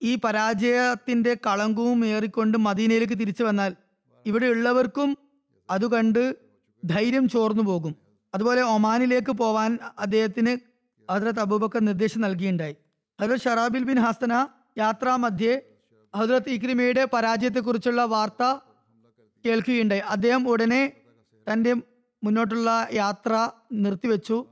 ഈ 0.02 0.16
പരാജയത്തിന്റെ 0.16 1.38
കളങ്കവും 1.46 2.06
ഏറിക്കൊണ്ട് 2.06 2.58
മദീനയിലേക്ക് 2.58 3.14
തിരിച്ചു 3.14 3.44
വന്നാൽ 3.44 3.76
ഇവിടെ 4.26 4.46
ഉള്ളവർക്കും 4.46 5.18
അത് 5.70 5.92
കണ്ട് 5.92 6.36
ധൈര്യം 6.86 7.30
ചോർന്നു 7.30 7.64
പോകും. 7.64 7.96
അതുപോലെ 8.36 8.62
ഒമാനിലേക്ക് 8.62 9.32
പോവാൻ 9.32 9.80
അദ്ദേഹത്തിന് 10.00 10.54
ഹജ്രത് 11.12 11.40
അബൂബക്കർ 11.40 11.80
നിർദ്ദേശം 11.80 12.22
നൽകിയിട്ടുണ്ടായി 12.22 12.76
ഹജ്രത് 13.22 13.40
ഷറാബിൽ 13.40 13.84
ബിൻ 13.84 14.00
ഹസന 14.00 14.48
യാത്രാമധ്യേ 14.78 15.62
ഹജ്രത് 16.16 16.50
ഇക്രിമയുടെ 16.50 17.06
പരാജയത്തെക്കുറിച്ചുള്ള 17.06 18.04
വാർത്ത 18.04 18.44
കേൾക്കുകയുണ്ടായി. 19.46 20.00
അദ്ദേഹം 20.00 20.50
ഉടനെ 20.50 20.92
തന്റെ 21.48 21.76
മുന്നോട്ടുള്ള 22.24 22.88
യാത്ര 22.93 23.49
നിർത്തിവെച്ചു. 23.74 24.45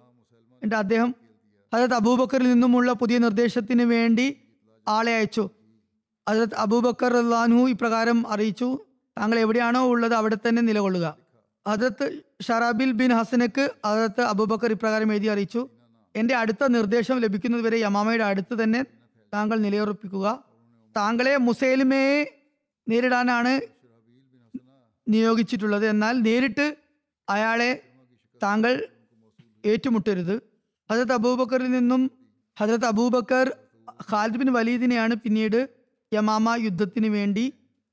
എന്നിട്ട് 0.52 0.76
അദ്ദേഹം 0.76 1.16
ഹജരത് 1.74 1.94
അബൂബക്കറിൽ 1.94 2.50
നിന്നുമുള്ള 2.50 2.94
പുതിയ 2.94 3.18
നിർദ്ദേശത്തിന് 3.18 3.82
വേണ്ടി 3.82 4.38
ആളെ 4.88 5.16
അയച്ചു. 5.16 5.50
ഹജരത് 6.30 6.56
അബൂബക്കർ 6.56 7.18
അള്ളാൻഹു 7.18 7.70
ഇപ്രകാരം 7.70 8.28
അറിയിച്ചു 8.28 8.80
താങ്കൾ 9.18 9.40
എവിടെയാണോ 9.40 9.86
ഉള്ളത് 9.86 10.14
അവിടെ 10.14 10.36
തന്നെ 10.36 10.62
നിലകൊള്ളുക. 10.62 11.18
ഹജരത്ത് 11.68 12.24
ഷറാബിൽ 12.42 12.92
ബിൻ 12.92 13.12
ഹസനക്ക് 13.12 13.70
ഹജരത്ത് 13.86 14.22
അബൂബക്കർ 14.22 14.72
ഇപ്രകാരം 14.72 15.12
എഴുതി 15.12 15.28
അറിയിച്ചു 15.28 15.70
എന്റെ 16.16 16.36
അടുത്ത 16.36 16.68
നിർദ്ദേശം 16.68 17.20
ലഭിക്കുന്നതുവരെ 17.20 17.78
യമാമയുടെ 17.80 18.24
അടുത്ത് 18.24 18.64
തന്നെ 18.64 18.86
താങ്കൾ 19.34 19.60
നിലയുറപ്പിക്കുക. 19.60 20.44
താങ്കളെ 20.98 21.38
മുസൈലിമയെ 21.38 22.42
നേരിടാനാണ് 22.90 23.62
നിയോഗിച്ചിട്ടുള്ളത്. 25.08 25.86
എന്നാൽ 25.86 26.20
നേരിട്ട് 26.20 26.76
അയാളെ 27.30 27.72
താങ്കൾ 28.44 28.74
ഏറ്റുമുട്ടരുത്. 29.64 30.36
ഹജരത് 30.90 31.14
അബൂബക്കറിൽ 31.14 31.70
നിന്നും 31.72 32.02
ഹജരത് 32.58 32.86
അബൂബക്കർ 32.86 33.48
ഖാലിദ് 34.10 34.40
ബിൻ 34.42 34.50
വലീദിനെയാണ് 34.54 35.16
പിന്നീട് 35.16 35.60
യമാമ 36.12 36.50
യുദ്ധത്തിന് 36.66 37.08
വേണ്ടി 37.08 37.46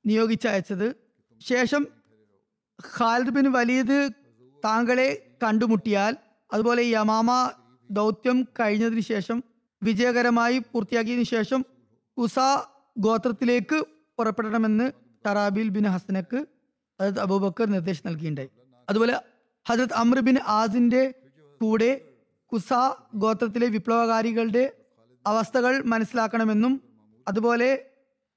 നിയോഗിച്ചയച്ചത്. 0.05 0.87
ശേഷം 1.41 1.83
ഖാലിദ് 2.97 3.29
ബിൻ 3.29 3.47
വലീദ് 3.51 3.99
താങ്കളെ 4.63 5.09
കണ്ടുമുട്ടിയാൽ 5.43 6.13
അതുപോലെ 6.51 6.83
യമാമ 6.83 7.29
ദൗത്യം 7.89 8.37
കഴിഞ്ഞതിന് 8.59 9.03
ശേഷം 9.13 9.37
വിജയകരമായി 9.81 10.57
പൂർത്തിയാക്കിയതിനു 10.71 11.27
ശേഷം 11.35 11.61
ഉസ 12.17 12.37
ഗോത്രത്തിലേക്ക് 12.97 13.79
പുറപ്പെടണമെന്ന് 14.19 14.87
ഷറാബിൽ 15.25 15.69
ബിൻ 15.69 15.85
ഹസനക്ക് 15.93 16.39
അതായത് 16.99 17.19
അബൂബക്കർ 17.19 17.67
നിർദ്ദേശം 17.67 18.05
നൽകിയിട്ടുണ്ടായി 18.09 18.51
അതുപോലെ 18.89 19.21
ഹജരത് 19.69 19.93
അമ്രബിൻ 19.93 20.37
ആസിന്റെ 20.47 21.13
കൂടെ 21.61 22.01
കുസ 22.51 22.73
ഗോത്രത്തിലെ 23.15 23.67
വിപ്ലവകാരികളുടെ 23.67 24.73
അവസ്ഥകൾ 25.27 25.83
മനസ്സിലാക്കണമെന്നും 25.83 26.81
അതുപോലെ 27.27 27.89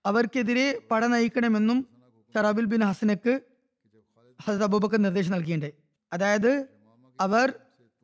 അവർക്കെതിരെ 0.06 0.78
പട 0.90 1.04
നയിക്കണമെന്നും 1.04 1.86
ഷറാബിൽ 2.34 2.64
ബിൻ 2.64 2.84
ഹസനക്ക് 2.84 3.40
ഹസരത് 4.40 4.62
അബൂബക്കർ 4.62 4.98
നിർദ്ദേശം 4.98 5.32
നൽകിയിട്ടുണ്ട്. 5.32 5.72
അതായത് 6.12 6.66
അവർ 7.20 7.54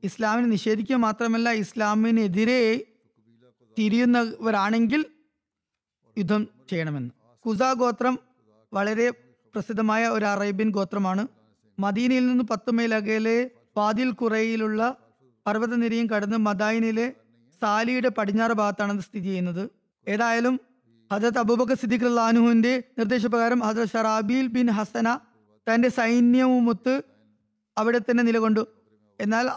ഇസ്ലാമിനെ 0.02 0.46
നിഷേധിക്കുക 0.46 0.96
മാത്രമല്ല 0.96 1.52
ഇസ്ലാമിനെതിരെ 1.52 2.84
തിരിയുന്നവരാണെങ്കിൽ 3.78 5.04
യുദ്ധം 6.18 6.48
ചെയ്യണമെന്ന്. 6.70 7.10
കുസ 7.44 7.58
ഗോത്രം 7.74 8.18
വളരെ 8.72 9.10
പ്രസിദ്ധമായ 9.54 10.06
ഒരു 10.06 10.24
അറേബ്യൻ 10.24 10.70
ഗോത്രമാണ്. 10.70 11.35
മദീനയിൽ 11.78 12.26
നിന്ന് 12.26 12.44
പത്ത് 12.44 12.70
മൈൽ 12.70 12.94
അകലെ 12.94 13.50
വാദിൽ 13.76 14.10
കുറയിലുള്ള 14.10 14.96
പർവതനിരയും 15.46 16.06
കടന്ന് 16.10 16.36
മദായിനിലെ 16.36 17.12
സാലിയുടെ 17.62 18.08
പടിഞ്ഞാറ് 18.08 18.52
ഭാഗത്താണ് 18.52 18.92
അത് 18.92 19.00
സ്ഥിതി 19.00 19.24
ചെയ്യുന്നത്. 19.24 19.70
ഏതായാലും 20.08 20.60
ഹജരത് 21.12 21.38
അബൂബക്കർ 21.38 21.76
സിദ്ദിഖ് 21.76 22.06
അള്ളാനുഹുവിന്റെ 22.06 22.82
നിർദ്ദേശപ്രകാരം 22.98 23.60
ഹജരത് 23.60 23.88
ഷറാബീൽ 23.88 24.46
ബിൻ 24.46 24.70
ഹസന 24.70 25.18
തന്റെ 25.66 25.88
സൈന്യവുമൊത്ത് 25.88 27.02
അവിടെ 27.78 27.98
തന്നെ 27.98 28.22
നിലകൊണ്ടു. 28.24 28.66
എന്നാൽ 29.20 29.50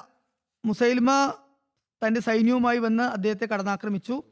മുസൈൽമ 0.65 1.33
തന്റെ 2.01 2.19
സൈന്യവുമായി 2.21 2.77
വന്ന് 2.77 3.03
അദ്ദേഹത്തെ 3.03 3.45
കടന്നാക്രമിച്ചു. 3.45 4.23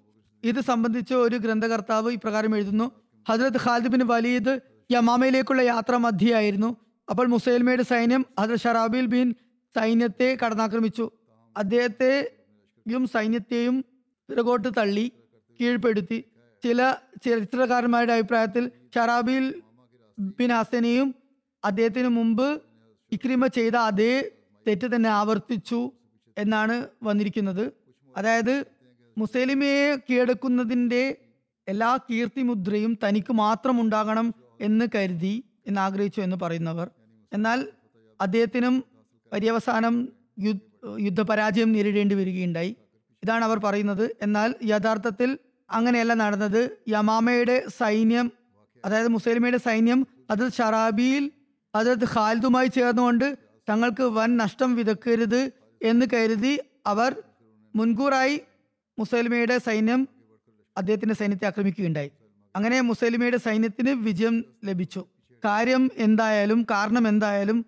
ഇത് 0.43 0.61
സംബന്ധിച്ച് 0.61 1.13
ഒരു 1.13 1.35
ഗ്രന്ഥകർത്താവ് 1.35 2.11
ഇപ്രകാരം 2.11 2.55
എഴുതുന്നു. 2.55 2.91
ഹജ്രത് 3.29 3.57
ഖാലിദ് 3.63 3.87
ബിൻ 3.87 4.07
വലീദ് 4.07 4.59
യമാമയിലേക്കുള്ള 4.91 5.61
യാത്ര 5.61 5.97
മധ്യയായിരുന്നു 5.97 6.75
അപ്പോൾ 7.09 7.27
മുസൈൽമയുടെ 7.27 7.83
സൈന്യം 7.83 8.25
അത് 8.39 8.59
ഷറാബിൽ 8.59 9.05
ബിൻ 9.05 9.35
സൈന്യത്തെ 9.75 10.37
കടന്നാക്രമിച്ചു. 10.45 11.11
അദ്ദേഹത്തെയും 11.57 13.07
സൈന്യത്തെയും 13.07 13.85
പിറകോട്ട് 14.29 14.67
തള്ളി 14.77 15.11
കീഴ്പ്പെടുത്തി. 15.59 16.23
ചില 16.63 16.95
ചരിത്രകാരന്മാരുടെ 17.25 18.13
അഭിപ്രായത്തിൽ 18.13 18.71
ഷറാബിൽ 18.95 19.61
ബിൻ 20.19 20.51
ഹസനെയും 20.51 21.15
അദ്ദേഹത്തിന് 21.65 22.07
മുമ്പ് 22.07 22.61
ഇക്രിമ 23.11 23.47
ചെയ്ത 23.47 23.75
അതേ 23.75 24.31
തെറ്റ് 24.67 24.95
തന്നെ 24.95 25.09
ആവർത്തിച്ചു 25.09 25.91
എന്നാണ് 26.37 26.87
വന്നിരിക്കുന്നത്. 27.03 27.71
അതായത് 28.17 28.65
മുസലിമയെ 29.17 29.95
കീഴടക്കുന്നതിന്റെ 29.95 31.17
എല്ലാ 31.67 31.97
കീർത്തിമുദ്രയും 32.09 32.97
തനിക്ക് 33.07 33.33
മാത്രം 33.33 33.81
ഉണ്ടാകണം 33.81 34.33
എന്ന് 34.61 34.85
കരുതി 34.95 35.43
എന്നാഗ്രഹിച്ചു 35.67 36.21
എന്ന് 36.21 36.37
പറയുന്നവർ. 36.41 36.96
എന്നാൽ 37.33 37.67
അദ്ദേഹത്തിനും 38.21 38.83
പര്യവസാനം 39.33 40.09
യുദ്ധ 40.39 40.63
യുദ്ധപരാജയം 40.99 41.71
നേരിടേണ്ടി 41.71 42.15
വരികയുണ്ടായി. 42.15 42.75
ഇതാണ് 43.23 43.43
അവർ 43.43 43.57
പറയുന്നത്. 43.59 44.15
എന്നാൽ 44.21 44.55
യഥാർത്ഥത്തിൽ 44.65 45.37
അങ്ങനെയല്ല 45.71 46.13
നടന്നത്. 46.13 46.69
യമാമയുടെ 46.87 47.63
സൈന്യം 47.67 48.31
അതായത് 48.85 49.07
മുസൈലിമയുടെ 49.07 49.57
സൈന്യം 49.57 50.07
അത് 50.29 50.51
ഷറാബിയിൽ 50.51 51.31
അത് 51.75 52.03
ഖാലിദുമായി 52.03 52.67
ചേർന്നുകൊണ്ട് 52.67 53.37
തങ്ങൾക്ക് 53.69 54.03
വൻ 54.03 54.37
നഷ്ടം 54.37 54.75
വിതക്കരുത് 54.75 55.51
എന്ന് 55.83 56.05
കരുതി 56.13 56.59
അവർ 56.85 57.23
മുൻകൂറായി 57.75 58.41
മുസൈലിമയുടെ 58.99 59.57
സൈന്യം 59.57 60.07
അദ്ദേഹത്തിന്റെ 60.77 61.15
സൈന്യത്തെ 61.15 61.45
ആക്രമിക്കുകയുണ്ടായി. 61.45 62.11
അങ്ങനെ 62.55 62.81
മുസൈലിമയുടെ 62.81 63.37
സൈന്യത്തിന് 63.37 63.89
വിജയം 63.89 64.45
ലഭിച്ചു. 64.65 65.05
കാര്യം 65.45 65.91
എന്തായാലും 65.97 66.63
കാരണം 66.63 67.07
എന്തായാലും 67.07 67.65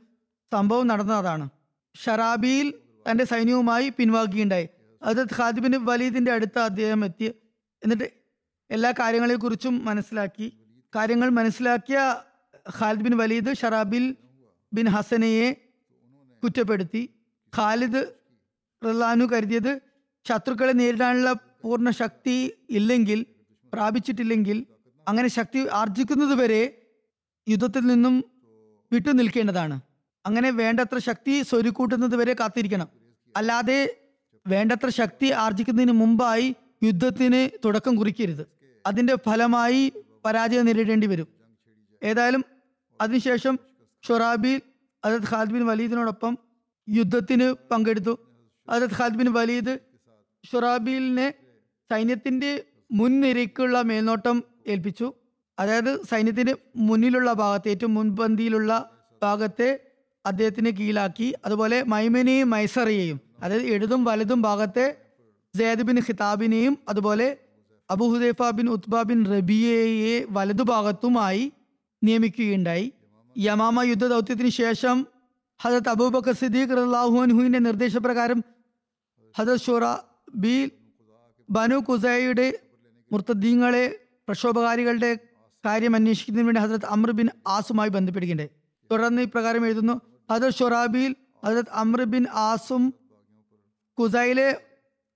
സംഭവം 0.53 0.87
നടന്നതാണ് 0.87 1.49
ഷറാബിയിൽ 1.95 2.73
തന്റെ 3.11 3.23
സൈന്യവുമായി 3.23 3.89
പിൻവാങ്ങുകയുണ്ടായി 3.89 4.69
അത് 5.03 5.23
ഖാദിബിന് 5.23 5.77
വലീദിന്റെ 5.77 6.31
അടുത്ത് 6.31 6.59
അദ്ദേഹം 6.59 7.05
എത്തി. 7.05 7.33
എന്നിട്ട് 7.83 8.11
എല്ലാ 8.71 8.91
കാര്യങ്ങളെക്കുറിച്ചും 8.91 9.85
മനസ്സിലാക്കി. 9.85 10.53
കാര്യങ്ങൾ 10.95 11.29
മനസ്സിലാക്കിയ 11.29 12.15
Khalid 12.79 13.01
bin 13.01 13.17
Walid 13.17 13.57
Shurahbil 13.57 14.15
bin 14.73 14.87
ഹസനയെ 14.87 15.53
കുറ്റപ്പെടുത്തി. 16.43 17.09
ഖാലിദ് 17.57 18.13
റഹ്ലാനു 18.85 19.25
കരുതിയത് 19.25 19.81
ശത്രുക്കളെ 20.25 20.71
നേരിടാനുള്ള 20.71 21.33
പൂർണ 21.33 21.89
ശക്തി 21.89 22.53
ഇല്ലെങ്കിൽ 22.69 23.25
പ്രാപിച്ചിട്ടില്ലെങ്കിൽ 23.73 24.65
അങ്ങനെ 25.07 25.27
ശക്തി 25.27 25.67
ആർജിക്കുന്നത് 25.73 26.33
വരെ 26.33 26.78
യുദ്ധത്തിൽ 27.47 27.85
നിന്നും 27.85 28.23
വിട്ടു 28.91 29.09
നിൽക്കേണ്ടതാണ്. 29.09 29.81
അങ്ങനെ 30.25 30.49
വേണ്ടത്ര 30.51 30.97
ശക്തി 30.97 31.41
സ്വരുക്കൂട്ടുന്നത് 31.41 32.15
വരെ 32.15 32.33
കാത്തിരിക്കണം. 32.33 32.87
അല്ലാതെ 33.37 33.97
വേണ്ടത്ര 34.47 34.89
ശക്തി 34.89 35.31
ആർജിക്കുന്നതിന് 35.31 35.91
മുമ്പായി 35.91 36.55
യുദ്ധത്തിന് 36.83 37.57
തുടക്കം 37.65 37.95
കുറിക്കരുത്. 37.95 38.47
അതിന്റെ 38.87 39.15
ഫലമായി 39.15 39.91
പരാജയം 40.25 40.65
നേരിടേണ്ടി 40.65 41.07
വരും. 41.07 41.27
ഏതായാലും 42.03 42.45
അതിനുശേഷം 43.01 43.59
ഷൊറാബിൽ 44.07 44.61
അജത് 45.05 45.29
ഖാലിദ് 45.29 45.53
ബിൻ 45.53 45.65
വലീദിനോടൊപ്പം 45.65 46.37
യുദ്ധത്തിന് 46.89 47.53
പങ്കെടുത്തു. 47.71 48.13
അജത് 48.69 48.95
ഖാലിദ് 48.97 49.17
ബിൻ 49.17 49.33
വലീദ് 49.33 49.79
ഷൊറാബിലിനെ 50.51 51.33
സൈന്യത്തിന്റെ 51.91 52.65
മുൻനിരയ്ക്കുള്ള 52.91 53.81
മേൽനോട്ടം 53.81 54.43
ഏൽപ്പിച്ചു. 54.67 55.13
അതായത് 55.59 56.01
സൈന്യത്തിന്റെ 56.03 56.55
മുന്നിലുള്ള 56.75 57.33
ഭാഗത്തെ 57.33 57.69
ഏറ്റവും 57.69 57.93
മുൻപന്തിയിലുള്ള 57.93 58.91
ഭാഗത്തെ 59.23 59.79
അദ്ദേഹത്തിന് 60.27 60.71
കീഴിലാക്കി 60.71 61.33
അതുപോലെ 61.45 61.83
മൈമനെയും 61.83 62.49
മൈസറിയെയും 62.49 63.21
അതായത് 63.43 63.61
ഇടതും 63.61 64.03
വലതും 64.03 64.41
ഭാഗത്തെ 64.41 64.97
സെയ്ദ് 65.57 65.81
ബിൻ 65.81 65.97
ഖിതാബിനെയും 65.97 66.77
അതുപോലെ 66.89 67.37
Abu 67.91 68.03
Hudhaifa 68.03 68.49
bin 68.49 68.69
Utba 68.69 69.01
bin 69.01 69.25
റബിയയെ 69.25 70.27
വലതുഭാഗത്തുമായി 70.31 71.51
നിയമിക്കുകയുണ്ടായി. 72.03 72.93
യമാമ 73.37 73.81
യുദ്ധ 73.81 74.07
ദൗത്യത്തിന് 74.07 74.49
ശേഷം 74.49 75.07
ഹജത് 75.63 75.89
അബൂബക്കർ 75.89 76.33
സിദ്ദീഖ് 76.33 76.77
റഹ്ലാഹുൻഹുവിന്റെ 76.77 77.59
നിർദ്ദേശപ്രകാരം 77.59 78.43
ഹജത് 79.37 79.59
ഷുറ 79.59 79.95
ബി 80.35 80.71
ബനു 81.49 81.75
കുസൈയുടെ 81.75 82.59
മുർത്തദ്ദീങ്ങളെ 83.11 83.99
പ്രക്ഷോഭകാരികളുടെ 84.27 85.28
കാര്യം 85.65 85.95
അന്വേഷിക്കുന്നതിന് 85.95 86.47
വേണ്ടി 86.47 86.61
ഹസരത് 86.61 86.85
അമ്ര 86.85 87.11
ബിൻ 87.11 87.29
ആസുമായി 87.47 87.89
ബന്ധപ്പെടുകയുണ്ടായി. 87.89 88.49
തുടർന്ന് 88.91 89.21
ഇപ്രകാരം 89.21 89.65
എഴുതുന്നു. 89.65 90.01
ഹജരത് 90.31 90.53
ഷൊറാബിയിൽ 90.53 91.15
ഹസരത് 91.45 91.65
അമ്ര 91.73 92.03
ബിൻ 92.03 92.25
ആസും 92.33 92.93
കുസൈലെ 93.99 94.61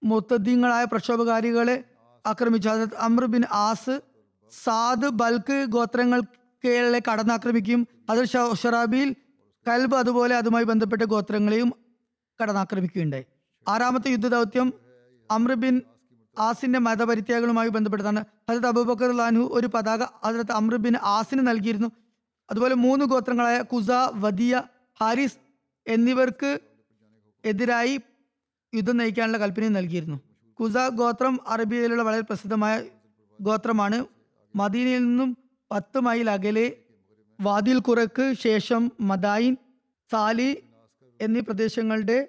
മുത്തദ്ദീങ്ങളായ 0.03 0.83
പ്രക്ഷോഭകാരികളെ 0.83 1.83
ആക്രമിച്ചു. 2.25 2.69
ഹസരത് 2.69 2.95
അമ്ര 2.99 3.25
ബിൻ 3.25 3.43
ആസ് 3.51 4.01
സാദ് 4.63 5.07
ബൽക്ക് 5.07 5.65
ഗോത്രങ്ങളെ 5.65 7.01
കടന്നാക്രമിക്കുകയും 7.11 7.87
അതിൽ 8.09 8.25
ഷൊറാബിയിൽ 8.53 9.15
കൽബ് 9.67 9.95
അതുപോലെ 9.95 10.35
അതുമായി 10.35 10.65
ബന്ധപ്പെട്ട 10.65 11.01
ഗോത്രങ്ങളെയും 11.01 11.73
കടന്നാക്രമിക്കുകയുണ്ടായി. 12.41 13.25
ആറാമത്തെ 13.67 14.09
യുദ്ധ 14.09 14.27
ദൗത്യം 14.27 14.73
അമ്ര 15.31 15.53
ബിൻ 15.53 15.81
ആസിന്റെ 16.37 16.79
മതപരിത്യാഗങ്ങളുമായി 16.79 17.69
ബന്ധപ്പെട്ടതാണ്. 17.69 18.23
ഹജരത് 18.49 18.67
അബൂബക്കർ 18.67 19.17
ലാൻഹു 19.17 19.49
ഒരു 19.51 19.67
പതാക 19.67 20.03
ഹജരത് 20.03 20.51
അമ്രുബിൻ 20.51 20.93
ആസിന് 21.01 21.47
നൽകിയിരുന്നു. 21.47 21.91
അതുപോലെ 22.49 22.75
മൂന്ന് 22.75 23.05
ഗോത്രങ്ങളായ 23.05 23.61
കുസ 23.61 23.87
വദിയ 24.13 24.63
ഹാരിസ് 25.01 25.37
എന്നിവർക്ക് 25.87 26.59
എതിരായി 27.45 28.01
യുദ്ധം 28.75 28.97
നയിക്കാനുള്ള 28.97 29.37
കൽപ്പനയും 29.37 29.73
നൽകിയിരുന്നു. 29.73 30.21
കുസ 30.59 30.77
ഗോത്രം 30.89 31.39
അറബിയയിലുള്ള 31.47 32.03
വളരെ 32.03 32.21
പ്രസിദ്ധമായ 32.21 32.83
ഗോത്രമാണ്. 33.41 34.05
മദീനയിൽ 34.55 35.03
നിന്നും 35.03 35.37
പത്ത് 35.71 35.99
മൈൽ 35.99 36.29
അകലെ 36.29 36.77
വാതിൽ 37.41 37.79
കുറക്ക് 37.79 38.33
ശേഷം 38.43 38.91
മദായിൻ 39.01 39.57
സാലി 40.11 40.63
എന്നീ 41.21 41.39
പ്രദേശങ്ങളുടെ 41.39 42.27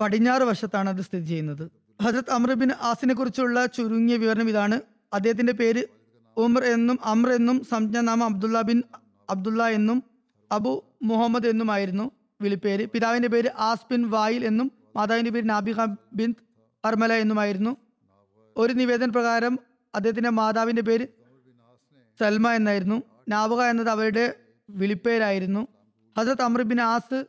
പടിഞ്ഞാറ് 0.00 0.42
വശത്താണ് 0.42 0.88
അത് 0.88 1.00
സ്ഥിതി 1.00 1.24
ചെയ്യുന്നത്. 1.24 1.81
ഹജരത് 2.02 2.30
അമ്രബിൻ 2.30 2.70
ആസിനെ 2.80 3.14
കുറിച്ചുള്ള 3.14 3.66
ചുരുങ്ങിയ 3.66 4.16
വിവരണം 4.16 4.48
ഇതാണ്. 4.48 4.80
അദ്ദേഹത്തിന്റെ 5.12 5.52
പേര് 5.52 5.82
ഉമർ 6.36 6.64
എന്നും 6.64 6.98
അമ്ര 7.04 7.30
എന്നും 7.30 7.64
സംജ്ഞനാമം 7.64 8.24
അബ്ദുള്ള 8.24 8.62
ബിൻ 8.62 8.82
അബ്ദുള്ള 9.30 9.68
എന്നും 9.68 10.02
അബു 10.52 10.72
മുഹമ്മദ് 11.02 11.46
എന്നുമായിരുന്നു 11.46 12.10
വിളിപ്പേര്. 12.42 12.86
പിതാവിന്റെ 12.86 13.28
പേര് 13.28 13.50
ആസ് 13.58 13.86
ബിൻ 13.90 14.10
വായിൽ 14.10 14.44
എന്നും 14.44 14.72
മാതാവിന്റെ 14.96 15.30
പേര് 15.30 15.50
നാബിഹ 15.50 15.84
ബിൻ 16.14 16.34
അർമല 16.84 17.12
എന്നുമായിരുന്നു 17.12 17.76
ഒരു 18.56 18.72
നിവേദന 18.72 19.10
പ്രകാരം 19.10 19.58
അദ്ദേഹത്തിന്റെ 19.94 20.30
മാതാവിന്റെ 20.30 20.82
പേര് 20.82 21.06
സൽമ 22.20 22.50
എന്നായിരുന്നു. 22.50 23.02
നാവുക 23.28 23.62
എന്നത് 23.62 23.88
അവരുടെ 23.88 24.34
വിളിപ്പേരായിരുന്നു. 24.70 25.66
ഹസരത് 26.18 26.42
അമ്ര 26.42 26.62
ബിൻ 26.62 26.80
ആസ് 26.80 27.24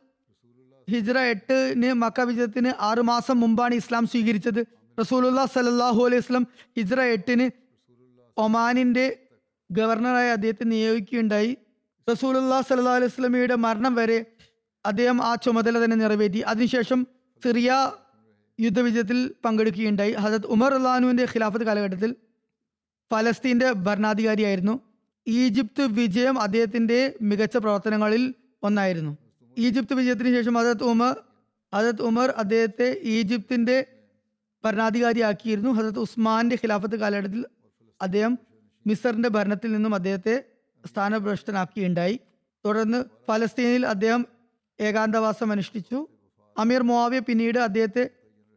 ഹിജ്റ 0.90 1.18
എട്ടിന് 1.18 1.92
മക്ക 1.92 2.20
വിജയത്തിന് 2.20 2.72
ആറു 2.80 3.00
മാസം 3.00 3.40
മുമ്പാണ് 3.40 3.74
ഇസ്ലാം 3.74 4.06
സ്വീകരിച്ചത്. 4.06 4.64
റസൂലുല്ലാ 5.00 5.44
സലാഹു 5.44 6.04
അലൈഹി 6.04 6.18
വസ്ലം 6.18 6.46
ഹിജ്ര 6.78 7.00
എട്ടിന് 7.00 7.50
ഒമാനിന്റെ 8.36 9.18
ഗവർണറായി 9.70 10.28
അദ്ദേഹത്തെ 10.28 10.64
നിയോഗിക്കുകയുണ്ടായി. 10.64 11.56
റസൂലുല്ലാ 12.10 12.60
സല്ലാ 12.60 12.94
അലൈഹി 12.94 13.10
സ്വലമിയുടെ 13.10 13.54
മരണം 13.54 13.94
വരെ 13.94 14.26
അദ്ദേഹം 14.86 15.22
ആ 15.22 15.34
ചുമതല 15.34 15.84
തന്നെ 15.84 15.96
നിറവേറ്റി. 15.96 16.38
അതിനുശേഷം 16.38 17.06
സിറിയ 17.44 17.92
യുദ്ധവിജയത്തിൽ 18.60 19.34
പങ്കെടുക്കുകയുണ്ടായി. 19.44 20.12
ഹസത്ത് 20.12 20.46
ഉമർ 20.46 20.74
അള്ളഹാനുവിന്റെ 20.74 21.24
ഖിലാഫത്ത് 21.24 21.64
കാലഘട്ടത്തിൽ 21.64 22.14
ഫലസ്തീന്റെ 23.12 23.72
ഭരണാധികാരിയായിരുന്നു. 23.72 24.80
ഈജിപ്ത് 25.28 25.82
വിജയം 25.82 26.40
അദ്ദേഹത്തിന്റെ 26.40 27.14
മികച്ച 27.22 27.56
പ്രവർത്തനങ്ങളിൽ 27.56 28.34
ഒന്നായിരുന്നു. 28.62 29.23
ഈജിപ്ത് 29.58 29.94
വിജയത്തിന് 29.94 30.28
ശേഷം 30.28 30.58
അദത്ത് 30.58 30.82
ഉമർ 30.82 31.16
അദത്ത് 31.74 32.02
ഉമർ 32.02 32.30
അദ്ദേഹത്തെ 32.30 33.00
ഈജിപ്തിന്റെ 33.02 33.86
ഭരണാധികാരിയാക്കിയിരുന്നു. 34.64 35.70
ഹജരത് 35.70 35.98
ഉസ്മാന്റെ 35.98 36.56
ഖിലാഫത്ത് 36.56 36.96
കാലഘട്ടത്തിൽ 36.96 37.46
അദ്ദേഹം 38.02 38.38
മിസറിന്റെ 38.86 39.28
ഭരണത്തിൽ 39.28 39.72
നിന്നും 39.72 39.94
അദ്ദേഹത്തെ 39.94 40.44
സ്ഥാനഭ്രഷ്ടനാക്കിയുണ്ടായി 40.86 42.20
തുടർന്ന് 42.64 43.04
ഫലസ്തീനിൽ 43.28 43.86
അദ്ദേഹം 43.86 44.26
ഏകാന്തവാസം 44.80 45.52
അനുഷ്ഠിച്ചു. 45.52 46.08
അമീർ 46.58 46.82
മുവാവിയ 46.82 47.18
പിന്നീട് 47.18 47.58
അദ്ദേഹത്തെ 47.58 48.10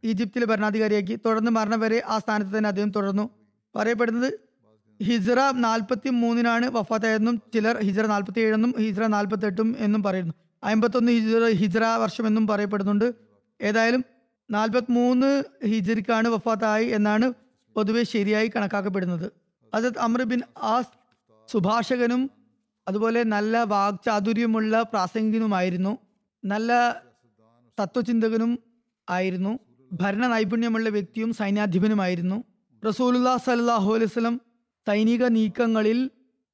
ഈജിപ്തിലെ 0.04 0.46
ഭരണാധികാരിയാക്കി. 0.46 1.20
തുടർന്ന് 1.26 1.52
മരണം 1.52 1.80
വരെ 1.80 2.04
ആ 2.06 2.18
സ്ഥാനത്ത് 2.18 2.58
തന്നെ 2.58 2.68
അദ്ദേഹം 2.68 2.90
തുടർന്നു. 2.90 3.30
പറയപ്പെടുന്നത് 3.76 4.40
ഹിജ്റ 5.04 5.32
നാൽപ്പത്തി 5.54 6.10
മൂന്നിനാണ് 6.10 6.66
വഫാത്തായതെന്നും 6.66 7.42
ചിലർ 7.54 7.78
ഹിജ്റ 7.78 8.00
നാൽപ്പത്തി 8.00 8.40
ഏഴെന്നും 8.40 8.76
ഹിജ്റ 8.80 9.02
നാൽപ്പത്തി 9.02 9.46
എട്ടും 9.46 9.76
എന്നും 9.80 10.04
പറയുന്നു. 10.04 10.34
അമ്പത്തൊന്ന് 10.64 11.12
ഹിജ്റ 11.12 11.46
ഹിജ്റ 11.46 11.78
വർഷം 11.78 12.28
എന്നും 12.28 12.48
പറയപ്പെടുന്നുണ്ട്. 12.48 13.14
ഏതായാലും 13.62 14.06
നാൽപ്പത്തി 14.52 14.92
മൂന്ന് 14.92 15.44
ഹിജറിക്കാണ് 15.66 16.28
വഫാത്തായി 16.28 16.86
എന്നാണ് 16.86 17.34
പൊതുവെ 17.76 18.04
ശരിയായി 18.04 18.52
കണക്കാക്കപ്പെടുന്നത്. 18.56 19.32
അസത് 19.74 20.00
അമർ 20.00 20.24
ബിൻ 20.24 20.42
ആസ് 20.58 20.94
സുഭാഷകനും 21.52 22.32
അതുപോലെ 22.88 23.24
നല്ല 23.24 23.64
വാക്ചാതുര്യമുള്ള 23.64 24.82
പ്രാസംഗികനുമായിരുന്നു. 24.82 25.98
നല്ല 26.46 27.02
തത്വചിന്തകനും 27.80 28.60
ആയിരുന്നു. 29.10 29.60
ഭരണ 29.94 30.28
നൈപുണ്യമുള്ള 30.28 30.90
വ്യക്തിയും 30.90 31.34
സൈന്യാധിപനുമായിരുന്നു. 31.34 32.44
റസൂലുല്ലാ 32.86 33.38
സല്ലാഹു 33.38 33.94
അലൈഹി 33.94 34.06
വസല്ലം 34.06 34.42
സൈനിക 34.88 35.26
നീക്കങ്ങളിൽ 35.28 36.10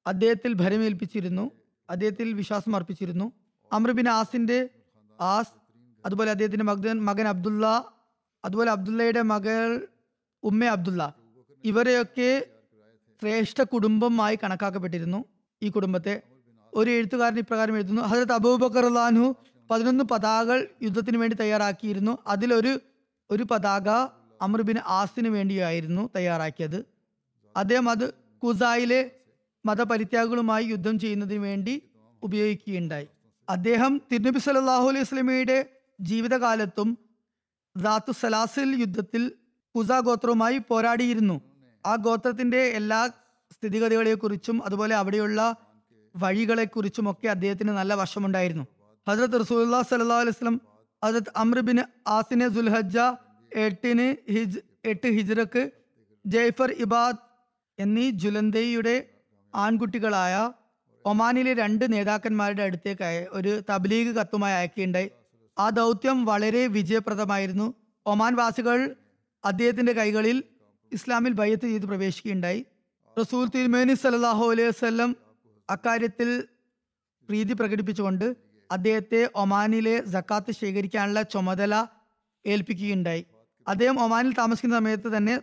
അദ്ദേഹത്തിൽ 0.08 0.54
ഭരമേൽപ്പിച്ചിരുന്നു. 0.54 1.52
അദ്ദേഹത്തിൽ 1.90 2.34
വിശ്വാസം 2.34 2.76
അർപ്പിച്ചിരുന്നു 2.76 3.43
അമർ 3.74 3.92
ബിൻ 3.92 4.10
ആസിന്റെ 4.10 4.70
ആസ് 5.22 5.54
അതുപോലെ 6.06 6.32
അദ്ദേഹത്തിന്റെ 6.32 6.66
മകൻ 6.66 7.06
മകൻ 7.06 7.28
അബ്ദുള്ള 7.28 7.92
അതുപോലെ 8.46 8.72
അബ്ദുള്ളയുടെ 8.72 9.22
മകൾ 9.22 9.88
ഉമ്മ 10.44 10.66
അബ്ദുള്ള. 10.66 11.14
ഇവരെയൊക്കെ 11.64 12.48
ശ്രേഷ്ഠ 13.22 13.62
കുടുംബമായി 13.62 14.40
കണക്കാക്കപ്പെട്ടിരുന്നു 14.44 15.26
ഈ 15.64 15.70
കുടുംബത്തെ. 15.70 16.22
ഒരു 16.74 16.92
എഴുത്തുകാരൻ 16.92 17.40
ഇപ്രകാരം 17.40 17.76
എഴുതുന്നു 17.76 18.02
ഹജരത് 18.02 18.32
അബൂബക്കർ 18.32 18.86
അള്ളാഹു 18.86 19.36
പതിനൊന്ന് 19.72 20.04
പതാകകൾ 20.04 20.68
യുദ്ധത്തിന് 20.82 21.18
വേണ്ടി 21.18 21.36
തയ്യാറാക്കിയിരുന്നു. 21.36 22.18
അതിലൊരു 22.28 22.80
ഒരു 23.32 23.46
പതാക 23.52 23.90
അമ്രുബിൻ 24.42 24.76
ബിൻ 24.76 24.84
ആസിന് 24.86 25.28
വേണ്ടിയായിരുന്നു 25.28 26.10
തയ്യാറാക്കിയത്. 26.16 26.86
അദ്ദേഹം 27.58 27.90
അത് 27.90 28.14
കുസായിലെ 28.14 29.12
മതപരിത്യാഗങ്ങളുമായി 29.66 30.66
യുദ്ധം 30.66 31.00
ചെയ്യുന്നതിന് 31.00 31.40
വേണ്ടി 31.40 31.84
ഉപയോഗിക്കുകയുണ്ടായി. 32.24 33.08
അദ്ദേഹം 33.48 33.94
തിരുനബി 34.12 34.40
സല്ലല്ലാഹു 34.46 34.86
അലൈഹി 34.92 35.06
സ്വലമയുടെ 35.10 35.58
ജീവിതകാലത്തും 36.00 36.90
ദാത്തു 37.76 38.14
സലാസിൽ 38.22 38.70
യുദ്ധത്തിൽ 38.82 39.24
കുസ 39.76 39.92
ഗോത്രവുമായി 40.08 40.58
പോരാടിയിരുന്നു. 40.70 41.38
ആ 41.86 41.94
ഗോത്രത്തിന്റെ 42.06 42.62
എല്ലാ 42.80 43.00
സ്ഥിതിഗതികളെക്കുറിച്ചും 43.56 44.58
അതുപോലെ 44.68 44.96
അവിടെയുള്ള 45.02 45.40
വഴികളെക്കുറിച്ചും 46.16 47.06
ഒക്കെ 47.12 47.28
അദ്ദേഹത്തിന് 47.36 47.74
നല്ല 47.80 47.94
വശമുണ്ടായിരുന്നു. 48.02 48.66
ഹജ്രത് 49.08 49.38
റസൂല്ലാ 49.44 49.82
സല്ലാ 49.92 50.20
അലൈഹി 50.24 50.38
സ്വലം 50.40 50.58
അമ്രബിൻ 51.02 51.32
അമ്ര 51.42 51.60
ബിൻ 51.68 51.80
ആസിനെ 52.18 52.48
ദുൽഹജ്ജ 52.58 52.98
എട്ടിന് 53.52 54.08
ഹിജ് 54.36 54.60
എട്ട് 54.92 55.10
ഹിജ്റക്ക് 55.18 55.64
ജയ്ഫർ 56.26 56.72
ഇബാദ് 56.86 57.20
എന്നീ 57.80 58.06
ജുലന്തയുടെ 58.24 58.96
ആൺകുട്ടികളായ 59.54 60.36
ഒമാനിലെ 61.06 61.54
രണ്ട് 61.54 61.94
നേതാക്കന്മാരുടെ 61.94 62.64
അടുത്തേക്ക് 62.64 63.28
ഒരു 63.32 63.62
തബ്ലീഗ് 63.70 64.16
കത്തുമായി 64.16 64.54
അയക്കുകയുണ്ടായി. 64.54 65.12
ആ 65.60 65.70
ദൗത്യം 65.70 66.26
വളരെ 66.26 66.68
വിജയപ്രദമായിരുന്നു. 66.68 67.74
ഒമാൻ 68.06 68.36
വാസികൾ 68.36 68.96
അദ്ദേഹത്തിന്റെ 69.46 69.94
കൈകളിൽ 69.94 70.44
ഇസ്ലാമിൽ 70.92 71.34
ബയ്യത്ത് 71.34 71.64
ചെയ്ത് 71.64 71.86
പ്രവേശിക്കുകയുണ്ടായി. 71.86 72.66
റസൂൽ 73.20 73.50
തിരുമേനി 73.56 73.94
സല്ലല്ലാഹു 73.94 74.52
അലൈഹി 74.52 74.68
വസല്ലം 74.68 75.16
അക്കാര്യത്തിൽ 75.70 76.44
പ്രീതി 77.30 77.54
പ്രകടിപ്പിച്ചുകൊണ്ട് 77.54 78.36
അദ്ദേഹത്തെ 78.72 79.30
ഒമാനിലെ 79.36 80.06
ജക്കാത്ത് 80.06 80.52
ശേഖരിക്കാനുള്ള 80.52 81.22
ചുമതല 81.22 81.88
ഏൽപ്പിക്കുകയുണ്ടായി. 82.46 83.26
അദ്ദേഹം 83.68 84.04
ഒമാനിൽ 84.04 84.34
താമസിക്കുന്ന 84.34 84.80
സമയത്ത് 84.80 85.18
തന്നെ 85.18 85.40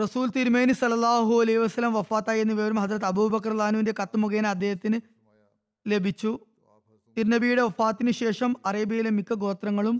റസൂൽ 0.00 0.26
തിരുമേനി 0.36 0.72
സല്ലല്ലാഹു 0.80 1.32
അലൈഹി 1.42 1.60
വസ്ലം 1.62 1.92
വഫാത്തായി 1.94 2.40
എന്ന 2.40 2.52
വിവരം 2.52 2.78
ഹസരത് 2.82 3.04
അബൂബക്കർ 3.04 3.52
ലാനുവിന്റെ 3.60 3.94
കത്ത് 4.00 4.16
മുഖേന 4.22 4.46
അദ്ദേഹത്തിന് 4.46 4.98
ലഭിച്ചു. 5.86 6.30
തിരുനബിയുടെ 7.16 7.62
വഫാത്തിന് 7.62 8.10
ശേഷം 8.10 8.50
അറേബ്യയിലെ 8.66 9.10
മിക്ക 9.10 9.34
ഗോത്രങ്ങളും 9.34 9.96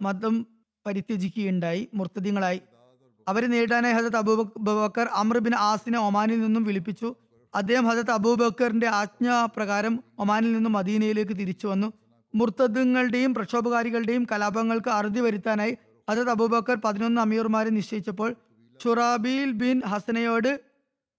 മതം 0.00 0.34
പരിത്യജിക്കുകയുണ്ടായി 0.86 1.88
മുർത്തദ്യങ്ങളായി 1.94 2.60
അവരെ 3.28 3.46
നേരിടാനായി 3.46 3.94
ഹസരത് 3.94 4.16
അബൂബക്കർ 4.16 5.08
അമ്രബിൻ 5.20 5.44
ബിൻ 5.46 5.54
ആസിനെ 5.70 5.98
ഒമാനിൽ 6.08 6.38
നിന്നും 6.44 6.62
വിളിപ്പിച്ചു. 6.64 7.08
അദ്ദേഹം 7.54 7.84
ഹസരത് 7.88 8.10
അബൂബക്കറിന്റെ 8.10 8.88
ആജ്ഞ 9.00 9.28
പ്രകാരം 9.56 9.94
ഒമാനിൽ 10.18 10.52
നിന്നും 10.52 10.72
മദീനയിലേക്ക് 10.72 11.34
തിരിച്ചു 11.40 11.66
വന്നു. 11.66 11.88
മുർത്തദ്ങ്ങളുടെയും 12.34 13.34
പ്രക്ഷോഭകാരികളുടെയും 13.34 14.24
കലാപങ്ങൾക്ക് 14.32 14.90
അറുതി 14.98 15.20
വരുത്താനായി 15.20 15.74
ഹസരത് 16.08 16.32
അബൂബക്കർ 16.36 16.76
പതിനൊന്ന് 16.84 17.20
അമീർമാരെ 17.20 17.70
നിശ്ചയിച്ചപ്പോൾ 17.78 18.30
ഷുറാബീൽ 18.82 19.52
ബിൻ 19.52 19.80
ഹസനയോട് 19.80 20.60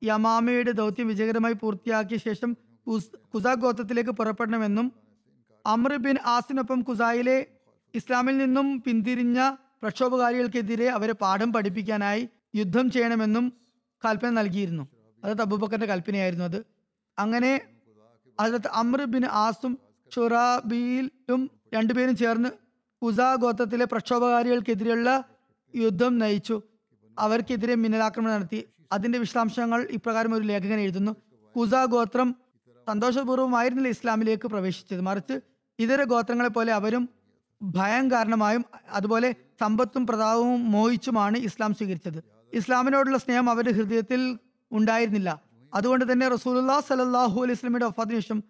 യമാമയുടെ 0.04 0.72
ദൗത്യം 0.72 1.08
വിജയകരമായി 1.08 1.54
പൂർത്തിയാക്കിയ 1.54 2.18
ശേഷം 2.18 2.58
കുസാ 3.34 3.54
ഗോത്രത്തിലേക്ക് 3.54 4.10
പുറപ്പെടണമെന്നും 4.10 4.92
അമർ 5.66 5.96
ബിൻ 5.96 6.18
ആസിനൊപ്പം 6.26 6.82
കുസായിലെ 6.82 7.46
ഇസ്ലാമിൽ 7.96 8.38
നിന്നും 8.38 8.82
പിന്തിരിഞ്ഞ 8.82 9.40
പ്രക്ഷോഭകാരികൾക്കെതിരെ 9.82 10.88
അവരെ 10.90 11.14
പാഠം 11.14 11.54
പഠിപ്പിക്കാനായി 11.54 12.30
യുദ്ധം 12.56 12.92
ചെയ്യണമെന്നും 12.92 13.54
കൽപ്പന 14.06 14.30
നൽകിയിരുന്നു. 14.30 14.88
അത് 15.24 15.42
അബൂബക്കറിന്റെ 15.42 15.86
കൽപ്പനയായിരുന്നു 15.86 16.46
അത്. 16.46 16.66
അങ്ങനെ 17.20 17.52
ഹജരത്ത് 18.40 18.68
അമർ 18.68 19.04
ബിൻ 19.04 19.26
ആസും 19.26 19.80
ഷുറാബിയിലും 20.16 21.42
രണ്ടുപേരും 21.74 22.16
ചേർന്ന് 22.16 22.50
കുസാ 23.02 23.36
ഗോത്രത്തിലെ 23.36 23.86
പ്രക്ഷോഭകാരികൾക്കെതിരെയുള്ള 23.86 25.24
യുദ്ധം 25.76 26.18
നയിച്ചു. 26.18 26.62
അവർക്കെതിരെ 27.20 27.76
മിന്നലാക്രമണം 27.76 28.34
നടത്തി. 28.34 28.64
അതിന്റെ 28.92 29.20
വിശദാംശങ്ങൾ 29.20 29.88
ഇപ്രകാരം 29.92 30.34
ഒരു 30.36 30.44
ലേഖകൻ 30.44 30.80
എഴുതുന്നു. 30.80 31.16
കുസ 31.56 31.74
ഗോത്രം 31.86 32.36
സന്തോഷപൂർവമായിരുന്നില്ല 32.88 33.90
ഇസ്ലാമിലേക്ക് 33.90 34.48
പ്രവേശിച്ചത്. 34.48 35.02
മറിച്ച് 35.02 35.36
ഇതര 35.80 36.04
ഗോത്രങ്ങളെ 36.04 36.50
പോലെ 36.50 36.74
അവരും 36.74 37.10
ഭയം 37.62 38.12
കാരണമായും 38.12 38.66
അതുപോലെ 38.90 39.36
സമ്പത്തും 39.62 40.08
പ്രതാപവും 40.08 40.72
മോഹിച്ചുമാണ് 40.72 41.38
ഇസ്ലാം 41.38 41.74
സ്വീകരിച്ചത്. 41.74 42.20
ഇസ്ലാമിനോടുള്ള 42.54 43.18
സ്നേഹം 43.18 43.50
അവരുടെ 43.50 43.72
ഹൃദയത്തിൽ 43.72 44.38
ഉണ്ടായിരുന്നില്ല. 44.72 45.42
അതുകൊണ്ട് 45.74 46.12
തന്നെ 46.12 46.28
റസൂലുല്ലാ 46.28 46.80
സലല്ലാഹു 46.80 47.42
അലൈഹി 47.42 47.58
സ്വലമിയുടെ 47.60 47.86
ഒഫാത്തിന് 47.86 48.16
ശേഷം 48.16 48.44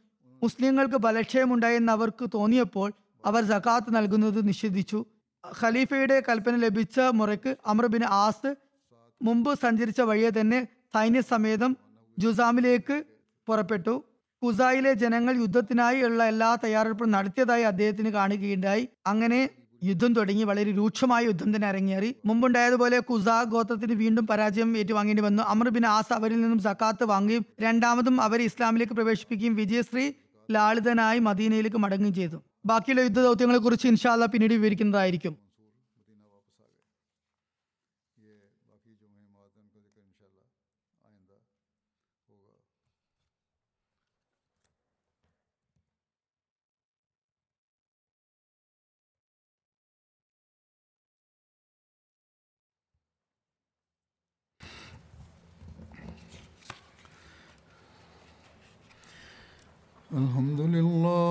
മുസ്ലിങ്ങൾക്ക് 0.44 0.96
ബലക്ഷയമുണ്ടായെന്ന് 0.96 1.92
അവർക്ക് 1.92 2.26
തോന്നിയപ്പോൾ 2.34 2.94
അവർ 3.26 3.42
ജക്കാത്ത് 3.44 3.96
നൽകുന്നത് 3.96 4.48
നിഷേധിച്ചു. 4.48 5.06
ഖലീഫയുടെ 5.44 6.24
കൽപ്പന 6.30 6.56
ലഭിച്ച 6.56 7.00
മുറയ്ക്ക് 7.00 7.58
അമർബിൻ 7.68 8.04
ആസ് 8.04 8.56
മുമ്പ് 9.22 9.60
സഞ്ചരിച്ച 9.62 10.02
വഴിയെ 10.02 10.30
തന്നെ 10.30 10.68
സൈന്യസമേതം 10.94 11.78
ജുസാമിലേക്ക് 12.20 13.04
പുറപ്പെട്ടു. 13.48 14.04
കുസായിലെ 14.42 14.94
ജനങ്ങൾ 14.94 15.36
യുദ്ധത്തിനായി 15.36 16.02
ഉള്ള 16.02 16.24
എല്ലാ 16.24 16.56
തയ്യാറെടുപ്പും 16.64 17.12
നടത്തിയതായി 17.12 17.64
അദ്ദേഹത്തിന് 17.64 18.10
കാണുകയുണ്ടായി. 18.10 18.88
അങ്ങനെ 19.08 19.50
യുദ്ധം 19.84 20.14
തുടങ്ങി. 20.14 20.44
വളരെ 20.44 20.72
രൂക്ഷമായ 20.72 21.24
യുദ്ധം 21.26 21.56
തന്നെ 21.56 21.68
അരങ്ങേറി. 21.68 22.16
മുമ്പുണ്ടായതുപോലെ 22.26 23.00
കുസാ 23.00 23.44
ഗോത്രത്തിന് 23.44 23.94
വീണ്ടും 23.94 24.28
പരാജയം 24.28 24.78
ഏറ്റുവാങ്ങേണ്ടി 24.78 25.24
വന്നു. 25.24 25.44
അമർ 25.44 25.70
ബിൻ 25.70 25.86
ആസ് 25.86 26.14
അവരിൽ 26.14 26.42
നിന്നും 26.42 26.60
സക്കാത്ത് 26.60 27.04
വാങ്ങുകയും 27.04 27.46
രണ്ടാമതും 27.62 28.22
അവരെ 28.22 28.44
ഇസ്ലാമിലേക്ക് 28.44 28.94
പ്രവേശിപ്പിക്കുകയും 28.94 29.56
വിജയശ്രീ 29.56 30.12
ലാളിതനായി 30.50 31.20
മദീനയിലേക്ക് 31.20 31.78
മടങ്ങുകയും 31.78 32.14
ചെയ്തു. 32.14 32.40
ബാക്കിയുള്ള 32.66 33.02
യുദ്ധ 33.02 33.20
ദൗത്യങ്ങളെ 33.20 33.60
കുറിച്ച് 33.60 33.88
ഇൻഷാല്ല 33.88 34.26
പിന്നീട് 34.26 34.54
വിവരിക്കുന്നതായിരിക്കും. 34.54 35.36
الحمد 60.12 60.62
لله 60.76 61.31